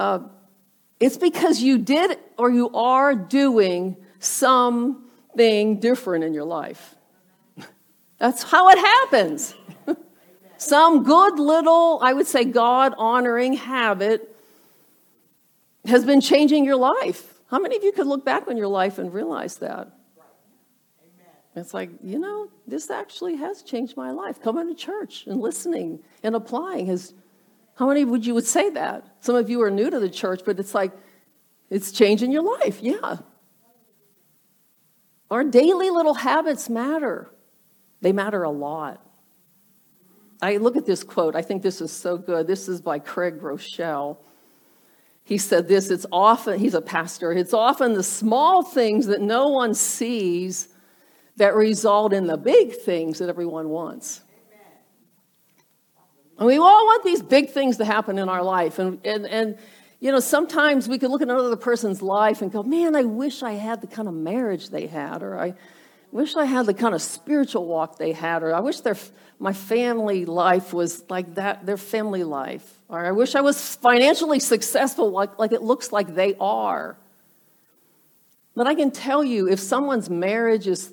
Uh, 0.00 0.20
it's 0.98 1.18
because 1.18 1.60
you 1.60 1.76
did 1.76 2.18
or 2.38 2.50
you 2.50 2.70
are 2.70 3.14
doing 3.14 3.98
something 4.18 5.78
different 5.78 6.24
in 6.24 6.32
your 6.32 6.44
life. 6.44 6.94
That's 8.16 8.42
how 8.42 8.70
it 8.70 8.78
happens. 8.78 9.54
Some 10.56 11.02
good 11.02 11.38
little, 11.38 11.98
I 12.02 12.14
would 12.14 12.26
say, 12.26 12.44
God 12.46 12.94
honoring 12.96 13.52
habit 13.52 14.34
has 15.84 16.06
been 16.06 16.22
changing 16.22 16.64
your 16.64 16.76
life. 16.76 17.34
How 17.50 17.58
many 17.58 17.76
of 17.76 17.84
you 17.84 17.92
could 17.92 18.06
look 18.06 18.24
back 18.24 18.48
on 18.48 18.56
your 18.56 18.68
life 18.68 18.98
and 18.98 19.12
realize 19.12 19.56
that? 19.56 19.90
It's 21.54 21.74
like, 21.74 21.90
you 22.02 22.18
know, 22.18 22.48
this 22.66 22.88
actually 22.88 23.36
has 23.36 23.62
changed 23.62 23.98
my 23.98 24.12
life. 24.12 24.40
Coming 24.40 24.66
to 24.68 24.74
church 24.74 25.26
and 25.26 25.42
listening 25.42 25.98
and 26.22 26.34
applying 26.34 26.86
has 26.86 27.12
how 27.80 27.88
many 27.88 28.04
would 28.04 28.26
you 28.26 28.34
would 28.34 28.46
say 28.46 28.68
that? 28.68 29.06
Some 29.20 29.36
of 29.36 29.48
you 29.48 29.62
are 29.62 29.70
new 29.70 29.88
to 29.88 29.98
the 29.98 30.10
church, 30.10 30.42
but 30.44 30.60
it's 30.60 30.74
like 30.74 30.92
it's 31.70 31.92
changing 31.92 32.30
your 32.30 32.42
life. 32.42 32.82
Yeah. 32.82 33.16
Our 35.30 35.44
daily 35.44 35.88
little 35.88 36.12
habits 36.12 36.68
matter. 36.68 37.30
They 38.02 38.12
matter 38.12 38.42
a 38.42 38.50
lot. 38.50 39.02
I 40.42 40.58
look 40.58 40.76
at 40.76 40.84
this 40.84 41.02
quote. 41.02 41.34
I 41.34 41.40
think 41.40 41.62
this 41.62 41.80
is 41.80 41.90
so 41.90 42.18
good. 42.18 42.46
This 42.46 42.68
is 42.68 42.82
by 42.82 42.98
Craig 42.98 43.40
Groeschel. 43.40 44.18
He 45.24 45.38
said 45.38 45.66
this, 45.66 45.88
it's 45.88 46.04
often, 46.12 46.58
he's 46.58 46.74
a 46.74 46.82
pastor, 46.82 47.32
it's 47.32 47.54
often 47.54 47.94
the 47.94 48.02
small 48.02 48.62
things 48.62 49.06
that 49.06 49.22
no 49.22 49.48
one 49.48 49.72
sees 49.72 50.68
that 51.36 51.54
result 51.54 52.12
in 52.12 52.26
the 52.26 52.36
big 52.36 52.74
things 52.74 53.20
that 53.20 53.30
everyone 53.30 53.70
wants. 53.70 54.20
And 56.40 56.46
we 56.46 56.56
all 56.56 56.86
want 56.86 57.04
these 57.04 57.20
big 57.20 57.50
things 57.50 57.76
to 57.76 57.84
happen 57.84 58.18
in 58.18 58.30
our 58.30 58.42
life. 58.42 58.78
And, 58.78 58.98
and, 59.06 59.26
and, 59.26 59.58
you 60.00 60.10
know, 60.10 60.20
sometimes 60.20 60.88
we 60.88 60.98
can 60.98 61.10
look 61.10 61.20
at 61.20 61.28
another 61.28 61.54
person's 61.54 62.00
life 62.00 62.40
and 62.40 62.50
go, 62.50 62.62
man, 62.62 62.96
I 62.96 63.04
wish 63.04 63.42
I 63.42 63.52
had 63.52 63.82
the 63.82 63.86
kind 63.86 64.08
of 64.08 64.14
marriage 64.14 64.70
they 64.70 64.86
had, 64.86 65.22
or 65.22 65.38
I 65.38 65.52
wish 66.10 66.36
I 66.36 66.46
had 66.46 66.64
the 66.64 66.72
kind 66.72 66.94
of 66.94 67.02
spiritual 67.02 67.66
walk 67.66 67.98
they 67.98 68.12
had, 68.12 68.42
or 68.42 68.54
I 68.54 68.60
wish 68.60 68.80
their, 68.80 68.96
my 69.38 69.52
family 69.52 70.24
life 70.24 70.72
was 70.72 71.04
like 71.10 71.34
that, 71.34 71.66
their 71.66 71.76
family 71.76 72.24
life, 72.24 72.80
or 72.88 73.04
I 73.04 73.12
wish 73.12 73.34
I 73.34 73.42
was 73.42 73.76
financially 73.76 74.40
successful 74.40 75.10
like, 75.10 75.38
like 75.38 75.52
it 75.52 75.60
looks 75.60 75.92
like 75.92 76.14
they 76.14 76.36
are. 76.40 76.96
But 78.56 78.66
I 78.66 78.74
can 78.74 78.90
tell 78.90 79.22
you, 79.22 79.46
if 79.46 79.60
someone's 79.60 80.08
marriage 80.08 80.66
is 80.66 80.90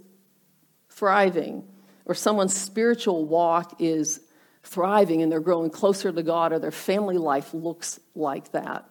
thriving, 0.90 1.64
or 2.06 2.16
someone's 2.16 2.56
spiritual 2.56 3.26
walk 3.26 3.78
is 3.80 4.20
thriving 4.67 5.21
and 5.21 5.32
they're 5.32 5.39
growing 5.39 5.69
closer 5.69 6.12
to 6.12 6.23
God 6.23 6.51
or 6.51 6.60
their 6.60 6.71
family 6.71 7.17
life 7.17 7.53
looks 7.53 7.99
like 8.15 8.51
that. 8.51 8.88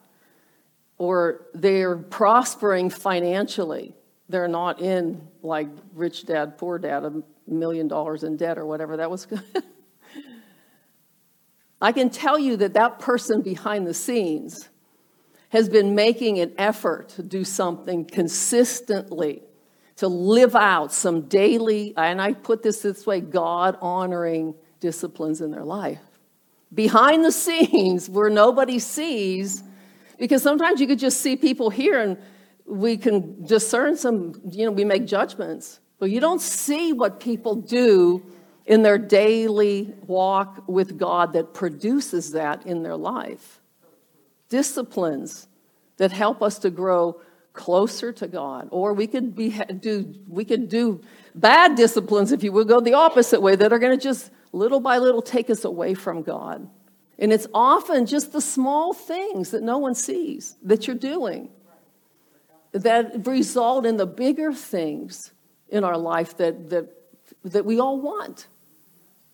Or 0.98 1.46
they're 1.54 1.96
prospering 1.96 2.88
financially. 2.88 3.94
They're 4.28 4.48
not 4.48 4.80
in 4.80 5.28
like 5.42 5.68
rich 5.94 6.24
dad, 6.24 6.56
poor 6.56 6.78
dad, 6.78 7.04
a 7.04 7.22
million 7.46 7.88
dollars 7.88 8.24
in 8.24 8.36
debt 8.36 8.56
or 8.56 8.64
whatever 8.64 8.96
that 8.96 9.10
was. 9.10 9.26
Good. 9.26 9.42
I 11.80 11.92
can 11.92 12.08
tell 12.08 12.38
you 12.38 12.56
that 12.56 12.72
that 12.72 12.98
person 12.98 13.42
behind 13.42 13.86
the 13.86 13.94
scenes 13.94 14.70
has 15.50 15.68
been 15.68 15.94
making 15.94 16.38
an 16.38 16.52
effort 16.56 17.10
to 17.10 17.22
do 17.22 17.44
something 17.44 18.06
consistently, 18.06 19.42
to 19.96 20.08
live 20.08 20.56
out 20.56 20.90
some 20.92 21.22
daily, 21.28 21.92
and 21.96 22.20
I 22.20 22.32
put 22.32 22.62
this 22.62 22.80
this 22.80 23.06
way 23.06 23.20
God 23.20 23.76
honoring 23.82 24.54
disciplines 24.80 25.40
in 25.40 25.50
their 25.50 25.64
life. 25.64 26.00
Behind 26.72 27.24
the 27.24 27.32
scenes, 27.32 28.08
where 28.08 28.30
nobody 28.30 28.78
sees, 28.78 29.62
because 30.18 30.42
sometimes 30.42 30.80
you 30.80 30.86
could 30.86 30.98
just 30.98 31.20
see 31.20 31.36
people 31.36 31.70
here 31.70 32.00
and 32.00 32.18
we 32.66 32.96
can 32.96 33.44
discern 33.44 33.96
some, 33.96 34.40
you 34.50 34.66
know, 34.66 34.72
we 34.72 34.84
make 34.84 35.06
judgments, 35.06 35.80
but 35.98 36.10
you 36.10 36.20
don't 36.20 36.40
see 36.40 36.92
what 36.92 37.20
people 37.20 37.54
do 37.54 38.22
in 38.66 38.82
their 38.82 38.98
daily 38.98 39.94
walk 40.06 40.64
with 40.66 40.98
God 40.98 41.32
that 41.34 41.54
produces 41.54 42.32
that 42.32 42.66
in 42.66 42.82
their 42.82 42.96
life. 42.96 43.60
Disciplines 44.48 45.48
that 45.96 46.12
help 46.12 46.42
us 46.42 46.58
to 46.60 46.70
grow 46.70 47.20
closer 47.52 48.12
to 48.12 48.28
God. 48.28 48.68
Or 48.70 48.92
we 48.92 49.06
could 49.06 49.34
be 49.34 49.50
do 49.80 50.14
we 50.28 50.44
could 50.44 50.68
do 50.68 51.00
bad 51.34 51.74
disciplines 51.74 52.32
if 52.32 52.44
you 52.44 52.52
would 52.52 52.68
go 52.68 52.80
the 52.80 52.94
opposite 52.94 53.40
way 53.40 53.56
that 53.56 53.72
are 53.72 53.78
going 53.78 53.98
to 53.98 54.02
just 54.02 54.30
little 54.52 54.80
by 54.80 54.98
little 54.98 55.22
take 55.22 55.50
us 55.50 55.64
away 55.64 55.94
from 55.94 56.22
God. 56.22 56.68
And 57.18 57.32
it's 57.32 57.46
often 57.54 58.06
just 58.06 58.32
the 58.32 58.40
small 58.40 58.92
things 58.92 59.50
that 59.50 59.62
no 59.62 59.78
one 59.78 59.94
sees 59.94 60.56
that 60.62 60.86
you're 60.86 60.96
doing 60.96 61.48
that 62.72 63.26
result 63.26 63.86
in 63.86 63.96
the 63.96 64.06
bigger 64.06 64.52
things 64.52 65.32
in 65.68 65.84
our 65.84 65.96
life 65.96 66.36
that, 66.36 66.70
that, 66.70 66.88
that 67.44 67.64
we 67.64 67.80
all 67.80 68.00
want. 68.00 68.46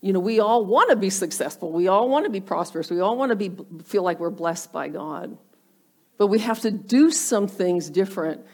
You 0.01 0.13
know, 0.13 0.21
we 0.21 0.41
all 0.41 0.65
want 0.65 0.91
to 0.91 0.97
be 0.97 1.11
successful. 1.11 1.73
We 1.73 1.89
all 1.89 2.09
want 2.09 2.25
to 2.25 2.31
be 2.31 2.41
prosperous. 2.41 2.91
We 2.91 3.01
all 3.01 3.17
want 3.17 3.31
to 3.31 3.37
be, 3.37 3.53
feel 3.85 4.03
like 4.03 4.19
we're 4.19 4.31
blessed 4.31 4.73
by 4.73 4.89
God. 4.89 5.37
But 6.19 6.27
we 6.29 6.41
have 6.41 6.61
to 6.61 6.71
do 6.71 7.11
some 7.11 7.49
things 7.49 7.89
different. 7.91 8.45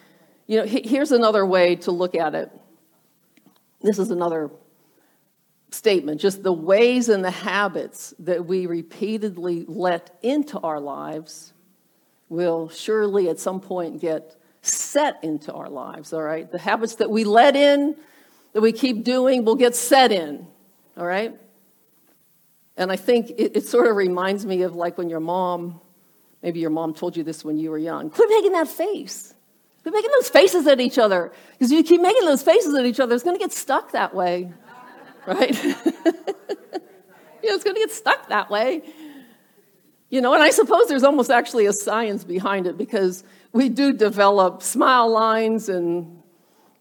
You 0.46 0.58
know, 0.58 0.64
here's 0.66 1.12
another 1.12 1.44
way 1.44 1.76
to 1.76 1.90
look 1.90 2.14
at 2.14 2.34
it. 2.34 2.50
This 3.80 3.98
is 3.98 4.10
another 4.10 4.50
statement 5.70 6.20
just 6.20 6.42
the 6.42 6.52
ways 6.52 7.08
and 7.08 7.24
the 7.24 7.30
habits 7.30 8.14
that 8.20 8.46
we 8.46 8.66
repeatedly 8.66 9.64
let 9.68 10.18
into 10.22 10.58
our 10.60 10.80
lives 10.80 11.52
will 12.28 12.68
surely 12.68 13.28
at 13.28 13.38
some 13.38 13.60
point 13.60 14.00
get 14.00 14.36
set 14.62 15.22
into 15.22 15.52
our 15.52 15.68
lives, 15.68 16.12
all 16.12 16.22
right? 16.22 16.50
The 16.50 16.58
habits 16.58 16.96
that 16.96 17.10
we 17.10 17.24
let 17.24 17.56
in, 17.56 17.96
that 18.52 18.60
we 18.60 18.72
keep 18.72 19.04
doing, 19.04 19.44
will 19.44 19.56
get 19.56 19.74
set 19.74 20.12
in, 20.12 20.46
all 20.96 21.06
right? 21.06 21.34
And 22.76 22.92
I 22.92 22.96
think 22.96 23.30
it, 23.30 23.56
it 23.56 23.66
sort 23.66 23.86
of 23.88 23.96
reminds 23.96 24.46
me 24.46 24.62
of 24.62 24.74
like 24.74 24.98
when 24.98 25.10
your 25.10 25.20
mom, 25.20 25.80
maybe 26.42 26.60
your 26.60 26.70
mom 26.70 26.94
told 26.94 27.16
you 27.16 27.24
this 27.24 27.44
when 27.44 27.58
you 27.58 27.70
were 27.70 27.78
young 27.78 28.10
quit 28.10 28.30
making 28.30 28.52
that 28.52 28.68
face. 28.68 29.34
Quit 29.82 29.94
making 29.94 30.10
those 30.18 30.28
faces 30.28 30.66
at 30.66 30.80
each 30.80 30.98
other. 30.98 31.32
Because 31.52 31.72
you 31.72 31.82
keep 31.82 32.00
making 32.00 32.24
those 32.24 32.42
faces 32.42 32.74
at 32.74 32.84
each 32.84 33.00
other, 33.00 33.14
it's 33.14 33.24
going 33.24 33.36
to 33.36 33.40
get 33.40 33.52
stuck 33.52 33.92
that 33.92 34.14
way, 34.14 34.52
right? 35.28 35.64
you 35.64 35.72
know, 35.74 37.54
it's 37.54 37.64
going 37.64 37.76
to 37.76 37.80
get 37.80 37.90
stuck 37.90 38.28
that 38.28 38.50
way. 38.50 38.82
You 40.10 40.22
know, 40.22 40.32
and 40.32 40.42
I 40.42 40.50
suppose 40.50 40.88
there's 40.88 41.04
almost 41.04 41.30
actually 41.30 41.66
a 41.66 41.72
science 41.72 42.24
behind 42.24 42.66
it 42.66 42.78
because 42.78 43.24
we 43.52 43.68
do 43.68 43.92
develop 43.92 44.62
smile 44.62 45.10
lines 45.10 45.68
and 45.68 46.22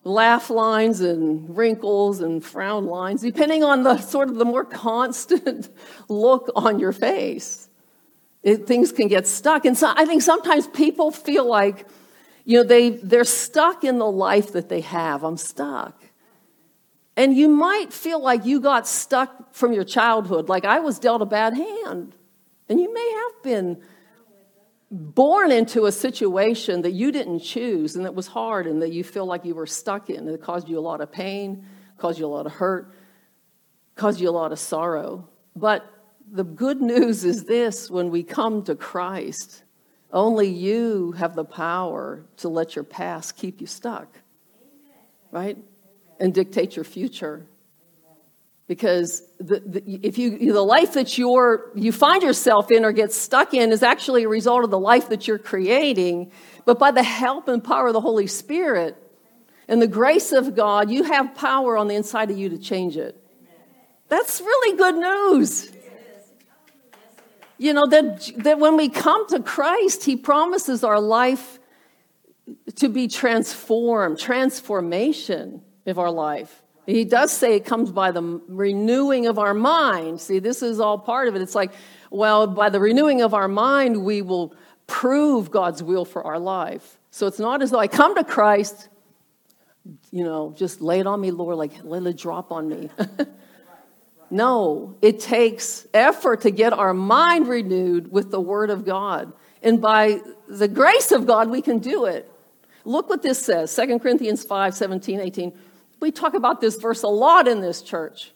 laugh 0.06 0.50
lines 0.50 1.02
and 1.02 1.58
wrinkles 1.58 2.22
and 2.22 2.44
frown 2.44 2.86
lines, 2.86 3.22
depending 3.22 3.64
on 3.64 3.84
the 3.84 3.98
sort 3.98 4.30
of 4.30 4.36
the 4.36 4.46
more 4.46 4.64
constant 4.64 5.70
look 6.08 6.50
on 6.56 6.80
your 6.80 6.94
face. 6.94 7.68
It, 8.44 8.66
things 8.66 8.94
can 8.94 9.10
get 9.10 9.28
stuck. 9.28 9.66
And 9.66 9.78
so 9.78 9.92
I 9.94 10.06
think 10.06 10.22
sometimes 10.22 10.68
people 10.68 11.12
feel 11.12 11.46
like, 11.46 11.86
you 12.46 12.60
know, 12.60 12.64
they, 12.64 12.92
they're 12.92 13.26
stuck 13.26 13.84
in 13.84 13.98
the 13.98 14.10
life 14.10 14.54
that 14.54 14.70
they 14.70 14.82
have. 14.82 15.26
I'm 15.26 15.36
stuck. 15.36 15.97
And 17.18 17.36
you 17.36 17.50
might 17.50 17.92
feel 17.92 18.22
like 18.22 18.46
you 18.46 18.62
got 18.62 18.88
stuck 18.88 19.56
from 19.56 19.74
your 19.74 19.84
childhood, 19.84 20.50
like 20.50 20.66
I 20.66 20.80
was 20.80 21.00
dealt 21.00 21.24
a 21.24 21.26
bad 21.26 21.56
hand. 21.56 22.16
And 22.70 22.80
you 22.80 22.94
may 22.94 23.12
have 23.12 23.44
been 23.44 23.82
born 24.92 25.52
into 25.52 25.88
a 25.88 25.92
situation 25.92 26.84
that 26.84 26.92
you 26.92 27.12
didn't 27.12 27.40
choose 27.40 27.96
and 27.96 28.06
that 28.06 28.14
was 28.14 28.28
hard 28.28 28.68
and 28.68 28.82
that 28.84 28.94
you 28.94 29.04
feel 29.04 29.26
like 29.26 29.46
you 29.46 29.56
were 29.56 29.66
stuck 29.66 30.12
in. 30.12 30.28
It 30.28 30.42
caused 30.44 30.70
you 30.70 30.78
a 30.78 30.80
lot 30.80 31.02
of 31.02 31.12
pain, 31.12 31.66
caused 31.98 32.20
you 32.20 32.26
a 32.26 32.28
lot 32.28 32.46
of 32.46 32.52
hurt, 32.52 32.94
caused 33.96 34.22
you 34.22 34.30
a 34.30 34.32
lot 34.32 34.52
of 34.52 34.60
sorrow. 34.60 35.28
But 35.56 35.92
the 36.32 36.44
good 36.44 36.82
news 36.82 37.26
is 37.26 37.46
this 37.46 37.90
when 37.90 38.12
we 38.12 38.22
come 38.22 38.64
to 38.66 38.76
Christ, 38.76 39.64
only 40.14 40.50
you 40.50 41.14
have 41.14 41.36
the 41.36 41.44
power 41.44 42.24
to 42.38 42.48
let 42.48 42.76
your 42.76 42.84
past 42.84 43.36
keep 43.36 43.60
you 43.60 43.68
stuck, 43.68 44.08
right? 45.32 45.58
And 46.20 46.34
dictate 46.34 46.76
your 46.76 46.86
future. 46.86 47.46
Because 48.68 49.24
the, 49.40 49.60
the, 49.60 50.00
if 50.04 50.18
you 50.18 50.52
the 50.52 50.62
life 50.62 50.94
that 50.94 51.18
you're 51.18 51.72
you 51.74 51.94
find 51.94 52.22
yourself 52.22 52.70
in 52.70 52.84
or 52.84 52.92
get 52.92 53.14
stuck 53.14 53.54
in 53.54 53.72
is 53.72 53.82
actually 53.82 54.24
a 54.24 54.28
result 54.28 54.66
of 54.66 54.72
the 54.72 54.80
life 54.80 55.08
that 55.10 55.28
you're 55.28 55.38
creating. 55.38 56.32
But 56.66 56.78
by 56.78 56.92
the 56.92 57.04
help 57.04 57.48
and 57.48 57.64
power 57.64 57.88
of 57.88 57.94
the 57.94 58.02
holy 58.02 58.28
spirit 58.28 58.98
and 59.70 59.82
the 59.82 59.88
grace 59.88 60.34
of 60.34 60.54
god 60.54 60.92
you 60.92 61.04
have 61.04 61.34
power 61.34 61.78
on 61.78 61.88
the 61.88 61.96
inside 61.96 62.30
of 62.30 62.38
you 62.38 62.50
to 62.50 62.58
change 62.58 62.98
it. 62.98 63.16
That's 64.10 64.42
really 64.42 64.78
good 64.78 64.96
news. 64.96 65.72
You 67.58 67.74
know 67.74 67.88
that, 67.88 68.32
that 68.38 68.60
when 68.60 68.76
we 68.76 68.90
come 68.90 69.30
to 69.30 69.40
christ 69.40 70.04
he 70.04 70.18
promises 70.18 70.84
our 70.84 71.00
life 71.00 71.58
to 72.76 72.90
be 72.90 73.08
transformed 73.08 74.20
transformation 74.20 75.62
of 75.88 75.98
our 75.98 76.12
life 76.12 76.64
he 76.88 77.04
does 77.04 77.34
say 77.34 77.56
it 77.56 77.66
comes 77.66 77.92
by 77.92 78.12
the 78.12 78.42
renewing 78.48 79.28
of 79.28 79.38
our 79.38 79.54
mind. 79.54 80.22
See, 80.22 80.40
this 80.40 80.64
is 80.64 80.80
all 80.80 80.98
part 80.98 81.28
of 81.28 81.36
it. 81.36 81.42
It's 81.42 81.54
like, 81.54 81.74
well, 82.10 82.48
by 82.48 82.70
the 82.70 82.80
renewing 82.80 83.22
of 83.22 83.34
our 83.34 83.50
mind, 83.50 84.06
we 84.06 84.22
will 84.22 84.56
prove 84.88 85.52
God's 85.52 85.84
will 85.84 86.06
for 86.06 86.24
our 86.24 86.40
life. 86.40 86.98
So 87.12 87.28
it's 87.28 87.40
not 87.40 87.62
as 87.62 87.72
though 87.72 87.80
I 87.80 87.88
come 87.88 88.16
to 88.16 88.24
Christ, 88.24 88.88
you 90.12 90.24
know, 90.24 90.54
just 90.58 90.80
lay 90.80 91.02
it 91.02 91.08
on 91.08 91.20
me, 91.20 91.32
Lord, 91.32 91.58
like 91.58 91.74
let 91.84 92.06
it 92.06 92.18
drop 92.18 92.54
on 92.54 92.70
me. 92.70 92.90
no, 94.30 94.96
it 95.02 95.20
takes 95.20 95.86
effort 95.94 96.42
to 96.42 96.52
get 96.52 96.72
our 96.72 96.94
mind 96.94 97.50
renewed 97.50 98.14
with 98.14 98.32
the 98.32 98.40
Word 98.40 98.70
of 98.70 98.86
God. 98.86 99.34
And 99.62 99.82
by 99.82 100.22
the 100.48 100.70
grace 100.70 101.12
of 101.12 101.28
God, 101.28 101.50
we 101.50 101.62
can 101.62 101.80
do 101.80 102.06
it. 102.06 102.32
Look 102.86 103.10
what 103.10 103.22
this 103.22 103.40
says 103.40 103.76
2 103.76 104.00
Corinthians 104.00 104.46
5 104.46 104.74
17, 104.74 105.20
18. 105.20 105.54
We 106.00 106.12
talk 106.12 106.34
about 106.34 106.62
this 106.62 106.78
verse 106.78 107.04
a 107.04 107.08
lot 107.08 107.48
in 107.48 107.62
this 107.62 107.82
church 107.82 108.32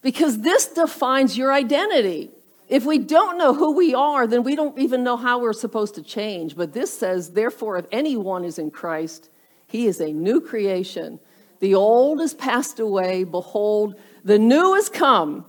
because 0.00 0.40
this 0.40 0.66
defines 0.66 1.36
your 1.36 1.52
identity. 1.52 2.30
If 2.68 2.86
we 2.86 2.98
don't 2.98 3.36
know 3.36 3.52
who 3.52 3.72
we 3.72 3.94
are, 3.94 4.26
then 4.26 4.42
we 4.44 4.56
don't 4.56 4.78
even 4.78 5.04
know 5.04 5.16
how 5.16 5.40
we're 5.40 5.52
supposed 5.52 5.94
to 5.96 6.02
change. 6.02 6.56
But 6.56 6.72
this 6.72 6.96
says, 6.96 7.32
therefore, 7.32 7.76
if 7.76 7.86
anyone 7.92 8.44
is 8.44 8.58
in 8.58 8.70
Christ, 8.70 9.28
he 9.66 9.86
is 9.86 10.00
a 10.00 10.12
new 10.12 10.40
creation. 10.40 11.20
The 11.60 11.74
old 11.74 12.20
is 12.20 12.34
passed 12.34 12.80
away. 12.80 13.24
Behold, 13.24 13.96
the 14.24 14.38
new 14.38 14.74
has 14.74 14.88
come. 14.88 15.44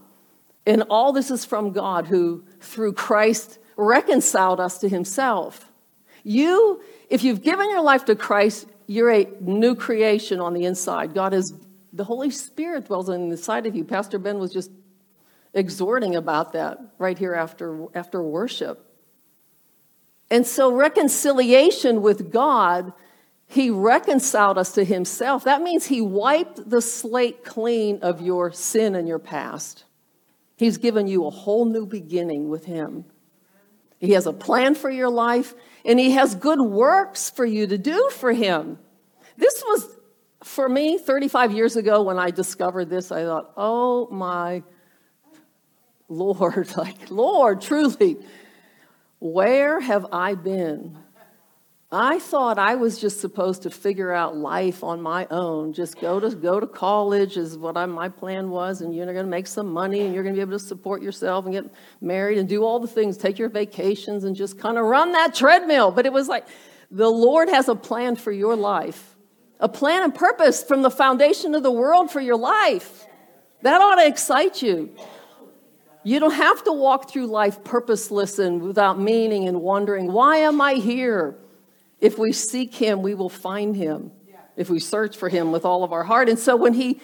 And 0.65 0.83
all 0.89 1.13
this 1.13 1.31
is 1.31 1.45
from 1.45 1.71
God, 1.71 2.07
who 2.07 2.43
through 2.59 2.93
Christ 2.93 3.57
reconciled 3.75 4.59
us 4.59 4.77
to 4.79 4.89
himself. 4.89 5.71
You, 6.23 6.81
if 7.09 7.23
you've 7.23 7.41
given 7.41 7.69
your 7.69 7.81
life 7.81 8.05
to 8.05 8.15
Christ, 8.15 8.67
you're 8.87 9.11
a 9.11 9.27
new 9.39 9.75
creation 9.75 10.39
on 10.39 10.53
the 10.53 10.65
inside. 10.65 11.13
God 11.13 11.33
is, 11.33 11.53
the 11.91 12.03
Holy 12.03 12.29
Spirit 12.29 12.85
dwells 12.85 13.09
on 13.09 13.19
the 13.19 13.31
inside 13.31 13.65
of 13.65 13.75
you. 13.75 13.83
Pastor 13.83 14.19
Ben 14.19 14.39
was 14.39 14.51
just 14.51 14.71
exhorting 15.53 16.15
about 16.15 16.53
that 16.53 16.79
right 16.97 17.17
here 17.17 17.33
after, 17.33 17.85
after 17.95 18.21
worship. 18.21 18.89
And 20.29 20.47
so, 20.47 20.73
reconciliation 20.73 22.01
with 22.01 22.31
God, 22.31 22.93
He 23.45 23.69
reconciled 23.69 24.57
us 24.57 24.71
to 24.73 24.83
Himself. 24.83 25.43
That 25.43 25.61
means 25.61 25.85
He 25.85 26.01
wiped 26.01 26.69
the 26.69 26.81
slate 26.81 27.43
clean 27.43 27.99
of 28.01 28.21
your 28.21 28.51
sin 28.51 28.95
and 28.95 29.07
your 29.07 29.19
past. 29.19 29.83
He's 30.57 30.77
given 30.77 31.07
you 31.07 31.25
a 31.25 31.29
whole 31.29 31.65
new 31.65 31.85
beginning 31.85 32.49
with 32.49 32.65
Him. 32.65 33.05
He 34.03 34.11
has 34.11 34.27
a 34.27 34.33
plan 34.33 34.75
for 34.75 34.89
your 34.89 35.09
life, 35.09 35.55
and 35.85 35.97
He 35.97 36.11
has 36.11 36.35
good 36.35 36.59
works 36.59 37.29
for 37.29 37.45
you 37.45 37.65
to 37.67 37.77
do 37.77 38.09
for 38.11 38.33
Him. 38.33 38.77
This 39.37 39.63
was, 39.65 39.87
for 40.43 40.67
me, 40.67 40.97
35 40.97 41.53
years 41.53 41.77
ago 41.77 42.03
when 42.03 42.19
I 42.19 42.29
discovered 42.29 42.89
this, 42.89 43.13
I 43.13 43.23
thought, 43.23 43.53
oh 43.55 44.09
my 44.11 44.63
Lord, 46.09 46.73
like, 46.77 47.09
Lord, 47.09 47.61
truly, 47.61 48.17
where 49.19 49.79
have 49.79 50.05
I 50.11 50.35
been? 50.35 50.97
I 51.93 52.17
thought 52.17 52.57
I 52.57 52.73
was 52.73 52.99
just 52.99 53.21
supposed 53.21 53.61
to 53.63 53.69
figure 53.69 54.11
out 54.11 54.35
life 54.35 54.83
on 54.83 54.99
my 54.99 55.27
own. 55.29 55.73
Just 55.73 55.99
go 55.99 56.19
to 56.19 56.31
go 56.31 56.59
to 56.59 56.65
college 56.65 57.37
is 57.37 57.55
what 57.55 57.77
I, 57.77 57.85
my 57.85 58.09
plan 58.09 58.49
was, 58.49 58.81
and 58.81 58.95
you're 58.95 59.05
going 59.05 59.17
to 59.17 59.23
make 59.23 59.45
some 59.45 59.71
money, 59.71 60.01
and 60.01 60.13
you're 60.13 60.23
going 60.23 60.33
to 60.33 60.37
be 60.37 60.41
able 60.41 60.57
to 60.57 60.65
support 60.65 61.03
yourself 61.03 61.45
and 61.45 61.53
get 61.53 61.65
married 62.01 62.39
and 62.39 62.49
do 62.49 62.63
all 62.63 62.79
the 62.79 62.87
things, 62.87 63.15
take 63.15 63.37
your 63.37 63.49
vacations, 63.49 64.23
and 64.23 64.35
just 64.35 64.57
kind 64.57 64.79
of 64.79 64.85
run 64.85 65.11
that 65.11 65.35
treadmill. 65.35 65.91
But 65.91 66.07
it 66.07 66.13
was 66.13 66.27
like 66.27 66.47
the 66.89 67.09
Lord 67.09 67.47
has 67.49 67.69
a 67.69 67.75
plan 67.75 68.15
for 68.15 68.31
your 68.31 68.55
life, 68.55 69.15
a 69.59 69.69
plan 69.69 70.01
and 70.01 70.15
purpose 70.15 70.63
from 70.63 70.81
the 70.81 70.91
foundation 70.91 71.53
of 71.53 71.61
the 71.61 71.71
world 71.71 72.09
for 72.09 72.21
your 72.21 72.37
life. 72.37 73.05
That 73.61 73.81
ought 73.81 73.95
to 73.95 74.07
excite 74.07 74.63
you. 74.63 74.89
You 76.03 76.19
don't 76.19 76.33
have 76.33 76.63
to 76.63 76.73
walk 76.73 77.11
through 77.11 77.27
life 77.27 77.63
purposeless 77.63 78.39
and 78.39 78.63
without 78.63 78.99
meaning 78.99 79.47
and 79.47 79.61
wondering, 79.61 80.11
why 80.11 80.37
am 80.37 80.59
I 80.59 80.73
here? 80.73 81.37
If 82.03 82.19
we 82.19 82.33
seek 82.33 82.75
him, 82.75 83.01
we 83.01 83.15
will 83.15 83.29
find 83.29 83.77
him. 83.77 84.11
If 84.57 84.69
we 84.69 84.79
search 84.79 85.15
for 85.15 85.29
him 85.29 85.53
with 85.53 85.63
all 85.63 85.85
of 85.85 85.93
our 85.93 86.03
heart. 86.03 86.27
And 86.27 86.37
so 86.37 86.57
when 86.57 86.73
he 86.73 86.99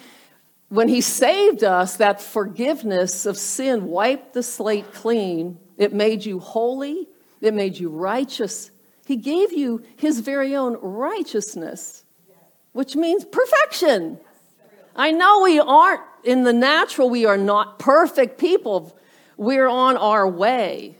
when 0.68 0.88
he 0.88 1.00
saved 1.00 1.64
us, 1.64 1.96
that 1.96 2.20
forgiveness 2.20 3.26
of 3.26 3.36
sin 3.36 3.86
wiped 3.86 4.34
the 4.34 4.42
slate 4.42 4.92
clean. 4.92 5.58
It 5.76 5.92
made 5.92 6.24
you 6.24 6.38
holy, 6.38 7.08
it 7.40 7.54
made 7.54 7.78
you 7.78 7.88
righteous. 7.88 8.70
He 9.06 9.16
gave 9.16 9.52
you 9.52 9.82
his 9.96 10.20
very 10.20 10.54
own 10.54 10.76
righteousness, 10.80 12.04
which 12.72 12.94
means 12.94 13.24
perfection. 13.24 14.20
I 14.94 15.10
know 15.10 15.40
we 15.40 15.58
aren't 15.58 16.02
in 16.22 16.44
the 16.44 16.52
natural, 16.52 17.08
we 17.08 17.24
are 17.24 17.38
not 17.38 17.78
perfect 17.78 18.38
people. 18.38 18.96
We're 19.38 19.66
on 19.66 19.96
our 19.96 20.28
way. 20.28 20.99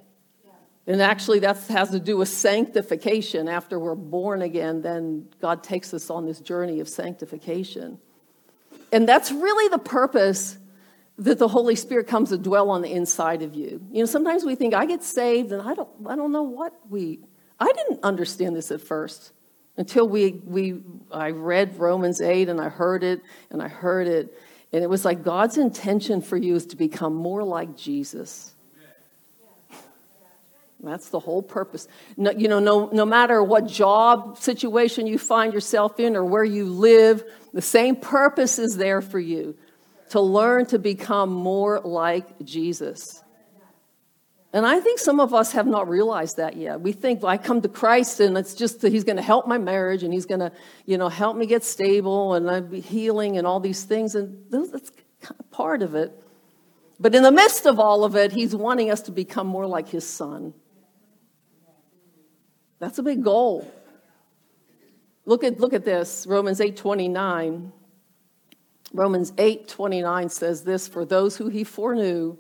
And 0.90 1.00
actually, 1.00 1.38
that 1.38 1.57
has 1.68 1.90
to 1.90 2.00
do 2.00 2.16
with 2.16 2.29
sanctification. 2.29 3.46
After 3.46 3.79
we're 3.79 3.94
born 3.94 4.42
again, 4.42 4.83
then 4.83 5.29
God 5.40 5.62
takes 5.62 5.94
us 5.94 6.11
on 6.11 6.26
this 6.26 6.40
journey 6.40 6.81
of 6.81 6.88
sanctification. 6.88 8.00
And 8.90 9.09
that's 9.09 9.31
really 9.31 9.68
the 9.68 9.79
purpose 9.79 10.59
that 11.16 11.38
the 11.38 11.46
Holy 11.46 11.76
Spirit 11.76 12.09
comes 12.09 12.31
to 12.31 12.38
dwell 12.38 12.70
on 12.70 12.83
the 12.83 12.90
inside 12.90 13.42
of 13.42 13.55
you. 13.55 13.81
You 13.92 14.00
know, 14.00 14.07
sometimes 14.07 14.42
we 14.42 14.57
think 14.57 14.74
I 14.74 14.85
get 14.85 15.05
saved 15.05 15.53
and 15.53 15.62
I 15.62 15.74
don't 15.74 15.88
I 16.09 16.16
don't 16.16 16.33
know 16.33 16.42
what 16.42 16.74
we 16.88 17.20
I 17.61 17.70
didn't 17.70 18.00
understand 18.03 18.57
this 18.57 18.72
at 18.72 18.81
first 18.81 19.31
until 19.76 20.09
we 20.09 20.40
we 20.44 20.83
I 21.12 21.31
read 21.31 21.79
Romans 21.79 22.20
8 22.20 22.48
and 22.48 22.61
I 22.61 22.68
heard 22.68 23.05
it 23.05 23.22
and 23.50 23.62
I 23.62 23.68
heard 23.68 24.09
it 24.09 24.37
and 24.72 24.83
it 24.83 24.90
was 24.90 25.05
like 25.05 25.22
God's 25.22 25.57
intention 25.57 26.20
for 26.20 26.37
you 26.37 26.57
is 26.57 26.66
to 26.66 26.76
become 26.76 27.14
more 27.14 27.44
like 27.44 27.76
Jesus. 27.76 28.57
That's 30.83 31.11
the 31.11 31.21
whole 31.21 31.43
purpose. 31.43 31.88
No, 32.16 32.31
you 32.31 32.49
know, 32.49 32.59
no, 32.59 32.88
no 32.93 33.05
matter 33.05 33.43
what 33.43 33.66
job 33.66 34.38
situation 34.38 35.07
you 35.07 35.19
find 35.19 35.53
yourself 35.53 36.01
in 36.01 36.16
or 36.16 36.25
where 36.25 36.45
you 36.45 36.66
live, 36.66 37.23
the 37.53 37.62
same 37.62 37.97
purpose 37.97 38.59
is 38.59 38.77
there 38.77 39.01
for 39.03 39.19
you 39.19 39.57
to 40.11 40.21
learn 40.21 40.66
to 40.66 40.79
become 40.79 41.31
more 41.31 41.81
like 41.81 42.45
Jesus. 42.45 43.23
And 44.53 44.66
I 44.66 44.81
think 44.81 44.99
some 44.99 45.21
of 45.21 45.33
us 45.33 45.53
have 45.53 45.66
not 45.66 45.88
realized 45.88 46.38
that 46.38 46.57
yet. 46.57 46.81
We 46.81 46.90
think 46.90 47.23
well, 47.23 47.31
I 47.31 47.38
come 47.38 47.61
to 47.61 47.69
Christ 47.69 48.19
and 48.19 48.37
it's 48.37 48.55
just 48.55 48.81
that 48.81 48.93
He's 48.93 49.05
going 49.05 49.16
to 49.16 49.23
help 49.23 49.47
my 49.47 49.59
marriage 49.59 50.03
and 50.03 50.12
He's 50.12 50.27
going 50.27 50.40
to, 50.40 50.51
you 50.87 50.99
know, 50.99 51.09
help 51.09 51.37
me 51.37 51.47
get 51.47 51.62
stable 51.62 52.35
and 52.35 52.51
I'm 52.51 52.73
healing 52.73 53.38
and 53.38 53.47
all 53.47 53.61
these 53.61 53.85
things. 53.85 54.16
And 54.16 54.45
that's 54.51 54.90
part 55.53 55.83
of 55.83 55.95
it. 55.95 56.12
But 56.99 57.14
in 57.14 57.23
the 57.23 57.31
midst 57.31 57.66
of 57.66 57.79
all 57.79 58.03
of 58.03 58.16
it, 58.16 58.33
He's 58.33 58.55
wanting 58.55 58.90
us 58.90 59.03
to 59.03 59.12
become 59.12 59.47
more 59.47 59.66
like 59.66 59.88
His 59.88 60.07
Son. 60.07 60.53
That's 62.81 62.99
a 62.99 63.03
big 63.03 63.23
goal. 63.23 63.71
Look 65.27 65.45
at, 65.45 65.61
look 65.61 65.75
at 65.75 65.85
this 65.85 66.27
Romans 66.27 66.61
8 66.61 66.77
29. 66.77 67.73
Romans 68.93 69.33
8 69.38 69.69
29 69.69 70.29
says 70.31 70.64
this 70.64 70.88
For 70.88 71.05
those 71.05 71.37
who 71.37 71.49
he 71.49 71.62
foreknew, 71.62 72.37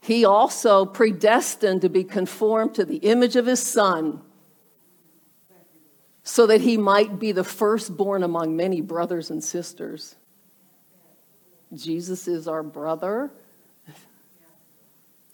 he 0.00 0.24
also 0.24 0.86
predestined 0.86 1.82
to 1.82 1.88
be 1.88 2.04
conformed 2.04 2.74
to 2.76 2.84
the 2.84 2.96
image 2.98 3.36
of 3.36 3.46
his 3.46 3.60
son, 3.60 4.22
so 6.22 6.46
that 6.46 6.62
he 6.62 6.78
might 6.78 7.18
be 7.18 7.32
the 7.32 7.44
firstborn 7.44 8.22
among 8.22 8.56
many 8.56 8.80
brothers 8.80 9.30
and 9.30 9.42
sisters. 9.42 10.14
Jesus 11.74 12.28
is 12.28 12.46
our 12.46 12.62
brother. 12.62 13.30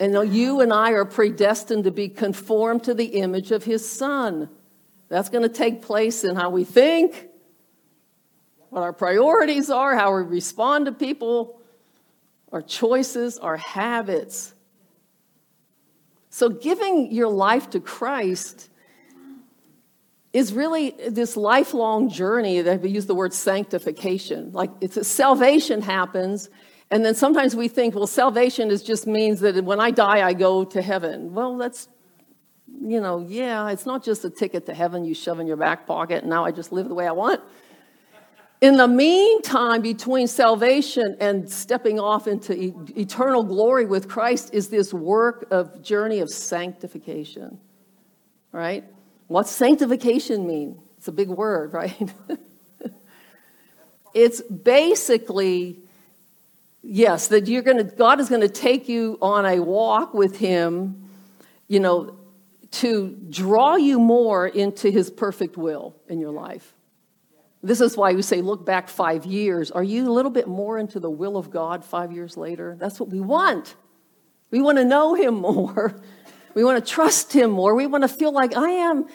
And 0.00 0.34
you 0.34 0.62
and 0.62 0.72
I 0.72 0.92
are 0.92 1.04
predestined 1.04 1.84
to 1.84 1.90
be 1.90 2.08
conformed 2.08 2.84
to 2.84 2.94
the 2.94 3.04
image 3.04 3.52
of 3.52 3.64
his 3.64 3.88
son. 3.88 4.48
That's 5.10 5.28
going 5.28 5.42
to 5.42 5.54
take 5.54 5.82
place 5.82 6.24
in 6.24 6.36
how 6.36 6.48
we 6.48 6.64
think, 6.64 7.28
what 8.70 8.82
our 8.82 8.94
priorities 8.94 9.68
are, 9.68 9.94
how 9.94 10.16
we 10.16 10.22
respond 10.22 10.86
to 10.86 10.92
people, 10.92 11.60
our 12.50 12.62
choices, 12.62 13.38
our 13.38 13.58
habits. 13.58 14.54
So, 16.30 16.48
giving 16.48 17.12
your 17.12 17.28
life 17.28 17.70
to 17.70 17.80
Christ 17.80 18.70
is 20.32 20.52
really 20.52 20.94
this 21.08 21.36
lifelong 21.36 22.08
journey 22.08 22.62
that 22.62 22.80
we 22.80 22.88
use 22.88 23.06
the 23.06 23.14
word 23.14 23.34
sanctification. 23.34 24.52
Like 24.52 24.70
it's 24.80 24.96
a, 24.96 25.04
salvation 25.04 25.82
happens, 25.82 26.48
and 26.90 27.04
then 27.04 27.14
sometimes 27.14 27.54
we 27.54 27.68
think, 27.68 27.94
well, 27.94 28.06
salvation 28.06 28.70
is 28.70 28.82
just 28.82 29.06
means 29.06 29.40
that 29.40 29.64
when 29.64 29.80
I 29.80 29.92
die, 29.92 30.26
I 30.26 30.32
go 30.32 30.64
to 30.64 30.82
heaven. 30.82 31.32
Well, 31.34 31.56
that's, 31.56 31.88
you 32.82 33.00
know, 33.00 33.20
yeah, 33.20 33.70
it's 33.70 33.86
not 33.86 34.02
just 34.02 34.24
a 34.24 34.30
ticket 34.30 34.66
to 34.66 34.74
heaven 34.74 35.04
you 35.04 35.14
shove 35.14 35.38
in 35.38 35.46
your 35.46 35.56
back 35.56 35.86
pocket, 35.86 36.22
and 36.22 36.30
now 36.30 36.44
I 36.44 36.50
just 36.50 36.72
live 36.72 36.88
the 36.88 36.94
way 36.94 37.06
I 37.06 37.12
want. 37.12 37.40
In 38.60 38.76
the 38.76 38.88
meantime, 38.88 39.82
between 39.82 40.26
salvation 40.26 41.16
and 41.20 41.50
stepping 41.50 41.98
off 41.98 42.26
into 42.26 42.54
e- 42.54 42.74
eternal 42.94 43.42
glory 43.42 43.86
with 43.86 44.08
Christ 44.08 44.52
is 44.52 44.68
this 44.68 44.92
work 44.92 45.46
of 45.50 45.80
journey 45.82 46.18
of 46.18 46.28
sanctification. 46.28 47.58
Right? 48.52 48.84
What's 49.28 49.50
sanctification 49.50 50.46
mean? 50.46 50.78
It's 50.98 51.08
a 51.08 51.12
big 51.12 51.28
word, 51.28 51.72
right? 51.72 52.12
it's 54.14 54.42
basically 54.42 55.78
yes 56.82 57.28
that 57.28 57.46
you're 57.46 57.62
going 57.62 57.76
to 57.76 57.84
god 57.84 58.20
is 58.20 58.28
going 58.28 58.40
to 58.40 58.48
take 58.48 58.88
you 58.88 59.18
on 59.20 59.44
a 59.46 59.60
walk 59.60 60.14
with 60.14 60.38
him 60.38 61.08
you 61.68 61.80
know 61.80 62.16
to 62.70 63.16
draw 63.28 63.76
you 63.76 63.98
more 63.98 64.46
into 64.46 64.90
his 64.90 65.10
perfect 65.10 65.56
will 65.56 65.96
in 66.08 66.20
your 66.20 66.30
life. 66.30 66.74
This 67.62 67.80
is 67.80 67.96
why 67.96 68.12
we 68.12 68.22
say 68.22 68.40
look 68.40 68.64
back 68.64 68.88
five 68.88 69.26
years. 69.26 69.70
Are 69.70 69.82
you 69.82 70.08
a 70.08 70.12
little 70.12 70.30
bit 70.30 70.48
more 70.48 70.78
into 70.78 70.98
the 70.98 71.10
will 71.10 71.36
of 71.36 71.50
god 71.50 71.84
five 71.84 72.12
years 72.12 72.36
later? 72.36 72.76
That's 72.78 72.98
what 72.98 73.10
we 73.10 73.20
want. 73.20 73.74
We 74.50 74.62
want 74.62 74.78
to 74.78 74.84
know 74.84 75.14
him 75.14 75.34
more. 75.34 76.00
We 76.52 76.64
want 76.64 76.84
to 76.84 76.92
trust 76.92 77.32
him 77.32 77.52
more. 77.52 77.76
We 77.76 77.86
want 77.86 78.02
to 78.02 78.08
feel 78.08 78.32
like 78.32 78.56
i 78.56 78.70
am 78.70 79.06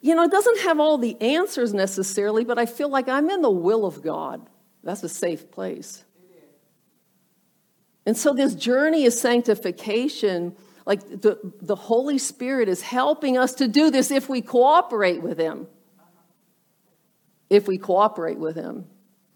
you 0.00 0.14
know 0.14 0.22
it 0.22 0.30
doesn't 0.30 0.60
have 0.60 0.80
all 0.80 0.96
the 0.96 1.20
answers 1.20 1.74
necessarily 1.74 2.44
but 2.44 2.58
i 2.58 2.64
feel 2.64 2.88
like 2.88 3.08
i'm 3.08 3.28
in 3.28 3.42
the 3.42 3.50
will 3.50 3.84
of 3.84 4.00
god. 4.00 4.48
That's 4.82 5.02
a 5.02 5.08
safe 5.08 5.50
place 5.50 6.02
and 8.08 8.16
so, 8.16 8.32
this 8.32 8.54
journey 8.54 9.04
of 9.04 9.12
sanctification, 9.12 10.56
like 10.86 11.06
the, 11.20 11.38
the 11.60 11.76
Holy 11.76 12.16
Spirit 12.16 12.70
is 12.70 12.80
helping 12.80 13.36
us 13.36 13.52
to 13.56 13.68
do 13.68 13.90
this 13.90 14.10
if 14.10 14.30
we 14.30 14.40
cooperate 14.40 15.20
with 15.20 15.36
Him. 15.36 15.66
If 17.50 17.68
we 17.68 17.76
cooperate 17.76 18.38
with 18.38 18.56
Him, 18.56 18.86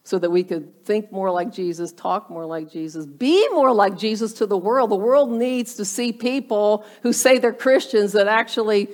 so 0.04 0.18
that 0.18 0.30
we 0.30 0.42
could 0.42 0.86
think 0.86 1.12
more 1.12 1.30
like 1.30 1.52
Jesus, 1.52 1.92
talk 1.92 2.30
more 2.30 2.46
like 2.46 2.72
Jesus, 2.72 3.04
be 3.04 3.46
more 3.50 3.74
like 3.74 3.98
Jesus 3.98 4.32
to 4.32 4.46
the 4.46 4.56
world. 4.56 4.90
The 4.90 4.96
world 4.96 5.30
needs 5.30 5.74
to 5.74 5.84
see 5.84 6.10
people 6.10 6.86
who 7.02 7.12
say 7.12 7.36
they're 7.36 7.52
Christians 7.52 8.12
that 8.12 8.26
actually 8.26 8.88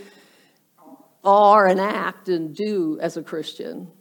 are 1.23 1.69
and 1.69 1.81
act 1.81 2.29
and 2.29 2.53
do 2.53 2.99
as 3.01 3.17
a 3.17 3.23
Christian. 3.23 3.93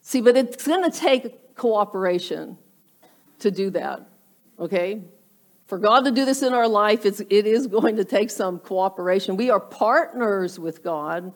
See, 0.00 0.20
but 0.20 0.36
it's 0.36 0.66
going 0.66 0.90
to 0.90 0.98
take 0.98 1.54
cooperation 1.54 2.58
to 3.38 3.52
do 3.52 3.70
that 3.70 4.08
okay? 4.62 5.02
For 5.66 5.78
God 5.78 6.04
to 6.04 6.10
do 6.10 6.24
this 6.24 6.42
in 6.42 6.54
our 6.54 6.68
life, 6.68 7.04
it's, 7.04 7.20
it 7.20 7.46
is 7.46 7.66
going 7.66 7.96
to 7.96 8.04
take 8.04 8.30
some 8.30 8.58
cooperation. 8.58 9.36
We 9.36 9.50
are 9.50 9.60
partners 9.60 10.58
with 10.58 10.82
God. 10.82 11.32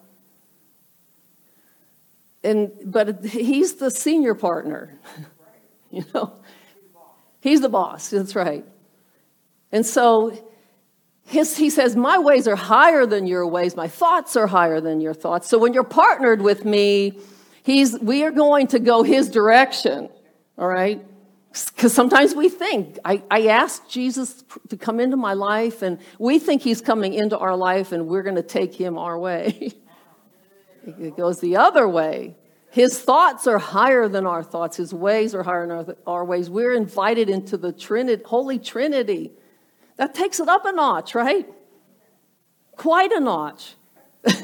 And, 2.43 2.71
but 2.85 3.25
he's 3.25 3.75
the 3.75 3.91
senior 3.91 4.35
partner, 4.35 4.99
you 5.91 6.05
know. 6.15 6.35
He's 7.41 7.61
the 7.61 7.69
boss, 7.69 8.11
that's 8.11 8.35
right. 8.35 8.65
And 9.71 9.85
so 9.85 10.37
his, 11.27 11.57
he 11.57 11.71
says, 11.71 11.95
My 11.97 12.19
ways 12.19 12.49
are 12.49 12.57
higher 12.57 13.07
than 13.07 13.27
your 13.27 13.47
ways, 13.47 13.77
my 13.77 13.89
thoughts 13.89 14.37
are 14.37 14.47
higher 14.47 14.81
than 14.81 15.01
your 15.01 15.15
thoughts. 15.15 15.49
So 15.49 15.59
when 15.59 15.73
you're 15.73 15.85
partnered 15.85 16.43
with 16.43 16.65
me, 16.65 17.19
he's, 17.63 17.99
we 17.99 18.25
are 18.25 18.31
going 18.31 18.69
to 18.69 18.79
go 18.79 19.03
his 19.03 19.29
direction, 19.29 20.09
all 20.59 20.69
right? 20.69 21.05
Because 21.65 21.95
sometimes 21.95 22.35
we 22.35 22.49
think, 22.49 22.99
I, 23.05 23.23
I 23.31 23.47
asked 23.47 23.89
Jesus 23.89 24.45
to 24.69 24.77
come 24.77 25.01
into 25.01 25.17
my 25.17 25.33
life, 25.33 25.83
and 25.83 25.99
we 26.19 26.39
think 26.39 26.63
he's 26.63 26.81
coming 26.81 27.15
into 27.15 27.39
our 27.39 27.57
life, 27.57 27.93
and 27.93 28.07
we're 28.07 28.23
going 28.23 28.37
to 28.37 28.43
take 28.43 28.75
him 28.75 28.99
our 28.99 29.19
way. 29.19 29.73
it 30.87 31.17
goes 31.17 31.41
the 31.41 31.57
other 31.57 31.89
way. 31.89 32.37
His 32.71 33.01
thoughts 33.01 33.47
are 33.47 33.59
higher 33.59 34.07
than 34.07 34.27
our 34.27 34.43
thoughts, 34.43 34.77
his 34.77 34.93
ways 34.93 35.35
are 35.35 35.43
higher 35.43 35.67
than 35.67 35.77
our, 35.77 35.97
our 36.07 36.25
ways. 36.25 36.51
We're 36.51 36.75
invited 36.75 37.31
into 37.31 37.57
the 37.57 37.73
Trinity, 37.73 38.23
Holy 38.25 38.59
Trinity. 38.59 39.33
That 39.97 40.15
takes 40.15 40.41
it 40.41 40.49
up 40.49 40.67
a 40.67 40.73
notch, 40.73 41.15
right? 41.15 41.49
Quite 42.77 43.13
a 43.13 43.21
notch. 43.21 43.77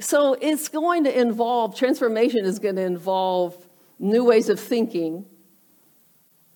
so 0.00 0.36
it's 0.40 0.68
going 0.68 1.04
to 1.04 1.16
involve, 1.16 1.76
transformation 1.76 2.44
is 2.44 2.58
going 2.58 2.76
to 2.76 2.82
involve 2.82 3.64
new 4.00 4.24
ways 4.24 4.48
of 4.48 4.58
thinking. 4.58 5.26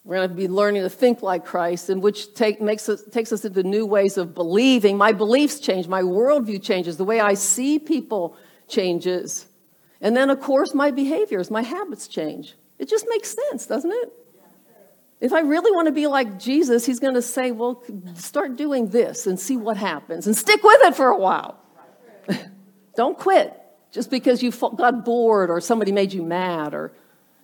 We're 0.02 0.16
going 0.16 0.28
to 0.28 0.34
be 0.34 0.48
learning 0.48 0.82
to 0.82 0.90
think 0.90 1.22
like 1.22 1.44
Christ, 1.44 1.88
and 1.88 2.02
which 2.02 2.34
take, 2.34 2.60
makes 2.60 2.88
us, 2.88 3.02
takes 3.10 3.32
us 3.32 3.44
into 3.44 3.62
new 3.62 3.86
ways 3.86 4.18
of 4.18 4.34
believing. 4.34 4.98
My 4.98 5.12
beliefs 5.12 5.60
change, 5.60 5.86
my 5.86 6.02
worldview 6.02 6.62
changes, 6.62 6.96
the 6.96 7.04
way 7.04 7.20
I 7.20 7.34
see 7.34 7.78
people 7.78 8.36
changes. 8.68 9.46
And 10.00 10.16
then, 10.16 10.28
of 10.28 10.40
course, 10.40 10.74
my 10.74 10.90
behaviors, 10.90 11.50
my 11.50 11.62
habits 11.62 12.08
change. 12.08 12.54
It 12.78 12.88
just 12.88 13.06
makes 13.08 13.34
sense, 13.48 13.66
doesn't 13.66 13.90
it? 13.90 14.12
If 15.20 15.32
I 15.32 15.40
really 15.40 15.72
want 15.72 15.86
to 15.86 15.92
be 15.92 16.06
like 16.06 16.38
Jesus, 16.38 16.84
he's 16.84 17.00
going 17.00 17.14
to 17.14 17.22
say, 17.22 17.50
Well, 17.50 17.82
start 18.14 18.56
doing 18.56 18.88
this 18.88 19.26
and 19.26 19.40
see 19.40 19.56
what 19.56 19.78
happens 19.78 20.26
and 20.26 20.36
stick 20.36 20.62
with 20.62 20.80
it 20.82 20.94
for 20.94 21.08
a 21.08 21.16
while. 21.16 21.58
Don't 22.96 23.16
quit 23.16 23.58
just 23.90 24.10
because 24.10 24.42
you 24.42 24.50
got 24.50 25.04
bored 25.04 25.48
or 25.48 25.62
somebody 25.62 25.92
made 25.92 26.12
you 26.12 26.22
mad 26.22 26.74
or 26.74 26.92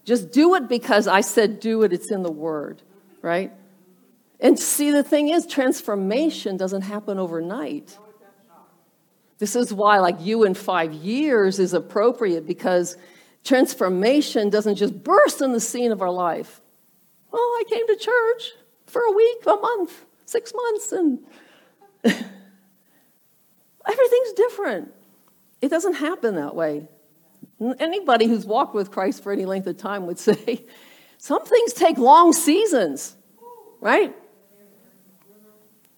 just 0.05 0.33
do 0.33 0.55
it 0.55 0.69
because 0.69 1.07
I 1.07 1.21
said 1.21 1.61
do 1.61 1.83
it, 1.83 1.93
it's 1.93 2.11
in 2.11 2.23
the 2.23 2.33
word, 2.33 2.83
right? 3.23 3.53
And 4.41 4.59
see, 4.59 4.91
the 4.91 5.03
thing 5.03 5.29
is, 5.29 5.47
transformation 5.47 6.57
doesn't 6.57 6.83
happen 6.83 7.19
overnight. 7.19 7.97
This 9.39 9.57
is 9.57 9.73
why, 9.73 9.99
like, 9.99 10.21
you 10.21 10.45
in 10.45 10.55
five 10.55 10.93
years 10.93 11.59
is 11.59 11.75
appropriate 11.75 12.47
because 12.47 12.97
transformation 13.45 14.51
doesn't 14.51 14.77
just 14.77 15.03
burst 15.03 15.41
in 15.41 15.53
the 15.53 15.61
scene 15.61 15.93
of 15.93 16.03
our 16.03 16.11
life. 16.11 16.61
Well, 17.31 17.41
I 17.41 17.65
came 17.69 17.87
to 17.87 17.97
church 17.97 18.53
for 18.87 19.03
a 19.03 19.13
week, 19.13 19.39
a 19.47 19.57
month, 19.57 20.05
six 20.27 20.53
months, 20.55 20.93
and 20.93 21.21
everything's 22.05 24.33
different. 24.35 24.93
It 25.61 25.69
doesn't 25.69 25.95
happen 25.95 26.37
that 26.37 26.55
way. 26.55 26.89
Anybody 27.79 28.27
who's 28.27 28.47
walked 28.47 28.75
with 28.75 28.91
Christ 28.91 29.23
for 29.23 29.33
any 29.33 29.45
length 29.45 29.67
of 29.67 29.77
time 29.77 30.07
would 30.07 30.19
say 30.29 30.65
some 31.19 31.45
things 31.45 31.73
take 31.75 31.99
long 31.99 32.33
seasons, 32.33 33.15
right? 33.81 34.17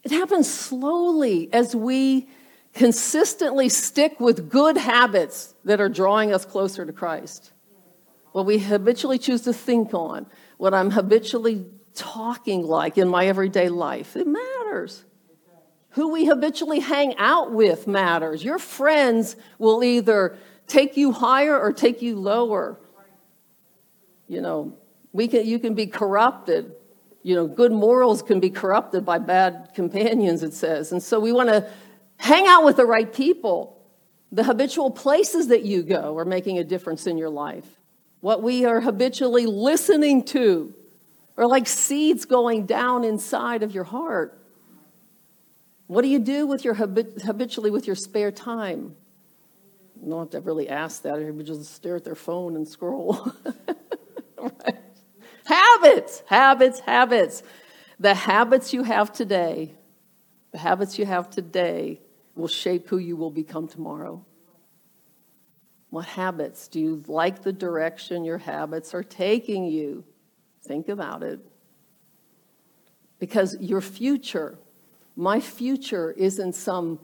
It 0.02 0.10
happens 0.10 0.52
slowly 0.52 1.52
as 1.52 1.76
we 1.76 2.28
consistently 2.74 3.68
stick 3.68 4.18
with 4.18 4.50
good 4.50 4.76
habits 4.76 5.54
that 5.64 5.80
are 5.80 5.88
drawing 5.88 6.32
us 6.32 6.44
closer 6.44 6.84
to 6.84 6.92
Christ. 6.92 7.52
What 8.32 8.46
we 8.46 8.58
habitually 8.58 9.18
choose 9.18 9.42
to 9.42 9.52
think 9.52 9.94
on, 9.94 10.26
what 10.56 10.74
I'm 10.74 10.90
habitually 10.90 11.66
talking 11.94 12.62
like 12.62 12.98
in 12.98 13.08
my 13.08 13.26
everyday 13.26 13.68
life, 13.68 14.16
it 14.16 14.26
matters. 14.26 15.04
Who 15.90 16.08
we 16.08 16.24
habitually 16.24 16.80
hang 16.80 17.14
out 17.18 17.52
with 17.52 17.86
matters. 17.86 18.42
Your 18.42 18.58
friends 18.58 19.36
will 19.58 19.84
either 19.84 20.36
take 20.66 20.96
you 20.96 21.12
higher 21.12 21.58
or 21.58 21.72
take 21.72 22.02
you 22.02 22.16
lower. 22.16 22.78
You 24.28 24.40
know, 24.40 24.76
we 25.12 25.28
can, 25.28 25.46
you 25.46 25.58
can 25.58 25.74
be 25.74 25.86
corrupted. 25.86 26.72
You 27.22 27.34
know, 27.34 27.46
good 27.46 27.72
morals 27.72 28.22
can 28.22 28.40
be 28.40 28.50
corrupted 28.50 29.04
by 29.04 29.18
bad 29.18 29.70
companions, 29.74 30.42
it 30.42 30.54
says. 30.54 30.92
And 30.92 31.02
so 31.02 31.20
we 31.20 31.32
want 31.32 31.50
to 31.50 31.68
hang 32.16 32.46
out 32.46 32.64
with 32.64 32.76
the 32.76 32.86
right 32.86 33.12
people. 33.12 33.78
The 34.32 34.44
habitual 34.44 34.90
places 34.90 35.48
that 35.48 35.62
you 35.62 35.82
go 35.82 36.16
are 36.16 36.24
making 36.24 36.58
a 36.58 36.64
difference 36.64 37.06
in 37.06 37.18
your 37.18 37.28
life. 37.28 37.66
What 38.20 38.42
we 38.42 38.64
are 38.64 38.80
habitually 38.80 39.46
listening 39.46 40.24
to 40.26 40.72
are 41.36 41.46
like 41.46 41.66
seeds 41.66 42.24
going 42.24 42.66
down 42.66 43.04
inside 43.04 43.62
of 43.62 43.74
your 43.74 43.84
heart. 43.84 44.38
What 45.86 46.02
do 46.02 46.08
you 46.08 46.18
do 46.18 46.46
with 46.46 46.64
your 46.64 46.74
habitually 46.74 47.70
with 47.70 47.86
your 47.86 47.96
spare 47.96 48.32
time? 48.32 48.96
Don't 50.06 50.18
have 50.18 50.30
to 50.30 50.40
really 50.40 50.68
ask 50.68 51.02
that. 51.02 51.14
Everybody 51.14 51.44
just 51.44 51.72
stare 51.74 51.96
at 51.96 52.04
their 52.04 52.14
phone 52.14 52.56
and 52.56 52.66
scroll. 52.66 53.32
right. 54.38 54.76
Habits, 55.44 56.22
habits, 56.26 56.80
habits. 56.80 57.42
The 57.98 58.14
habits 58.14 58.72
you 58.72 58.84
have 58.84 59.12
today, 59.12 59.74
the 60.52 60.58
habits 60.58 60.98
you 60.98 61.04
have 61.04 61.30
today 61.30 62.00
will 62.34 62.48
shape 62.48 62.88
who 62.88 62.98
you 62.98 63.16
will 63.16 63.30
become 63.30 63.68
tomorrow. 63.68 64.24
What 65.90 66.06
habits? 66.06 66.68
Do 66.68 66.80
you 66.80 67.02
like 67.06 67.42
the 67.42 67.52
direction 67.52 68.24
your 68.24 68.38
habits 68.38 68.94
are 68.94 69.02
taking 69.02 69.66
you? 69.66 70.04
Think 70.64 70.88
about 70.88 71.22
it. 71.22 71.40
Because 73.18 73.56
your 73.60 73.80
future, 73.80 74.58
my 75.16 75.38
future, 75.38 76.12
isn't 76.12 76.54
some 76.54 76.98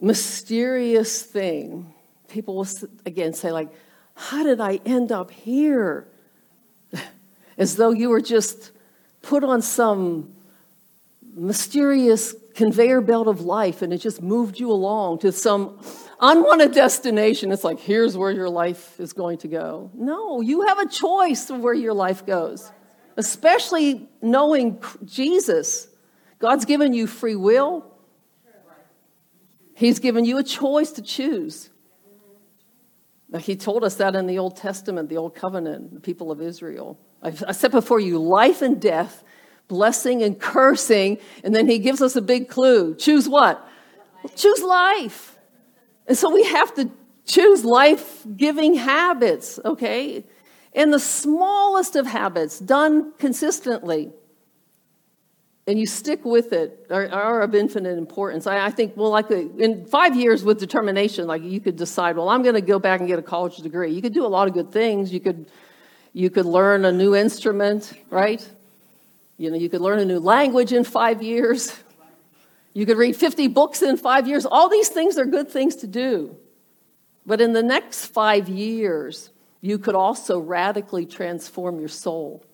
mysterious 0.00 1.22
thing. 1.22 1.92
People 2.28 2.56
will, 2.56 2.66
again, 3.06 3.32
say, 3.34 3.52
like, 3.52 3.68
how 4.14 4.42
did 4.42 4.60
I 4.60 4.80
end 4.84 5.12
up 5.12 5.30
here? 5.30 6.06
As 7.58 7.76
though 7.76 7.90
you 7.90 8.08
were 8.08 8.20
just 8.20 8.72
put 9.22 9.44
on 9.44 9.62
some 9.62 10.34
mysterious 11.34 12.34
conveyor 12.54 13.00
belt 13.00 13.28
of 13.28 13.40
life 13.40 13.82
and 13.82 13.92
it 13.92 13.98
just 13.98 14.20
moved 14.20 14.58
you 14.58 14.70
along 14.70 15.18
to 15.20 15.32
some 15.32 15.80
unwanted 16.20 16.72
destination. 16.72 17.52
It's 17.52 17.64
like, 17.64 17.80
here's 17.80 18.16
where 18.16 18.30
your 18.30 18.48
life 18.48 18.98
is 19.00 19.12
going 19.12 19.38
to 19.38 19.48
go. 19.48 19.90
No, 19.94 20.40
you 20.40 20.66
have 20.66 20.78
a 20.78 20.88
choice 20.88 21.50
of 21.50 21.60
where 21.60 21.74
your 21.74 21.94
life 21.94 22.26
goes, 22.26 22.70
especially 23.16 24.08
knowing 24.20 24.82
Jesus. 25.04 25.88
God's 26.38 26.64
given 26.64 26.92
you 26.92 27.06
free 27.06 27.36
will, 27.36 27.89
He's 29.80 29.98
given 29.98 30.26
you 30.26 30.36
a 30.36 30.42
choice 30.42 30.92
to 30.92 31.00
choose. 31.00 31.70
He 33.38 33.56
told 33.56 33.82
us 33.82 33.94
that 33.94 34.14
in 34.14 34.26
the 34.26 34.38
Old 34.38 34.54
Testament, 34.54 35.08
the 35.08 35.16
Old 35.16 35.34
Covenant, 35.34 35.94
the 35.94 36.00
people 36.00 36.30
of 36.30 36.42
Israel. 36.42 36.98
I 37.22 37.30
set 37.52 37.70
before 37.70 37.98
you 37.98 38.18
life 38.18 38.60
and 38.60 38.78
death, 38.78 39.24
blessing 39.68 40.22
and 40.22 40.38
cursing, 40.38 41.16
and 41.42 41.54
then 41.54 41.66
he 41.66 41.78
gives 41.78 42.02
us 42.02 42.14
a 42.14 42.20
big 42.20 42.50
clue. 42.50 42.94
Choose 42.94 43.26
what? 43.26 43.66
choose 44.36 44.62
life. 44.62 45.38
And 46.06 46.18
so 46.18 46.30
we 46.30 46.44
have 46.44 46.74
to 46.74 46.90
choose 47.24 47.64
life 47.64 48.26
giving 48.36 48.74
habits, 48.74 49.58
okay? 49.64 50.26
And 50.74 50.92
the 50.92 51.00
smallest 51.00 51.96
of 51.96 52.06
habits 52.06 52.58
done 52.58 53.14
consistently 53.16 54.12
and 55.70 55.78
you 55.78 55.86
stick 55.86 56.24
with 56.24 56.52
it 56.52 56.88
are, 56.90 57.08
are 57.10 57.42
of 57.42 57.54
infinite 57.54 57.96
importance. 57.96 58.48
I, 58.48 58.66
I, 58.66 58.70
think, 58.70 58.96
well, 58.96 59.10
like 59.10 59.30
uh, 59.30 59.36
in 59.36 59.86
five 59.86 60.16
years 60.16 60.42
with 60.42 60.58
determination, 60.58 61.28
like 61.28 61.44
you 61.44 61.60
could 61.60 61.76
decide, 61.76 62.16
well, 62.16 62.28
I'm 62.28 62.42
going 62.42 62.56
to 62.56 62.60
go 62.60 62.80
back 62.80 62.98
and 62.98 63.08
get 63.08 63.20
a 63.20 63.22
college 63.22 63.58
degree. 63.58 63.92
You 63.92 64.02
could 64.02 64.12
do 64.12 64.26
a 64.26 64.28
lot 64.28 64.48
of 64.48 64.54
good 64.54 64.72
things. 64.72 65.12
You 65.12 65.20
could, 65.20 65.46
you 66.12 66.28
could 66.28 66.44
learn 66.44 66.84
a 66.84 66.90
new 66.90 67.14
instrument, 67.14 67.92
right? 68.10 68.46
You 69.38 69.50
know, 69.50 69.56
you 69.56 69.68
could 69.68 69.80
learn 69.80 70.00
a 70.00 70.04
new 70.04 70.18
language 70.18 70.72
in 70.72 70.82
five 70.82 71.22
years. 71.22 71.78
You 72.74 72.84
could 72.84 72.96
read 72.96 73.14
50 73.14 73.46
books 73.46 73.80
in 73.80 73.96
five 73.96 74.26
years. 74.26 74.44
All 74.44 74.68
these 74.68 74.88
things 74.88 75.18
are 75.18 75.24
good 75.24 75.48
things 75.48 75.76
to 75.76 75.86
do. 75.86 76.36
But 77.24 77.40
in 77.40 77.52
the 77.52 77.62
next 77.62 78.06
five 78.06 78.48
years, 78.48 79.30
you 79.60 79.78
could 79.78 79.94
also 79.94 80.40
radically 80.40 81.06
transform 81.06 81.78
your 81.78 81.88
soul 81.88 82.44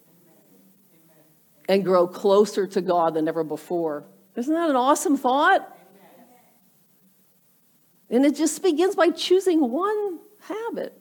and 1.68 1.84
grow 1.84 2.06
closer 2.06 2.66
to 2.66 2.80
God 2.80 3.14
than 3.14 3.28
ever 3.28 3.44
before. 3.44 4.04
Isn't 4.36 4.54
that 4.54 4.70
an 4.70 4.76
awesome 4.76 5.16
thought? 5.16 5.72
And 8.08 8.24
it 8.24 8.36
just 8.36 8.62
begins 8.62 8.94
by 8.94 9.10
choosing 9.10 9.60
one 9.60 10.20
habit. 10.40 10.96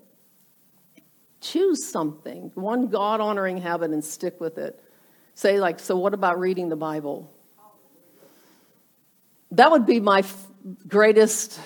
Choose 1.39 1.86
something, 1.86 2.51
one 2.55 2.88
God 2.88 3.22
honoring 3.22 3.57
habit, 3.57 3.91
and 3.91 4.03
stick 4.03 4.41
with 4.41 4.57
it. 4.57 4.82
Say, 5.36 5.59
like, 5.59 5.80
so 5.80 5.97
what 5.97 6.13
about 6.13 6.39
reading 6.39 6.70
the 6.70 6.76
Bible? 6.76 7.32
That 9.51 9.70
would 9.70 9.86
be 9.86 9.99
my 9.99 10.20
f- 10.20 10.47
greatest 10.88 11.59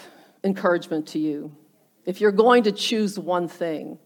encouragement 0.43 1.07
to 1.09 1.19
you. 1.19 1.55
If 2.05 2.19
you're 2.19 2.33
going 2.33 2.63
to 2.63 2.71
choose 2.71 3.17
one 3.17 3.47
thing, 3.47 3.97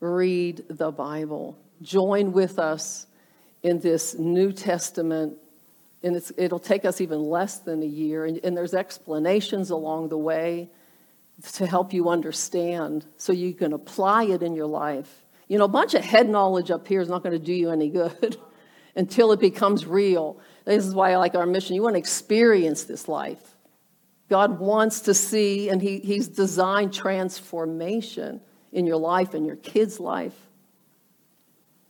read 0.00 0.64
the 0.68 0.90
Bible. 0.90 1.56
Join 1.80 2.32
with 2.32 2.58
us 2.58 3.06
in 3.62 3.80
this 3.80 4.18
New 4.18 4.52
Testament, 4.52 5.36
and 6.02 6.20
it'll 6.36 6.58
take 6.58 6.84
us 6.84 7.00
even 7.00 7.20
less 7.20 7.58
than 7.58 7.82
a 7.82 7.86
year, 7.86 8.24
and, 8.24 8.40
and 8.42 8.56
there's 8.56 8.74
explanations 8.74 9.70
along 9.70 10.08
the 10.08 10.18
way 10.18 10.70
to 11.52 11.66
help 11.66 11.92
you 11.92 12.08
understand 12.08 13.04
so 13.16 13.32
you 13.32 13.54
can 13.54 13.72
apply 13.72 14.24
it 14.24 14.42
in 14.42 14.54
your 14.54 14.66
life. 14.66 15.22
You 15.48 15.58
know, 15.58 15.64
a 15.64 15.68
bunch 15.68 15.94
of 15.94 16.04
head 16.04 16.28
knowledge 16.28 16.70
up 16.70 16.86
here 16.86 17.00
is 17.00 17.08
not 17.08 17.22
going 17.22 17.38
to 17.38 17.44
do 17.44 17.52
you 17.52 17.70
any 17.70 17.88
good 17.88 18.36
until 18.96 19.32
it 19.32 19.40
becomes 19.40 19.86
real. 19.86 20.38
This 20.64 20.86
is 20.86 20.94
why 20.94 21.12
I 21.12 21.16
like 21.16 21.34
our 21.34 21.46
mission. 21.46 21.74
You 21.74 21.82
want 21.82 21.94
to 21.94 21.98
experience 21.98 22.84
this 22.84 23.08
life. 23.08 23.56
God 24.28 24.60
wants 24.60 25.00
to 25.02 25.14
see, 25.14 25.68
and 25.68 25.82
he, 25.82 25.98
He's 25.98 26.28
designed 26.28 26.94
transformation 26.94 28.40
in 28.72 28.86
your 28.86 28.96
life 28.96 29.34
and 29.34 29.44
your 29.44 29.56
kids' 29.56 29.98
life. 29.98 30.34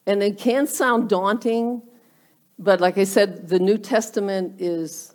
And 0.07 0.23
it 0.23 0.39
can 0.39 0.67
sound 0.67 1.09
daunting, 1.09 1.83
but 2.59 2.81
like 2.81 2.99
I 2.99 3.05
said, 3.05 3.49
the 3.49 3.59
New 3.59 3.79
Testament 3.79 4.61
is 4.61 5.15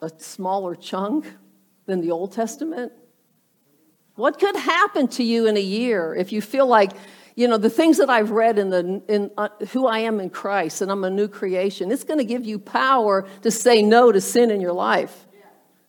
a 0.00 0.10
smaller 0.18 0.74
chunk 0.74 1.26
than 1.86 2.00
the 2.00 2.10
Old 2.10 2.32
Testament. 2.32 2.92
What 4.14 4.38
could 4.38 4.56
happen 4.56 5.08
to 5.08 5.22
you 5.22 5.46
in 5.46 5.56
a 5.56 5.60
year 5.60 6.14
if 6.14 6.32
you 6.32 6.42
feel 6.42 6.66
like, 6.66 6.92
you 7.34 7.48
know, 7.48 7.56
the 7.56 7.70
things 7.70 7.96
that 7.98 8.10
I've 8.10 8.30
read 8.30 8.58
in, 8.58 8.70
the, 8.70 9.02
in 9.08 9.30
uh, 9.38 9.48
who 9.70 9.86
I 9.86 10.00
am 10.00 10.20
in 10.20 10.30
Christ 10.30 10.82
and 10.82 10.90
I'm 10.90 11.04
a 11.04 11.10
new 11.10 11.28
creation, 11.28 11.90
it's 11.90 12.04
going 12.04 12.18
to 12.18 12.24
give 12.24 12.44
you 12.44 12.58
power 12.58 13.26
to 13.42 13.50
say 13.50 13.82
no 13.82 14.12
to 14.12 14.20
sin 14.20 14.50
in 14.50 14.60
your 14.60 14.74
life. 14.74 15.26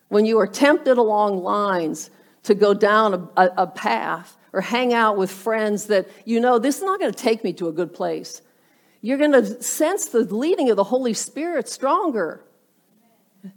When 0.08 0.26
you 0.26 0.40
are 0.40 0.48
tempted 0.48 0.98
along 0.98 1.44
lines 1.44 2.12
to 2.44 2.56
go 2.56 2.74
down 2.74 3.14
a, 3.14 3.42
a, 3.42 3.54
a 3.58 3.68
path 3.68 4.38
or 4.54 4.62
hang 4.62 4.94
out 4.94 5.18
with 5.18 5.32
friends 5.32 5.86
that 5.86 6.08
you 6.26 6.40
know 6.40 6.60
this 6.60 6.78
is 6.78 6.84
not 6.84 7.00
going 7.00 7.12
to 7.12 7.18
take 7.18 7.44
me 7.44 7.52
to 7.54 7.68
a 7.68 7.72
good 7.72 7.94
place. 7.94 8.42
You're 9.02 9.18
going 9.18 9.34
to 9.34 9.62
sense 9.62 10.06
the 10.06 10.20
leading 10.20 10.70
of 10.70 10.78
the 10.78 10.84
Holy 10.86 11.14
Spirit 11.14 11.68
stronger. 11.68 12.42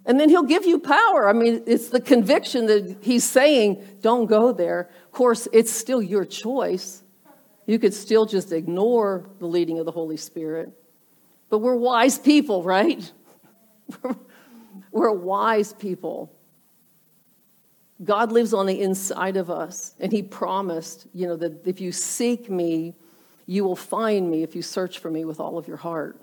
And 0.05 0.19
then 0.19 0.29
he'll 0.29 0.43
give 0.43 0.67
you 0.67 0.81
power. 0.81 1.29
I 1.29 1.33
mean, 1.33 1.63
it's 1.67 1.91
the 1.91 2.01
conviction 2.01 2.67
that 2.67 2.99
he's 3.01 3.23
saying, 3.23 3.85
don't 4.01 4.27
go 4.27 4.51
there. 4.51 4.91
Of 5.05 5.13
course, 5.13 5.47
it's 5.53 5.71
still 5.71 6.03
your 6.03 6.25
choice. 6.25 7.05
You 7.67 7.79
could 7.79 7.95
still 7.95 8.27
just 8.27 8.51
ignore 8.51 9.31
the 9.39 9.47
leading 9.47 9.79
of 9.79 9.85
the 9.85 9.93
Holy 9.93 10.17
Spirit. 10.17 10.73
But 11.49 11.59
we're 11.59 11.77
wise 11.77 12.19
people, 12.19 12.65
right? 12.65 13.13
we're 14.91 15.13
wise 15.13 15.73
people. 15.73 16.36
God 18.05 18.31
lives 18.31 18.53
on 18.53 18.67
the 18.67 18.81
inside 18.81 19.37
of 19.37 19.51
us, 19.51 19.95
and 19.99 20.13
He 20.13 20.23
promised, 20.23 21.07
you 21.15 21.27
know, 21.27 21.37
that 21.37 21.67
if 21.67 21.81
you 21.81 21.93
seek 21.93 22.51
me, 22.51 22.95
you 23.47 23.65
will 23.65 23.77
find 23.77 24.31
me 24.31 24.43
if 24.43 24.55
you 24.55 24.63
search 24.63 24.99
for 24.99 25.11
me 25.11 25.25
with 25.25 25.41
all 25.41 25.57
of 25.57 25.67
your 25.67 25.79
heart. 25.79 26.21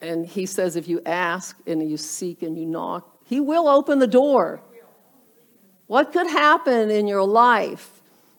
And 0.00 0.24
He 0.24 0.46
says, 0.46 0.76
if 0.76 0.86
you 0.86 1.00
ask 1.04 1.58
and 1.66 1.88
you 1.88 1.96
seek 1.96 2.42
and 2.42 2.56
you 2.56 2.66
knock, 2.66 3.18
He 3.24 3.40
will 3.40 3.66
open 3.66 3.98
the 3.98 4.06
door. 4.06 4.60
What 5.86 6.12
could 6.12 6.28
happen 6.28 6.90
in 6.90 7.06
your 7.08 7.24
life 7.24 7.90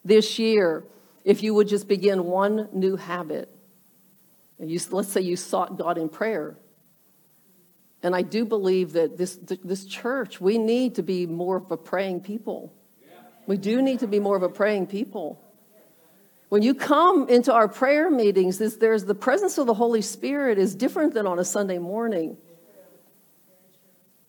this 0.03 0.39
year 0.39 0.83
if 1.23 1.43
you 1.43 1.53
would 1.53 1.67
just 1.67 1.87
begin 1.87 2.25
one 2.25 2.69
new 2.71 2.95
habit? 2.95 3.49
You, 4.57 4.79
let's 4.91 5.09
say 5.09 5.21
you 5.21 5.35
sought 5.35 5.77
God 5.77 5.97
in 5.97 6.07
prayer 6.07 6.55
and 8.05 8.15
I 8.15 8.21
do 8.21 8.45
believe 8.45 8.93
that 8.93 9.17
this, 9.17 9.39
this 9.41 9.83
church, 9.83 10.39
we 10.39 10.59
need 10.59 10.93
to 10.93 11.01
be 11.01 11.25
more 11.25 11.57
of 11.57 11.71
a 11.71 11.75
praying 11.75 12.21
people. 12.21 12.71
We 13.47 13.57
do 13.57 13.81
need 13.81 14.01
to 14.01 14.07
be 14.07 14.19
more 14.19 14.37
of 14.37 14.43
a 14.43 14.49
praying 14.49 14.85
people. 14.85 15.41
When 16.49 16.61
you 16.61 16.75
come 16.75 17.27
into 17.29 17.51
our 17.51 17.67
prayer 17.67 18.11
meetings, 18.11 18.59
there's 18.77 19.05
the 19.05 19.15
presence 19.15 19.57
of 19.57 19.65
the 19.65 19.73
Holy 19.73 20.03
Spirit 20.03 20.59
is 20.59 20.75
different 20.75 21.15
than 21.15 21.25
on 21.25 21.39
a 21.39 21.43
Sunday 21.43 21.79
morning. 21.79 22.37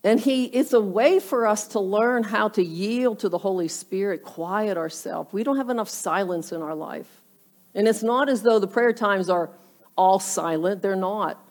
And 0.02 0.18
he, 0.18 0.46
it's 0.46 0.72
a 0.72 0.80
way 0.80 1.20
for 1.20 1.46
us 1.46 1.68
to 1.68 1.80
learn 1.80 2.22
how 2.22 2.48
to 2.48 2.64
yield 2.64 3.18
to 3.18 3.28
the 3.28 3.36
Holy 3.36 3.68
Spirit, 3.68 4.22
quiet 4.22 4.78
ourselves. 4.78 5.34
We 5.34 5.44
don't 5.44 5.58
have 5.58 5.68
enough 5.68 5.90
silence 5.90 6.50
in 6.50 6.62
our 6.62 6.74
life. 6.74 7.10
And 7.74 7.86
it's 7.86 8.02
not 8.02 8.30
as 8.30 8.40
though 8.40 8.58
the 8.58 8.68
prayer 8.68 8.94
times 8.94 9.28
are 9.28 9.50
all 9.98 10.18
silent, 10.18 10.80
they're 10.80 10.96
not 10.96 11.45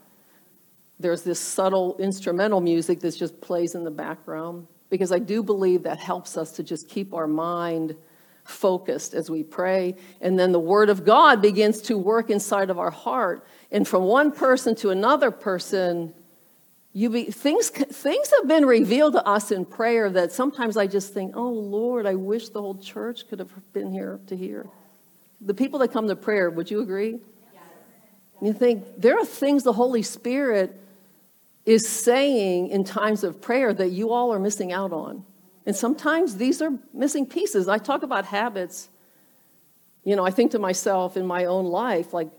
there's 1.00 1.24
this 1.24 1.40
subtle 1.40 1.98
instrumental 1.98 2.62
music 2.62 3.02
that 3.02 3.16
just 3.16 3.40
plays 3.42 3.76
in 3.76 3.84
the 3.84 3.92
background 3.92 4.68
because 4.90 5.12
I 5.12 5.20
do 5.20 5.44
believe 5.44 5.84
that 5.84 6.00
helps 6.00 6.38
us 6.38 6.52
to 6.54 6.64
just 6.64 6.88
keep 6.88 7.14
our 7.14 7.28
mind 7.28 7.96
focused 8.46 9.14
as 9.14 9.30
we 9.30 9.44
pray. 9.44 9.96
And 10.22 10.40
then 10.40 10.52
the 10.52 10.60
Word 10.60 10.90
of 10.90 11.04
God 11.04 11.42
begins 11.42 11.82
to 11.84 11.98
work 11.98 12.30
inside 12.30 12.70
of 12.70 12.80
our 12.80 12.92
heart. 12.92 13.46
And 13.72 13.88
from 13.88 14.04
one 14.04 14.32
person 14.32 14.76
to 14.76 14.92
another 14.92 15.32
person, 15.32 16.14
you 16.94 17.10
be, 17.10 17.26
things, 17.26 17.70
things 17.70 18.32
have 18.38 18.48
been 18.48 18.66
revealed 18.66 19.14
to 19.14 19.28
us 19.28 19.52
in 19.52 19.66
prayer 19.66 20.10
that 20.12 20.32
sometimes 20.32 20.78
I 20.78 20.88
just 20.88 21.14
think, 21.14 21.36
oh 21.36 21.50
Lord, 21.50 22.06
I 22.06 22.16
wish 22.16 22.50
the 22.50 22.62
whole 22.62 22.78
church 22.78 23.28
could 23.28 23.40
have 23.40 23.52
been 23.74 23.92
here 23.92 24.20
to 24.28 24.38
hear. 24.38 24.66
The 25.42 25.54
people 25.54 25.80
that 25.80 25.92
come 25.92 26.08
to 26.08 26.16
prayer, 26.16 26.50
would 26.50 26.72
you 26.72 26.80
agree? 26.80 27.20
Yes. 27.54 27.64
You 28.42 28.54
think 28.54 29.02
there 29.02 29.18
are 29.20 29.26
things 29.26 29.64
the 29.64 29.74
Holy 29.74 30.04
Spirit 30.04 30.80
is 31.66 31.88
saying 31.88 32.68
in 32.68 32.84
times 32.84 33.24
of 33.24 33.42
prayer 33.42 33.74
that 33.74 33.90
you 33.90 34.12
all 34.12 34.32
are 34.34 34.40
missing 34.40 34.72
out 34.72 34.94
on. 34.94 35.24
And 35.66 35.76
sometimes 35.76 36.38
these 36.38 36.62
are 36.62 36.72
missing 36.94 37.26
pieces. 37.26 37.68
I 37.68 37.80
talk 37.80 38.04
about 38.04 38.26
habits. 38.26 38.90
You 40.04 40.16
know, 40.16 40.26
I 40.26 40.30
think 40.30 40.52
to 40.52 40.60
myself 40.60 41.18
in 41.18 41.26
my 41.26 41.46
own 41.46 41.66
life, 41.66 42.14
like 42.14 42.30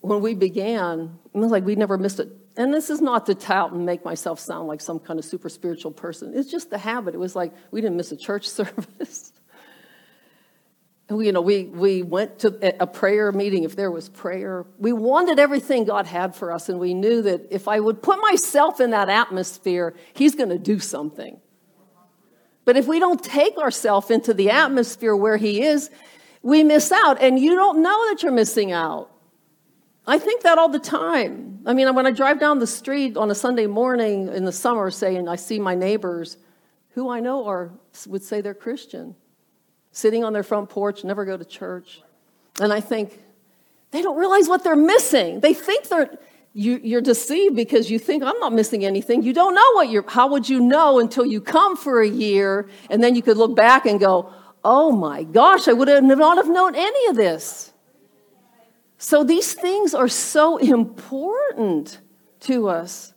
when 0.00 0.20
we 0.20 0.34
began, 0.34 1.18
it 1.32 1.38
was 1.38 1.52
like 1.52 1.64
we 1.64 1.76
never 1.76 1.96
missed 1.96 2.18
it. 2.18 2.28
And 2.56 2.74
this 2.74 2.90
is 2.90 3.00
not 3.00 3.26
to 3.26 3.34
tout 3.34 3.72
and 3.72 3.86
make 3.86 4.04
myself 4.04 4.40
sound 4.40 4.66
like 4.66 4.80
some 4.80 4.98
kind 4.98 5.18
of 5.18 5.24
super 5.24 5.48
spiritual 5.48 5.92
person. 5.92 6.32
It's 6.34 6.50
just 6.50 6.68
the 6.70 6.78
habit. 6.78 7.14
It 7.14 7.18
was 7.18 7.36
like 7.36 7.52
we 7.70 7.80
didn't 7.80 7.96
miss 7.96 8.10
a 8.10 8.16
church 8.16 8.48
service 8.58 9.32
you 11.20 11.32
know, 11.32 11.40
we, 11.40 11.64
we 11.64 12.02
went 12.02 12.38
to 12.40 12.82
a 12.82 12.86
prayer 12.86 13.32
meeting 13.32 13.64
if 13.64 13.76
there 13.76 13.90
was 13.90 14.08
prayer. 14.08 14.64
We 14.78 14.92
wanted 14.92 15.38
everything 15.38 15.84
God 15.84 16.06
had 16.06 16.34
for 16.34 16.52
us, 16.52 16.68
and 16.68 16.78
we 16.78 16.94
knew 16.94 17.22
that 17.22 17.48
if 17.50 17.68
I 17.68 17.80
would 17.80 18.02
put 18.02 18.20
myself 18.20 18.80
in 18.80 18.90
that 18.90 19.08
atmosphere, 19.08 19.94
He's 20.14 20.34
going 20.34 20.48
to 20.50 20.58
do 20.58 20.78
something. 20.78 21.40
But 22.64 22.76
if 22.76 22.86
we 22.86 23.00
don't 23.00 23.22
take 23.22 23.58
ourselves 23.58 24.10
into 24.10 24.32
the 24.32 24.50
atmosphere 24.50 25.16
where 25.16 25.36
He 25.36 25.62
is, 25.62 25.90
we 26.42 26.62
miss 26.64 26.92
out, 26.92 27.20
and 27.20 27.38
you 27.38 27.54
don't 27.54 27.82
know 27.82 28.08
that 28.08 28.22
you're 28.22 28.32
missing 28.32 28.72
out. 28.72 29.10
I 30.06 30.18
think 30.18 30.42
that 30.42 30.58
all 30.58 30.68
the 30.68 30.80
time. 30.80 31.60
I 31.66 31.74
mean, 31.74 31.94
when 31.94 32.06
I 32.06 32.10
drive 32.10 32.40
down 32.40 32.58
the 32.58 32.66
street 32.66 33.16
on 33.16 33.30
a 33.30 33.34
Sunday 33.34 33.66
morning 33.66 34.28
in 34.32 34.44
the 34.44 34.52
summer, 34.52 34.90
say, 34.90 35.16
and 35.16 35.28
I 35.28 35.36
see 35.36 35.58
my 35.58 35.74
neighbors 35.74 36.36
who 36.90 37.08
I 37.08 37.20
know 37.20 37.46
are 37.46 37.72
would 38.06 38.22
say 38.22 38.40
they're 38.40 38.54
Christian 38.54 39.14
sitting 39.92 40.24
on 40.24 40.32
their 40.32 40.42
front 40.42 40.68
porch, 40.68 41.04
never 41.04 41.24
go 41.24 41.36
to 41.36 41.44
church. 41.44 42.02
And 42.60 42.72
I 42.72 42.80
think, 42.80 43.18
they 43.92 44.02
don't 44.02 44.18
realize 44.18 44.48
what 44.48 44.64
they're 44.64 44.74
missing. 44.74 45.40
They 45.40 45.54
think 45.54 45.88
they're, 45.88 46.18
you, 46.54 46.98
are 46.98 47.02
deceived 47.02 47.54
because 47.54 47.90
you 47.90 47.98
think, 47.98 48.24
I'm 48.24 48.38
not 48.40 48.52
missing 48.52 48.84
anything. 48.84 49.22
You 49.22 49.32
don't 49.34 49.54
know 49.54 49.72
what 49.74 49.90
you're, 49.90 50.08
how 50.08 50.28
would 50.28 50.48
you 50.48 50.60
know 50.60 50.98
until 50.98 51.24
you 51.24 51.40
come 51.40 51.76
for 51.76 52.00
a 52.00 52.08
year 52.08 52.68
and 52.90 53.02
then 53.02 53.14
you 53.14 53.22
could 53.22 53.36
look 53.36 53.54
back 53.54 53.86
and 53.86 54.00
go, 54.00 54.32
oh 54.64 54.92
my 54.92 55.22
gosh, 55.24 55.68
I 55.68 55.74
would 55.74 55.88
have 55.88 56.02
not 56.02 56.38
have 56.38 56.48
known 56.48 56.74
any 56.74 57.06
of 57.08 57.16
this. 57.16 57.72
So 58.96 59.24
these 59.24 59.52
things 59.52 59.94
are 59.94 60.08
so 60.08 60.56
important 60.56 62.00
to 62.40 62.68
us. 62.68 63.12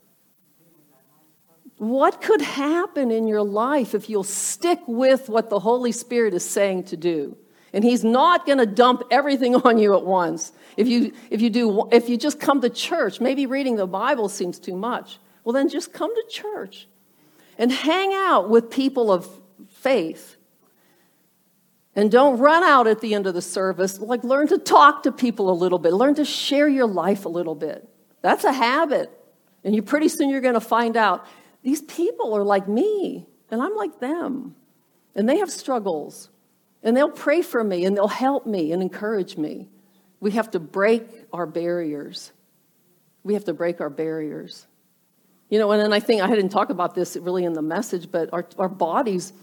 What 1.78 2.22
could 2.22 2.42
happen 2.42 3.12
in 3.12 3.28
your 3.28 3.44
life 3.44 3.94
if 3.94 4.10
you'll 4.10 4.24
stick 4.24 4.80
with 4.88 5.28
what 5.28 5.50
the 5.50 5.60
Holy 5.60 5.92
Spirit 5.92 6.34
is 6.34 6.48
saying 6.48 6.86
to 6.86 6.98
do? 6.98 7.38
And 7.74 7.84
He's 7.84 8.04
not 8.04 8.46
going 8.46 8.60
to 8.60 8.66
dump 8.66 9.04
everything 9.12 9.56
on 9.64 9.78
you 9.78 9.96
at 9.96 10.06
once. 10.06 10.54
If 10.78 10.88
you, 10.88 11.14
if, 11.30 11.42
you 11.42 11.50
do, 11.50 11.90
if 11.92 12.10
you 12.10 12.18
just 12.18 12.40
come 12.40 12.62
to 12.62 12.70
church, 12.70 13.20
maybe 13.20 13.46
reading 13.46 13.76
the 13.76 13.88
Bible 13.88 14.30
seems 14.30 14.60
too 14.60 14.76
much. 14.76 15.20
Well, 15.44 15.54
then 15.54 15.70
just 15.70 15.94
come 15.94 16.14
to 16.14 16.24
church 16.30 16.88
and 17.58 17.72
hang 17.72 18.14
out 18.14 18.50
with 18.50 18.70
people 18.72 19.12
of 19.12 19.28
faith. 19.70 20.38
And 21.98 22.12
don't 22.12 22.40
run 22.40 22.64
out 22.64 22.88
at 22.88 23.00
the 23.00 23.14
end 23.14 23.26
of 23.26 23.34
the 23.34 23.42
service. 23.42 24.00
Like, 24.00 24.24
learn 24.24 24.48
to 24.50 24.58
talk 24.58 25.04
to 25.04 25.14
people 25.14 25.50
a 25.50 25.54
little 25.54 25.80
bit, 25.80 25.94
learn 25.94 26.16
to 26.16 26.26
share 26.26 26.68
your 26.68 26.88
life 26.88 27.26
a 27.26 27.30
little 27.30 27.56
bit. 27.56 27.88
That's 28.22 28.44
a 28.44 28.52
habit. 28.52 29.12
And 29.64 29.74
you 29.74 29.82
pretty 29.82 30.10
soon 30.10 30.30
you're 30.30 30.42
going 30.42 30.56
to 30.56 30.60
find 30.60 30.98
out 30.98 31.26
these 31.66 31.82
people 31.82 32.36
are 32.36 32.44
like 32.44 32.68
me, 32.68 33.26
and 33.50 33.60
I'm 33.60 33.76
like 33.76 34.00
them. 34.00 34.56
And 35.16 35.28
they 35.28 35.40
have 35.40 35.50
struggles. 35.50 36.30
And 36.84 36.96
they'll 36.96 37.10
pray 37.10 37.42
for 37.42 37.64
me, 37.64 37.86
and 37.86 37.98
they'll 37.98 38.08
help 38.08 38.46
me 38.46 38.72
and 38.72 38.84
encourage 38.84 39.36
me. 39.36 39.68
We 40.20 40.32
have 40.32 40.52
to 40.52 40.60
break 40.60 41.08
our 41.34 41.48
barriers. 41.48 42.32
We 43.24 43.34
have 43.34 43.46
to 43.46 43.54
break 43.56 43.82
our 43.82 43.90
barriers. 43.90 44.68
You 45.50 45.58
know, 45.58 45.72
and 45.72 45.82
then 45.82 45.92
I 45.92 46.00
think 46.00 46.22
I 46.22 46.28
didn't 46.28 46.50
talk 46.50 46.70
about 46.70 46.94
this 46.94 47.16
really 47.16 47.46
in 47.46 47.54
the 47.54 47.64
message, 47.64 48.12
but 48.12 48.30
our, 48.32 48.48
our 48.60 48.70
bodies 48.70 49.34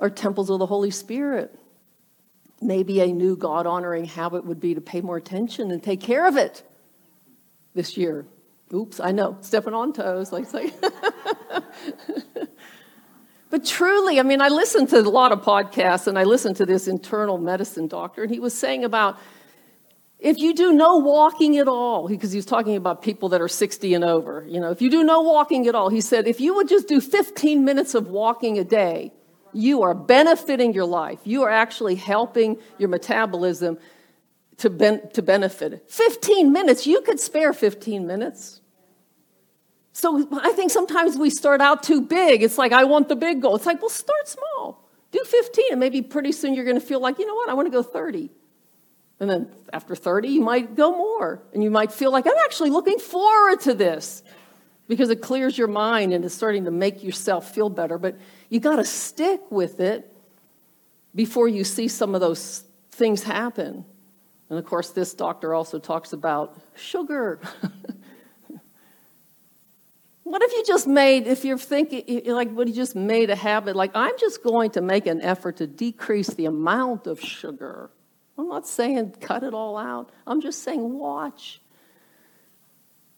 are 0.00 0.10
temples 0.10 0.50
of 0.50 0.58
the 0.58 0.66
Holy 0.66 0.90
Spirit. 0.90 1.56
Maybe 2.60 3.00
a 3.02 3.06
new 3.06 3.36
God 3.36 3.68
honoring 3.68 4.04
habit 4.04 4.44
would 4.44 4.58
be 4.58 4.74
to 4.74 4.80
pay 4.80 5.00
more 5.00 5.16
attention 5.16 5.70
and 5.70 5.80
take 5.80 6.00
care 6.00 6.26
of 6.26 6.36
it 6.36 6.64
this 7.74 7.96
year. 7.96 8.26
Oops, 8.74 8.98
I 8.98 9.12
know, 9.12 9.38
stepping 9.42 9.74
on 9.74 9.92
toes, 9.92 10.32
like 10.32 10.46
say. 10.50 10.72
but 13.50 13.64
truly, 13.64 14.20
I 14.20 14.22
mean, 14.22 14.40
I 14.40 14.48
listened 14.48 14.88
to 14.90 15.00
a 15.00 15.02
lot 15.02 15.32
of 15.32 15.42
podcasts 15.42 16.06
and 16.06 16.18
I 16.18 16.24
listened 16.24 16.56
to 16.56 16.66
this 16.66 16.88
internal 16.88 17.38
medicine 17.38 17.88
doctor, 17.88 18.22
and 18.22 18.30
he 18.30 18.40
was 18.40 18.54
saying 18.54 18.84
about 18.84 19.18
if 20.18 20.38
you 20.38 20.52
do 20.52 20.72
no 20.72 20.96
walking 20.96 21.58
at 21.58 21.68
all, 21.68 22.08
because 22.08 22.32
he 22.32 22.38
was 22.38 22.46
talking 22.46 22.74
about 22.74 23.02
people 23.02 23.28
that 23.28 23.40
are 23.40 23.48
60 23.48 23.94
and 23.94 24.02
over, 24.02 24.44
you 24.48 24.58
know, 24.58 24.70
if 24.70 24.82
you 24.82 24.90
do 24.90 25.04
no 25.04 25.22
walking 25.22 25.68
at 25.68 25.76
all, 25.76 25.90
he 25.90 26.00
said, 26.00 26.26
if 26.26 26.40
you 26.40 26.56
would 26.56 26.68
just 26.68 26.88
do 26.88 27.00
15 27.00 27.64
minutes 27.64 27.94
of 27.94 28.08
walking 28.08 28.58
a 28.58 28.64
day, 28.64 29.12
you 29.52 29.82
are 29.82 29.94
benefiting 29.94 30.74
your 30.74 30.86
life. 30.86 31.20
You 31.24 31.44
are 31.44 31.50
actually 31.50 31.94
helping 31.94 32.58
your 32.78 32.88
metabolism 32.88 33.78
to, 34.58 34.70
ben- 34.70 35.08
to 35.10 35.22
benefit. 35.22 35.84
15 35.88 36.52
minutes, 36.52 36.86
you 36.86 37.00
could 37.02 37.20
spare 37.20 37.52
15 37.52 38.06
minutes. 38.06 38.60
So 39.92 40.28
I 40.40 40.52
think 40.52 40.70
sometimes 40.70 41.16
we 41.16 41.30
start 41.30 41.60
out 41.60 41.82
too 41.82 42.00
big. 42.00 42.42
It's 42.42 42.58
like, 42.58 42.72
I 42.72 42.84
want 42.84 43.08
the 43.08 43.16
big 43.16 43.42
goal. 43.42 43.56
It's 43.56 43.66
like, 43.66 43.80
well, 43.80 43.90
start 43.90 44.28
small. 44.28 44.88
Do 45.10 45.20
15, 45.24 45.66
and 45.70 45.80
maybe 45.80 46.02
pretty 46.02 46.32
soon 46.32 46.54
you're 46.54 46.64
going 46.64 46.78
to 46.78 46.86
feel 46.86 47.00
like, 47.00 47.18
you 47.18 47.26
know 47.26 47.34
what, 47.34 47.48
I 47.48 47.54
want 47.54 47.66
to 47.66 47.72
go 47.72 47.82
30. 47.82 48.30
And 49.20 49.28
then 49.28 49.50
after 49.72 49.96
30, 49.96 50.28
you 50.28 50.40
might 50.40 50.76
go 50.76 50.92
more. 50.92 51.42
And 51.52 51.64
you 51.64 51.70
might 51.70 51.90
feel 51.90 52.12
like, 52.12 52.26
I'm 52.26 52.38
actually 52.44 52.70
looking 52.70 52.98
forward 52.98 53.60
to 53.62 53.74
this 53.74 54.22
because 54.86 55.10
it 55.10 55.20
clears 55.20 55.58
your 55.58 55.68
mind 55.68 56.12
and 56.12 56.24
it's 56.24 56.34
starting 56.34 56.64
to 56.64 56.70
make 56.70 57.02
yourself 57.02 57.54
feel 57.54 57.68
better. 57.68 57.98
But 57.98 58.16
you 58.48 58.60
got 58.60 58.76
to 58.76 58.84
stick 58.84 59.40
with 59.50 59.80
it 59.80 60.12
before 61.14 61.48
you 61.48 61.64
see 61.64 61.88
some 61.88 62.14
of 62.14 62.20
those 62.20 62.64
things 62.92 63.22
happen. 63.22 63.84
And 64.50 64.58
of 64.58 64.64
course, 64.64 64.90
this 64.90 65.14
doctor 65.14 65.52
also 65.52 65.78
talks 65.78 66.12
about 66.12 66.58
sugar. 66.76 67.40
what 70.30 70.42
if 70.42 70.52
you 70.52 70.64
just 70.66 70.86
made, 70.86 71.26
if 71.26 71.44
you're 71.44 71.58
thinking, 71.58 72.22
like, 72.26 72.50
what 72.52 72.68
you 72.68 72.74
just 72.74 72.94
made 72.94 73.30
a 73.30 73.36
habit, 73.36 73.76
like, 73.76 73.92
I'm 73.94 74.18
just 74.18 74.42
going 74.42 74.70
to 74.72 74.82
make 74.82 75.06
an 75.06 75.22
effort 75.22 75.56
to 75.56 75.66
decrease 75.66 76.28
the 76.28 76.44
amount 76.44 77.06
of 77.06 77.20
sugar. 77.20 77.90
I'm 78.36 78.48
not 78.48 78.66
saying 78.66 79.16
cut 79.20 79.42
it 79.42 79.54
all 79.54 79.76
out, 79.76 80.10
I'm 80.26 80.40
just 80.40 80.62
saying 80.62 80.98
watch. 80.98 81.60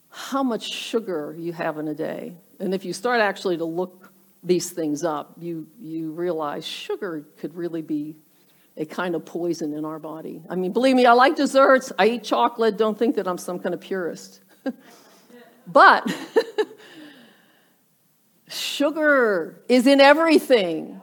how 0.09 0.43
much 0.43 0.69
sugar 0.69 1.35
you 1.37 1.53
have 1.53 1.77
in 1.77 1.87
a 1.87 1.93
day. 1.93 2.35
And 2.59 2.73
if 2.73 2.85
you 2.85 2.93
start 2.93 3.21
actually 3.21 3.57
to 3.57 3.65
look 3.65 4.11
these 4.43 4.69
things 4.71 5.03
up, 5.03 5.33
you, 5.37 5.67
you 5.79 6.11
realize 6.11 6.65
sugar 6.65 7.25
could 7.37 7.55
really 7.55 7.81
be 7.81 8.15
a 8.77 8.85
kind 8.85 9.15
of 9.15 9.25
poison 9.25 9.73
in 9.73 9.85
our 9.85 9.99
body. 9.99 10.41
I 10.49 10.55
mean, 10.55 10.71
believe 10.71 10.95
me, 10.95 11.05
I 11.05 11.13
like 11.13 11.35
desserts. 11.35 11.91
I 11.99 12.07
eat 12.07 12.23
chocolate. 12.23 12.77
Don't 12.77 12.97
think 12.97 13.15
that 13.15 13.27
I'm 13.27 13.37
some 13.37 13.59
kind 13.59 13.75
of 13.75 13.81
purist. 13.81 14.41
but 15.67 16.09
sugar 18.51 19.61
is 19.67 19.87
in 19.87 20.01
everything. 20.01 21.01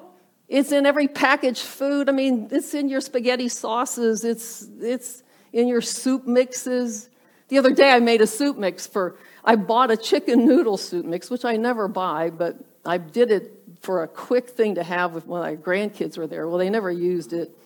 It's 0.48 0.72
in 0.72 0.86
every 0.86 1.08
packaged 1.08 1.62
food. 1.62 2.08
I 2.08 2.12
mean, 2.12 2.48
it's 2.50 2.74
in 2.74 2.88
your 2.88 3.00
spaghetti 3.00 3.48
sauces. 3.48 4.24
It's, 4.24 4.66
it's 4.80 5.22
in 5.52 5.68
your 5.68 5.80
soup 5.80 6.26
mixes. 6.26 7.10
The 7.48 7.58
other 7.58 7.72
day 7.72 7.90
I 7.90 8.00
made 8.00 8.20
a 8.20 8.26
soup 8.26 8.56
mix 8.56 8.86
for, 8.86 9.16
I 9.44 9.56
bought 9.56 9.90
a 9.90 9.96
chicken 9.96 10.46
noodle 10.46 10.76
soup 10.76 11.04
mix, 11.06 11.30
which 11.30 11.44
I 11.44 11.56
never 11.56 11.88
buy, 11.88 12.30
but 12.30 12.56
I 12.84 12.98
did 12.98 13.30
it 13.30 13.52
for 13.80 14.02
a 14.02 14.08
quick 14.08 14.50
thing 14.50 14.74
to 14.76 14.82
have 14.82 15.26
when 15.26 15.40
my 15.40 15.56
grandkids 15.56 16.18
were 16.18 16.26
there. 16.26 16.48
Well, 16.48 16.58
they 16.58 16.70
never 16.70 16.90
used 16.90 17.32
it. 17.32 17.56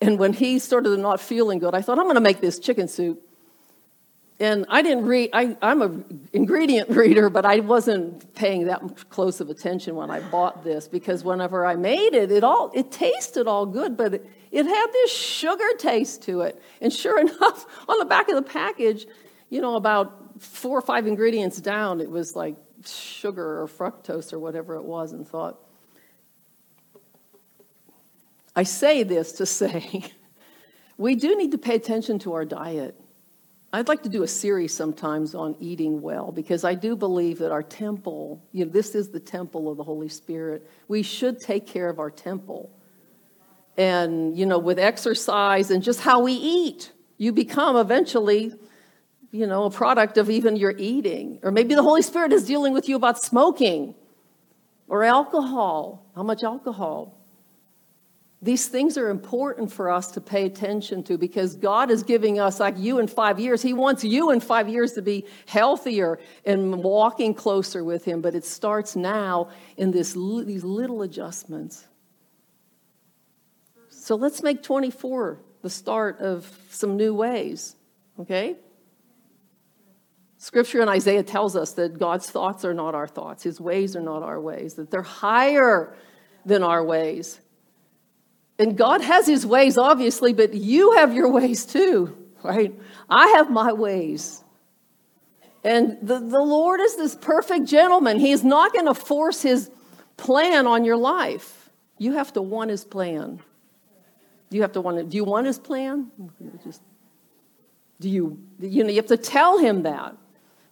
And 0.00 0.18
when 0.18 0.32
he 0.32 0.58
started 0.58 0.98
not 0.98 1.20
feeling 1.20 1.58
good, 1.58 1.74
I 1.74 1.82
thought, 1.82 1.98
I'm 1.98 2.04
going 2.04 2.16
to 2.16 2.20
make 2.20 2.40
this 2.40 2.58
chicken 2.58 2.88
soup. 2.88 3.25
And 4.38 4.66
I 4.68 4.82
didn't 4.82 5.06
read, 5.06 5.30
I, 5.32 5.56
I'm 5.62 5.80
an 5.80 6.28
ingredient 6.32 6.90
reader, 6.96 7.30
but 7.30 7.46
I 7.46 7.60
wasn't 7.60 8.34
paying 8.34 8.66
that 8.66 9.08
close 9.08 9.40
of 9.40 9.48
attention 9.48 9.94
when 9.94 10.10
I 10.10 10.20
bought 10.20 10.62
this 10.62 10.88
because 10.88 11.24
whenever 11.24 11.64
I 11.64 11.76
made 11.76 12.14
it, 12.14 12.30
it 12.30 12.44
all, 12.44 12.70
it 12.74 12.92
tasted 12.92 13.46
all 13.46 13.64
good, 13.64 13.96
but 13.96 14.14
it, 14.14 14.30
it 14.50 14.66
had 14.66 14.86
this 14.92 15.10
sugar 15.10 15.68
taste 15.78 16.22
to 16.22 16.42
it. 16.42 16.60
And 16.82 16.92
sure 16.92 17.18
enough, 17.26 17.66
on 17.88 17.98
the 17.98 18.04
back 18.04 18.28
of 18.28 18.36
the 18.36 18.42
package, 18.42 19.06
you 19.48 19.60
know, 19.60 19.76
about 19.76 20.42
four 20.42 20.76
or 20.76 20.82
five 20.82 21.06
ingredients 21.06 21.60
down, 21.60 22.00
it 22.00 22.10
was 22.10 22.36
like 22.36 22.56
sugar 22.84 23.62
or 23.62 23.66
fructose 23.66 24.32
or 24.32 24.38
whatever 24.38 24.74
it 24.74 24.84
was, 24.84 25.12
and 25.12 25.26
thought, 25.26 25.58
I 28.54 28.64
say 28.64 29.02
this 29.02 29.32
to 29.32 29.46
say 29.56 30.12
we 30.98 31.14
do 31.14 31.36
need 31.36 31.52
to 31.52 31.58
pay 31.58 31.74
attention 31.74 32.18
to 32.20 32.34
our 32.34 32.44
diet. 32.44 33.00
I'd 33.72 33.88
like 33.88 34.02
to 34.04 34.08
do 34.08 34.22
a 34.22 34.28
series 34.28 34.72
sometimes 34.72 35.34
on 35.34 35.56
eating 35.58 36.00
well 36.00 36.30
because 36.32 36.64
I 36.64 36.74
do 36.74 36.96
believe 36.96 37.38
that 37.40 37.50
our 37.50 37.62
temple, 37.62 38.42
you 38.52 38.64
know, 38.64 38.70
this 38.70 38.94
is 38.94 39.10
the 39.10 39.20
temple 39.20 39.70
of 39.70 39.76
the 39.76 39.82
Holy 39.82 40.08
Spirit. 40.08 40.68
We 40.88 41.02
should 41.02 41.40
take 41.40 41.66
care 41.66 41.88
of 41.88 41.98
our 41.98 42.10
temple. 42.10 42.70
And, 43.76 44.38
you 44.38 44.46
know, 44.46 44.58
with 44.58 44.78
exercise 44.78 45.70
and 45.70 45.82
just 45.82 46.00
how 46.00 46.20
we 46.20 46.32
eat, 46.32 46.92
you 47.18 47.32
become 47.32 47.76
eventually, 47.76 48.54
you 49.32 49.46
know, 49.46 49.64
a 49.64 49.70
product 49.70 50.16
of 50.16 50.30
even 50.30 50.56
your 50.56 50.74
eating. 50.78 51.40
Or 51.42 51.50
maybe 51.50 51.74
the 51.74 51.82
Holy 51.82 52.02
Spirit 52.02 52.32
is 52.32 52.44
dealing 52.46 52.72
with 52.72 52.88
you 52.88 52.96
about 52.96 53.22
smoking 53.22 53.94
or 54.88 55.02
alcohol. 55.02 56.06
How 56.14 56.22
much 56.22 56.42
alcohol? 56.42 57.18
These 58.42 58.68
things 58.68 58.98
are 58.98 59.08
important 59.08 59.72
for 59.72 59.90
us 59.90 60.10
to 60.12 60.20
pay 60.20 60.44
attention 60.44 61.02
to 61.04 61.16
because 61.16 61.54
God 61.54 61.90
is 61.90 62.02
giving 62.02 62.38
us, 62.38 62.60
like 62.60 62.78
you 62.78 62.98
in 62.98 63.06
five 63.06 63.40
years, 63.40 63.62
He 63.62 63.72
wants 63.72 64.04
you 64.04 64.30
in 64.30 64.40
five 64.40 64.68
years 64.68 64.92
to 64.92 65.02
be 65.02 65.24
healthier 65.46 66.18
and 66.44 66.82
walking 66.82 67.32
closer 67.32 67.82
with 67.82 68.04
Him. 68.04 68.20
But 68.20 68.34
it 68.34 68.44
starts 68.44 68.94
now 68.94 69.48
in 69.78 69.90
this, 69.90 70.12
these 70.12 70.64
little 70.64 71.02
adjustments. 71.02 71.86
So 73.88 74.16
let's 74.16 74.42
make 74.42 74.62
24 74.62 75.40
the 75.62 75.70
start 75.70 76.20
of 76.20 76.48
some 76.70 76.96
new 76.96 77.14
ways, 77.14 77.74
okay? 78.20 78.56
Scripture 80.36 80.82
in 80.82 80.88
Isaiah 80.88 81.22
tells 81.22 81.56
us 81.56 81.72
that 81.72 81.98
God's 81.98 82.30
thoughts 82.30 82.64
are 82.64 82.74
not 82.74 82.94
our 82.94 83.08
thoughts, 83.08 83.42
His 83.42 83.60
ways 83.60 83.96
are 83.96 84.02
not 84.02 84.22
our 84.22 84.40
ways, 84.40 84.74
that 84.74 84.90
they're 84.90 85.02
higher 85.02 85.96
than 86.44 86.62
our 86.62 86.84
ways. 86.84 87.40
And 88.58 88.76
God 88.76 89.02
has 89.02 89.26
his 89.26 89.46
ways, 89.46 89.76
obviously, 89.76 90.32
but 90.32 90.54
you 90.54 90.92
have 90.92 91.14
your 91.14 91.30
ways 91.30 91.66
too, 91.66 92.16
right? 92.42 92.74
I 93.08 93.28
have 93.28 93.50
my 93.50 93.72
ways. 93.72 94.42
And 95.62 95.98
the, 96.00 96.20
the 96.20 96.40
Lord 96.40 96.80
is 96.80 96.96
this 96.96 97.14
perfect 97.14 97.66
gentleman. 97.66 98.18
He's 98.18 98.44
not 98.44 98.72
going 98.72 98.86
to 98.86 98.94
force 98.94 99.42
his 99.42 99.70
plan 100.16 100.66
on 100.66 100.84
your 100.84 100.96
life. 100.96 101.70
You 101.98 102.12
have 102.12 102.32
to 102.34 102.42
want 102.42 102.70
his 102.70 102.84
plan. 102.84 103.40
You 104.50 104.62
have 104.62 104.72
to 104.72 104.80
want 104.80 104.98
it. 104.98 105.10
Do 105.10 105.16
you 105.16 105.24
want 105.24 105.46
his 105.46 105.58
plan? 105.58 106.10
Just, 106.64 106.80
do 108.00 108.08
you, 108.08 108.38
you 108.60 108.84
know, 108.84 108.90
you 108.90 108.96
have 108.96 109.06
to 109.06 109.16
tell 109.16 109.58
him 109.58 109.82
that. 109.82 110.16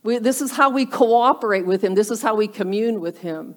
We, 0.05 0.18
this 0.18 0.41
is 0.41 0.53
how 0.53 0.70
we 0.70 0.87
cooperate 0.87 1.66
with 1.66 1.82
him. 1.82 1.95
This 1.95 2.11
is 2.11 2.22
how 2.22 2.35
we 2.37 2.47
commune 2.47 3.01
with 3.01 3.18
him. 3.18 3.57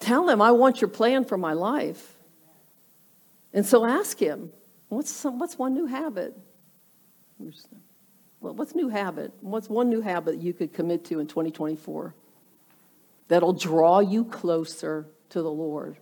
Tell 0.00 0.28
him, 0.28 0.42
I 0.42 0.50
want 0.50 0.80
your 0.80 0.88
plan 0.88 1.24
for 1.24 1.38
my 1.38 1.52
life. 1.52 2.15
And 3.56 3.64
so 3.64 3.86
ask 3.86 4.18
him, 4.18 4.52
what's, 4.90 5.10
some, 5.10 5.38
what's 5.38 5.58
one 5.58 5.72
new 5.72 5.86
habit? 5.86 6.36
Well, 8.38 8.54
What's 8.54 8.74
new 8.74 8.90
habit? 8.90 9.32
What's 9.40 9.70
one 9.70 9.88
new 9.88 10.02
habit 10.02 10.36
you 10.36 10.52
could 10.52 10.74
commit 10.74 11.06
to 11.06 11.20
in 11.20 11.26
2024 11.26 12.14
that'll 13.28 13.54
draw 13.54 14.00
you 14.00 14.26
closer 14.26 15.06
to 15.30 15.40
the 15.40 15.50
Lord? 15.50 15.96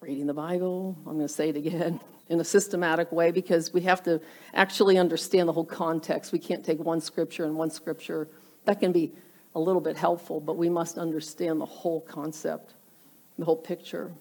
Reading 0.00 0.26
the 0.26 0.34
Bible, 0.34 0.98
I'm 1.06 1.14
going 1.14 1.26
to 1.26 1.32
say 1.32 1.48
it 1.48 1.56
again, 1.56 1.98
in 2.28 2.38
a 2.38 2.44
systematic 2.44 3.10
way 3.10 3.30
because 3.30 3.72
we 3.72 3.80
have 3.80 4.02
to 4.02 4.20
actually 4.52 4.98
understand 4.98 5.48
the 5.48 5.52
whole 5.54 5.64
context. 5.64 6.30
We 6.30 6.38
can't 6.38 6.62
take 6.62 6.78
one 6.78 7.00
scripture 7.00 7.46
and 7.46 7.56
one 7.56 7.70
scripture. 7.70 8.28
That 8.66 8.80
can 8.80 8.92
be 8.92 9.14
a 9.54 9.60
little 9.60 9.80
bit 9.80 9.96
helpful, 9.96 10.40
but 10.40 10.58
we 10.58 10.68
must 10.68 10.98
understand 10.98 11.58
the 11.58 11.66
whole 11.66 12.02
concept, 12.02 12.74
the 13.38 13.46
whole 13.46 13.56
picture 13.56 14.12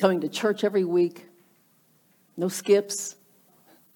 coming 0.00 0.20
to 0.22 0.28
church 0.28 0.64
every 0.64 0.84
week, 0.84 1.26
no 2.36 2.48
skips, 2.48 3.16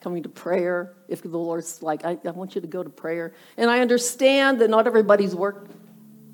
coming 0.00 0.22
to 0.22 0.28
prayer 0.28 0.94
if 1.08 1.22
the 1.22 1.28
Lord's 1.28 1.82
like, 1.82 2.04
I, 2.04 2.18
I, 2.24 2.30
want 2.30 2.54
you 2.54 2.60
to 2.60 2.66
go 2.66 2.82
to 2.82 2.90
prayer. 2.90 3.32
And 3.56 3.70
I 3.70 3.80
understand 3.80 4.60
that 4.60 4.68
not 4.68 4.86
everybody's 4.86 5.34
work 5.34 5.66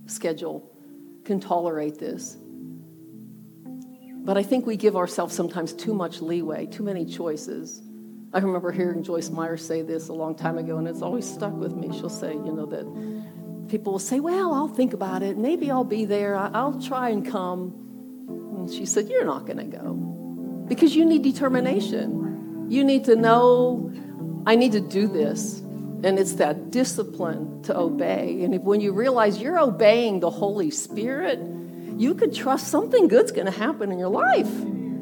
schedule 0.06 0.68
can 1.24 1.38
tolerate 1.38 1.98
this. 1.98 2.36
But 4.22 4.36
I 4.36 4.42
think 4.42 4.66
we 4.66 4.76
give 4.76 4.96
ourselves 4.96 5.34
sometimes 5.34 5.72
too 5.72 5.94
much 5.94 6.20
leeway, 6.20 6.66
too 6.66 6.82
many 6.82 7.06
choices. 7.06 7.80
I 8.32 8.40
remember 8.40 8.72
hearing 8.72 9.02
Joyce 9.04 9.30
Meyer 9.30 9.56
say 9.56 9.82
this 9.82 10.08
a 10.08 10.12
long 10.12 10.34
time 10.34 10.58
ago, 10.58 10.78
and 10.78 10.86
it's 10.88 11.02
always 11.02 11.24
stuck 11.24 11.52
with 11.52 11.74
me. 11.74 11.96
She'll 11.96 12.08
say, 12.08 12.32
you 12.32 12.52
know, 12.52 12.66
that 12.66 13.68
people 13.68 13.92
will 13.92 13.98
say, 13.98 14.20
Well, 14.20 14.52
I'll 14.52 14.68
think 14.68 14.92
about 14.92 15.22
it. 15.22 15.38
Maybe 15.38 15.70
I'll 15.70 15.84
be 15.84 16.04
there. 16.04 16.36
I'll 16.36 16.80
try 16.80 17.10
and 17.10 17.26
come. 17.26 17.89
And 18.60 18.70
she 18.70 18.86
said, 18.86 19.08
You're 19.08 19.24
not 19.24 19.46
going 19.46 19.58
to 19.58 19.64
go 19.64 19.94
because 20.70 20.94
you 20.94 21.04
need 21.04 21.22
determination. 21.22 22.66
You 22.70 22.84
need 22.84 23.06
to 23.06 23.16
know, 23.16 23.92
I 24.46 24.54
need 24.54 24.72
to 24.72 24.80
do 24.80 25.08
this. 25.08 25.58
And 25.58 26.18
it's 26.18 26.34
that 26.34 26.70
discipline 26.70 27.62
to 27.64 27.76
obey. 27.76 28.44
And 28.44 28.54
if, 28.54 28.62
when 28.62 28.80
you 28.80 28.92
realize 28.92 29.42
you're 29.42 29.58
obeying 29.58 30.20
the 30.20 30.30
Holy 30.30 30.70
Spirit, 30.70 31.40
you 31.98 32.14
can 32.14 32.32
trust 32.32 32.68
something 32.68 33.08
good's 33.08 33.32
going 33.32 33.46
to 33.46 33.52
happen 33.52 33.90
in 33.90 33.98
your 33.98 34.08
life. 34.08 34.48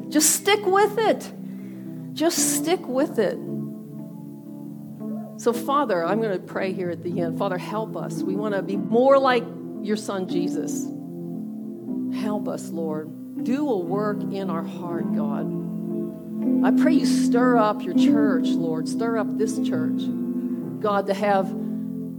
Just 0.09 0.31
stick 0.31 0.65
with 0.65 0.97
it. 0.97 1.31
Just 2.13 2.55
stick 2.55 2.85
with 2.87 3.19
it. 3.19 3.37
So, 5.39 5.53
Father, 5.53 6.03
I'm 6.03 6.19
going 6.19 6.37
to 6.37 6.43
pray 6.43 6.73
here 6.73 6.89
at 6.89 7.03
the 7.03 7.21
end. 7.21 7.37
Father, 7.37 7.59
help 7.59 7.95
us. 7.95 8.23
We 8.23 8.35
want 8.35 8.55
to 8.55 8.63
be 8.63 8.75
more 8.75 9.19
like 9.19 9.43
your 9.83 9.97
son, 9.97 10.27
Jesus. 10.27 10.85
Help 12.19 12.47
us, 12.47 12.71
Lord 12.71 13.18
do 13.43 13.69
a 13.69 13.79
work 13.79 14.21
in 14.21 14.49
our 14.49 14.63
heart, 14.63 15.13
God. 15.13 16.65
I 16.65 16.71
pray 16.71 16.93
you 16.93 17.05
stir 17.05 17.57
up 17.57 17.81
your 17.81 17.93
church, 17.93 18.47
Lord. 18.47 18.87
Stir 18.87 19.17
up 19.17 19.37
this 19.37 19.59
church, 19.59 20.01
God, 20.79 21.07
to 21.07 21.13
have 21.13 21.49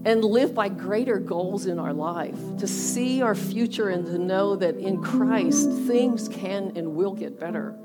and 0.03 0.25
live 0.25 0.55
by 0.55 0.69
greater 0.69 1.19
goals 1.19 1.67
in 1.67 1.79
our 1.79 1.93
life, 1.93 2.39
to 2.59 2.67
see 2.67 3.21
our 3.21 3.35
future 3.35 3.91
and 3.91 4.07
to 4.07 4.19
know 4.19 4.57
that 4.57 4.77
in 4.77 5.03
Christ 5.03 5.71
things 5.87 6.27
can 6.29 6.73
and 6.75 6.95
will 6.95 7.13
get 7.13 7.39
better. 7.39 7.77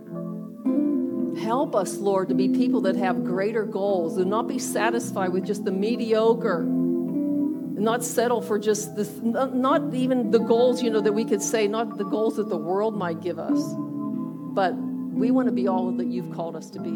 Help 1.42 1.76
us, 1.76 1.98
Lord, 1.98 2.30
to 2.30 2.36
be 2.36 2.48
people 2.48 2.82
that 2.82 2.96
have 2.96 3.26
greater 3.26 3.66
goals, 3.66 4.18
and 4.18 4.30
not 4.30 4.48
be 4.48 4.60
satisfied 4.60 5.34
with 5.34 5.46
just 5.46 5.66
the 5.66 5.72
mediocre 5.72 6.66
not 7.78 8.04
settle 8.04 8.42
for 8.42 8.58
just 8.58 8.96
this, 8.96 9.20
not 9.22 9.94
even 9.94 10.32
the 10.32 10.40
goals, 10.40 10.82
you 10.82 10.90
know, 10.90 11.02
that 11.02 11.14
we 11.14 11.26
could 11.26 11.42
say, 11.42 11.68
not 11.68 11.98
the 11.98 12.06
goals 12.06 12.38
that 12.38 12.50
the 12.50 12.58
world 12.58 12.98
might 12.98 13.22
give 13.22 13.38
us, 13.38 13.62
but 14.54 14.74
we 14.76 15.32
want 15.32 15.48
to 15.48 15.52
be 15.52 15.68
all 15.68 15.92
that 15.92 16.08
you've 16.08 16.32
called 16.32 16.56
us 16.56 16.70
to 16.72 16.80
be. 16.80 16.90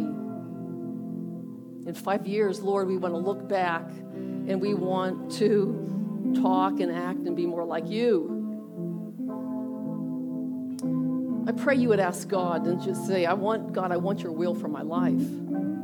In 1.88 1.94
five 1.94 2.26
years, 2.28 2.62
Lord, 2.62 2.88
we 2.88 2.98
want 2.98 3.14
to 3.14 3.18
look 3.18 3.48
back 3.48 3.90
and 3.90 4.62
we 4.62 4.74
want 4.74 5.32
to 5.34 6.36
talk 6.42 6.80
and 6.80 6.92
act 6.92 7.20
and 7.26 7.36
be 7.36 7.46
more 7.46 7.66
like 7.66 7.88
you. 7.88 8.36
I 11.48 11.52
pray 11.52 11.76
you 11.76 11.90
would 11.90 12.00
ask 12.00 12.28
God 12.28 12.68
and 12.68 12.82
just 12.82 13.06
say, 13.08 13.26
I 13.26 13.34
want, 13.34 13.74
God, 13.74 13.92
I 13.92 13.98
want 13.98 14.22
your 14.22 14.32
will 14.32 14.56
for 14.56 14.68
my 14.68 14.84
life. 14.84 15.26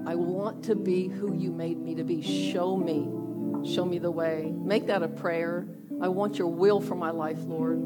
I 0.05 0.15
want 0.15 0.63
to 0.65 0.75
be 0.75 1.07
who 1.07 1.33
you 1.35 1.51
made 1.51 1.79
me 1.79 1.95
to 1.95 2.03
be. 2.03 2.21
Show 2.21 2.77
me. 2.77 3.09
Show 3.65 3.83
me 3.83 3.97
the 3.97 4.11
way. 4.11 4.53
Make 4.55 4.87
that 4.87 5.01
a 5.01 5.07
prayer. 5.07 5.65
I 6.01 6.09
want 6.09 6.37
your 6.37 6.47
will 6.47 6.81
for 6.81 6.95
my 6.95 7.11
life, 7.11 7.39
Lord. 7.41 7.77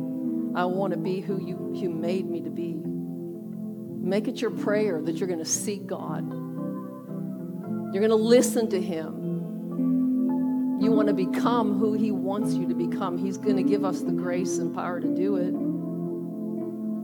I 0.56 0.66
want 0.66 0.94
to 0.94 1.00
be 1.00 1.22
who 1.22 1.40
you, 1.40 1.72
you 1.74 1.90
made 1.90 2.30
me 2.30 2.42
to 2.42 2.50
be. 2.50 2.74
Make 2.76 4.28
it 4.28 4.42
your 4.42 4.52
prayer 4.52 5.02
that 5.02 5.16
you're 5.18 5.28
going 5.28 5.40
to 5.40 5.46
seek 5.46 5.88
God. 5.88 6.28
You're 7.94 8.02
going 8.02 8.10
to 8.10 8.16
listen 8.16 8.70
to 8.72 8.82
Him. 8.82 10.80
You 10.82 10.92
want 10.92 11.08
to 11.08 11.14
become 11.14 11.78
who 11.78 11.94
He 11.94 12.12
wants 12.12 12.54
you 12.54 12.68
to 12.68 12.74
become. 12.74 13.18
He's 13.18 13.38
going 13.38 13.58
to 13.58 13.64
give 13.64 13.86
us 13.86 14.02
the 14.02 14.12
grace 14.12 14.58
and 14.58 14.74
power 14.74 15.00
to 15.00 15.16
do 15.16 15.36
it. 15.38 15.54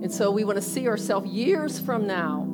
And 0.04 0.12
so 0.12 0.32
we 0.32 0.44
want 0.44 0.58
to 0.58 0.62
see 0.62 0.88
ourselves 0.88 1.28
years 1.28 1.80
from 1.80 2.08
now. 2.08 2.52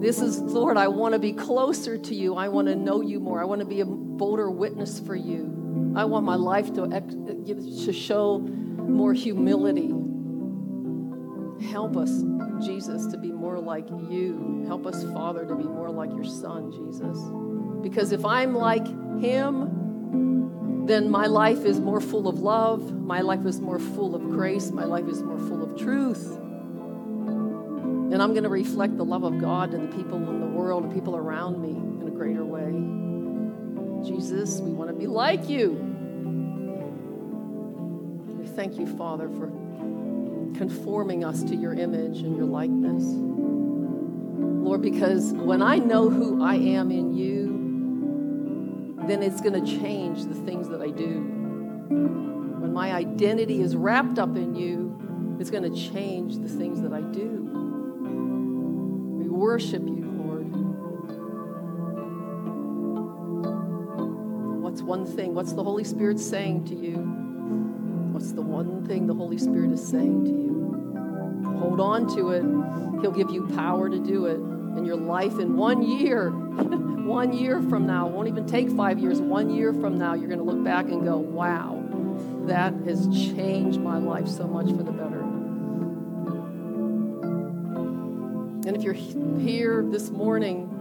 This 0.00 0.20
is, 0.20 0.38
Lord, 0.40 0.76
I 0.76 0.88
want 0.88 1.14
to 1.14 1.18
be 1.18 1.32
closer 1.32 1.96
to 1.96 2.14
you. 2.14 2.36
I 2.36 2.48
want 2.48 2.68
to 2.68 2.76
know 2.76 3.00
you 3.00 3.20
more. 3.20 3.40
I 3.40 3.44
want 3.44 3.60
to 3.60 3.66
be 3.66 3.80
a 3.80 3.86
bolder 3.86 4.50
witness 4.50 5.00
for 5.00 5.16
you. 5.16 5.63
I 5.96 6.04
want 6.04 6.24
my 6.24 6.34
life 6.34 6.72
to, 6.74 6.86
to 6.86 7.92
show 7.92 8.38
more 8.38 9.12
humility. 9.12 9.92
Help 11.70 11.96
us, 11.96 12.22
Jesus, 12.64 13.06
to 13.06 13.16
be 13.16 13.32
more 13.32 13.58
like 13.58 13.88
you. 13.88 14.64
Help 14.66 14.86
us, 14.86 15.04
Father, 15.04 15.46
to 15.46 15.54
be 15.54 15.64
more 15.64 15.90
like 15.90 16.10
your 16.10 16.24
Son, 16.24 16.72
Jesus. 16.72 17.18
Because 17.82 18.12
if 18.12 18.24
I'm 18.24 18.54
like 18.54 18.86
him, 19.20 20.86
then 20.86 21.10
my 21.10 21.26
life 21.26 21.64
is 21.64 21.80
more 21.80 22.00
full 22.00 22.28
of 22.28 22.40
love. 22.40 22.92
My 22.92 23.20
life 23.20 23.46
is 23.46 23.60
more 23.60 23.78
full 23.78 24.14
of 24.14 24.22
grace. 24.22 24.70
My 24.70 24.84
life 24.84 25.06
is 25.08 25.22
more 25.22 25.38
full 25.38 25.62
of 25.62 25.78
truth. 25.78 26.36
And 28.12 28.22
I'm 28.22 28.32
going 28.32 28.44
to 28.44 28.50
reflect 28.50 28.96
the 28.96 29.04
love 29.04 29.24
of 29.24 29.40
God 29.40 29.70
to 29.70 29.78
the 29.78 29.88
people 29.88 30.18
in 30.18 30.40
the 30.40 30.46
world 30.46 30.84
and 30.84 30.92
people 30.92 31.16
around 31.16 31.62
me 31.62 31.70
in 31.70 32.06
a 32.06 32.10
greater 32.10 32.44
way. 32.44 32.93
Jesus, 34.04 34.60
we 34.60 34.70
want 34.70 34.90
to 34.90 34.94
be 34.94 35.06
like 35.06 35.48
you. 35.48 35.70
We 38.38 38.46
thank 38.46 38.78
you, 38.78 38.86
Father, 38.98 39.28
for 39.28 39.46
conforming 40.56 41.24
us 41.24 41.42
to 41.44 41.56
your 41.56 41.72
image 41.72 42.18
and 42.18 42.36
your 42.36 42.46
likeness. 42.46 43.02
Lord, 44.64 44.82
because 44.82 45.32
when 45.32 45.62
I 45.62 45.78
know 45.78 46.10
who 46.10 46.42
I 46.42 46.54
am 46.54 46.90
in 46.90 47.14
you, 47.14 48.96
then 49.06 49.22
it's 49.22 49.40
going 49.40 49.64
to 49.64 49.80
change 49.80 50.24
the 50.24 50.34
things 50.34 50.68
that 50.68 50.80
I 50.80 50.90
do. 50.90 51.20
When 52.60 52.72
my 52.72 52.92
identity 52.92 53.60
is 53.60 53.76
wrapped 53.76 54.18
up 54.18 54.36
in 54.36 54.54
you, 54.54 55.36
it's 55.40 55.50
going 55.50 55.62
to 55.62 55.90
change 55.92 56.38
the 56.38 56.48
things 56.48 56.80
that 56.82 56.92
I 56.92 57.00
do 57.00 57.42
We 59.18 59.28
worship 59.28 59.82
you, 59.82 60.03
one 64.84 65.06
thing? 65.06 65.34
What's 65.34 65.52
the 65.52 65.64
Holy 65.64 65.84
Spirit 65.84 66.20
saying 66.20 66.66
to 66.66 66.74
you? 66.74 66.96
What's 68.12 68.32
the 68.32 68.42
one 68.42 68.86
thing 68.86 69.06
the 69.06 69.14
Holy 69.14 69.38
Spirit 69.38 69.72
is 69.72 69.86
saying 69.86 70.24
to 70.24 70.30
you? 70.30 71.58
Hold 71.58 71.80
on 71.80 72.14
to 72.16 72.30
it. 72.30 72.42
He'll 73.00 73.10
give 73.10 73.30
you 73.30 73.46
power 73.54 73.88
to 73.88 73.98
do 73.98 74.26
it. 74.26 74.36
in 74.76 74.84
your 74.84 74.96
life 74.96 75.38
in 75.38 75.56
one 75.56 75.82
year, 75.82 76.30
one 77.06 77.32
year 77.32 77.62
from 77.62 77.86
now, 77.86 78.08
won't 78.08 78.28
even 78.28 78.46
take 78.46 78.68
five 78.70 78.98
years, 78.98 79.20
one 79.20 79.50
year 79.50 79.72
from 79.72 79.98
now, 79.98 80.14
you're 80.14 80.28
going 80.28 80.38
to 80.38 80.44
look 80.44 80.64
back 80.64 80.86
and 80.86 81.04
go, 81.04 81.16
wow, 81.16 81.80
that 82.46 82.74
has 82.84 83.06
changed 83.08 83.80
my 83.80 83.98
life 83.98 84.26
so 84.26 84.46
much 84.46 84.66
for 84.66 84.82
the 84.82 84.90
better. 84.90 85.20
And 88.66 88.76
if 88.76 88.82
you're 88.82 88.94
here 88.94 89.84
this 89.86 90.10
morning, 90.10 90.73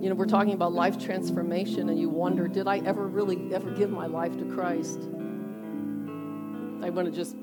you 0.00 0.08
know, 0.08 0.14
we're 0.14 0.26
talking 0.26 0.52
about 0.52 0.72
life 0.72 0.98
transformation 0.98 1.88
and 1.88 1.98
you 1.98 2.08
wonder, 2.08 2.46
did 2.46 2.68
I 2.68 2.78
ever 2.78 3.06
really 3.06 3.52
ever 3.52 3.70
give 3.70 3.90
my 3.90 4.06
life 4.06 4.36
to 4.38 4.44
Christ? 4.44 5.00
I 6.82 6.90
want 6.90 7.06
to 7.06 7.12
just 7.12 7.36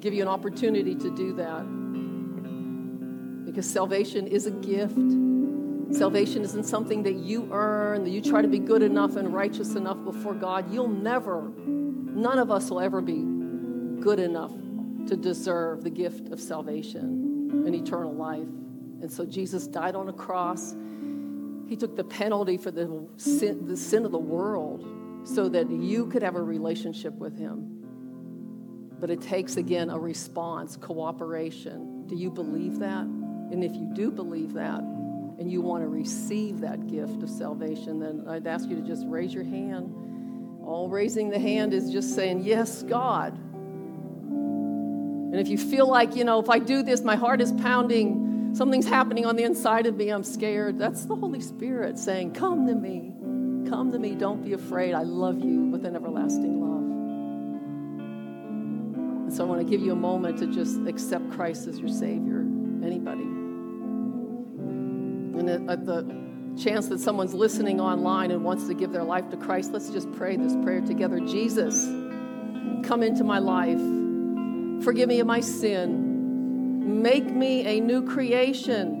give 0.00 0.12
you 0.12 0.22
an 0.22 0.28
opportunity 0.28 0.94
to 0.94 1.10
do 1.14 1.32
that. 1.34 1.62
Because 3.46 3.68
salvation 3.68 4.26
is 4.26 4.46
a 4.46 4.50
gift. 4.50 4.96
Salvation 5.96 6.42
isn't 6.42 6.64
something 6.64 7.02
that 7.02 7.14
you 7.14 7.48
earn, 7.52 8.04
that 8.04 8.10
you 8.10 8.20
try 8.20 8.42
to 8.42 8.48
be 8.48 8.58
good 8.58 8.82
enough 8.82 9.16
and 9.16 9.32
righteous 9.32 9.74
enough 9.74 10.02
before 10.04 10.34
God. 10.34 10.72
You'll 10.72 10.88
never, 10.88 11.50
none 11.56 12.38
of 12.38 12.50
us 12.50 12.70
will 12.70 12.80
ever 12.80 13.00
be 13.00 13.24
good 14.02 14.18
enough 14.18 14.52
to 15.06 15.16
deserve 15.16 15.82
the 15.82 15.90
gift 15.90 16.28
of 16.28 16.40
salvation 16.40 17.50
and 17.66 17.74
eternal 17.74 18.14
life. 18.14 18.48
And 19.00 19.10
so 19.10 19.24
Jesus 19.24 19.66
died 19.66 19.94
on 19.94 20.08
a 20.08 20.12
cross. 20.12 20.74
He 21.72 21.76
took 21.76 21.96
the 21.96 22.04
penalty 22.04 22.58
for 22.58 22.70
the 22.70 23.08
sin, 23.16 23.66
the 23.66 23.78
sin 23.78 24.04
of 24.04 24.12
the 24.12 24.18
world 24.18 24.84
so 25.24 25.48
that 25.48 25.70
you 25.70 26.04
could 26.04 26.22
have 26.22 26.36
a 26.36 26.42
relationship 26.42 27.14
with 27.14 27.38
him. 27.38 27.78
But 29.00 29.08
it 29.08 29.22
takes, 29.22 29.56
again, 29.56 29.88
a 29.88 29.98
response, 29.98 30.76
cooperation. 30.76 32.06
Do 32.08 32.14
you 32.14 32.30
believe 32.30 32.78
that? 32.80 33.06
And 33.06 33.64
if 33.64 33.72
you 33.72 33.90
do 33.94 34.10
believe 34.10 34.52
that, 34.52 34.80
and 34.80 35.50
you 35.50 35.62
want 35.62 35.82
to 35.82 35.88
receive 35.88 36.60
that 36.60 36.88
gift 36.88 37.22
of 37.22 37.30
salvation, 37.30 38.00
then 38.00 38.26
I'd 38.28 38.46
ask 38.46 38.68
you 38.68 38.76
to 38.76 38.82
just 38.82 39.06
raise 39.06 39.32
your 39.32 39.44
hand. 39.44 39.94
All 40.62 40.90
raising 40.90 41.30
the 41.30 41.38
hand 41.38 41.72
is 41.72 41.90
just 41.90 42.14
saying, 42.14 42.42
Yes, 42.44 42.82
God. 42.82 43.32
And 45.32 45.40
if 45.40 45.48
you 45.48 45.56
feel 45.56 45.88
like, 45.88 46.16
you 46.16 46.24
know, 46.24 46.38
if 46.38 46.50
I 46.50 46.58
do 46.58 46.82
this, 46.82 47.00
my 47.00 47.16
heart 47.16 47.40
is 47.40 47.50
pounding, 47.50 48.21
Something's 48.54 48.86
happening 48.86 49.24
on 49.24 49.36
the 49.36 49.44
inside 49.44 49.86
of 49.86 49.96
me. 49.96 50.10
I'm 50.10 50.24
scared. 50.24 50.78
That's 50.78 51.06
the 51.06 51.16
Holy 51.16 51.40
Spirit 51.40 51.98
saying, 51.98 52.34
Come 52.34 52.66
to 52.66 52.74
me. 52.74 53.14
Come 53.70 53.90
to 53.92 53.98
me. 53.98 54.14
Don't 54.14 54.44
be 54.44 54.52
afraid. 54.52 54.92
I 54.92 55.04
love 55.04 55.42
you 55.42 55.64
with 55.70 55.86
an 55.86 55.96
everlasting 55.96 56.60
love. 56.60 56.82
And 59.24 59.32
so 59.32 59.44
I 59.44 59.46
want 59.48 59.62
to 59.62 59.66
give 59.66 59.80
you 59.80 59.92
a 59.92 59.96
moment 59.96 60.38
to 60.40 60.46
just 60.46 60.78
accept 60.86 61.30
Christ 61.30 61.66
as 61.66 61.78
your 61.78 61.88
Savior. 61.88 62.40
Anybody. 62.84 63.22
And 65.38 65.48
at 65.48 65.62
uh, 65.66 65.76
the 65.76 66.22
chance 66.62 66.88
that 66.88 67.00
someone's 67.00 67.32
listening 67.32 67.80
online 67.80 68.30
and 68.30 68.44
wants 68.44 68.66
to 68.66 68.74
give 68.74 68.92
their 68.92 69.04
life 69.04 69.30
to 69.30 69.38
Christ, 69.38 69.72
let's 69.72 69.88
just 69.88 70.12
pray 70.12 70.36
this 70.36 70.54
prayer 70.62 70.82
together. 70.82 71.20
Jesus, 71.20 71.86
come 72.86 73.02
into 73.02 73.24
my 73.24 73.38
life. 73.38 73.80
Forgive 74.84 75.08
me 75.08 75.20
of 75.20 75.26
my 75.26 75.40
sin. 75.40 76.11
Make 76.82 77.26
me 77.26 77.64
a 77.66 77.80
new 77.80 78.02
creation. 78.02 78.98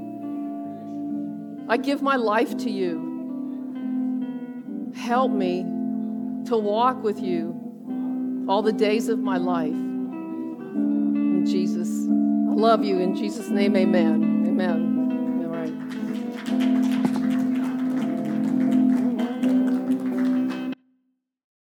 I 1.68 1.76
give 1.76 2.02
my 2.02 2.16
life 2.16 2.56
to 2.58 2.70
you. 2.70 3.10
Help 4.94 5.32
me 5.32 5.62
to 6.46 6.56
walk 6.56 7.02
with 7.02 7.20
you 7.20 8.46
all 8.48 8.62
the 8.62 8.72
days 8.72 9.08
of 9.08 9.18
my 9.18 9.36
life. 9.36 9.72
In 9.72 11.44
Jesus, 11.46 11.88
I 11.88 12.54
love 12.54 12.84
you. 12.84 12.98
In 12.98 13.16
Jesus' 13.16 13.48
name, 13.48 13.76
amen. 13.76 14.44
Amen. 14.46 14.91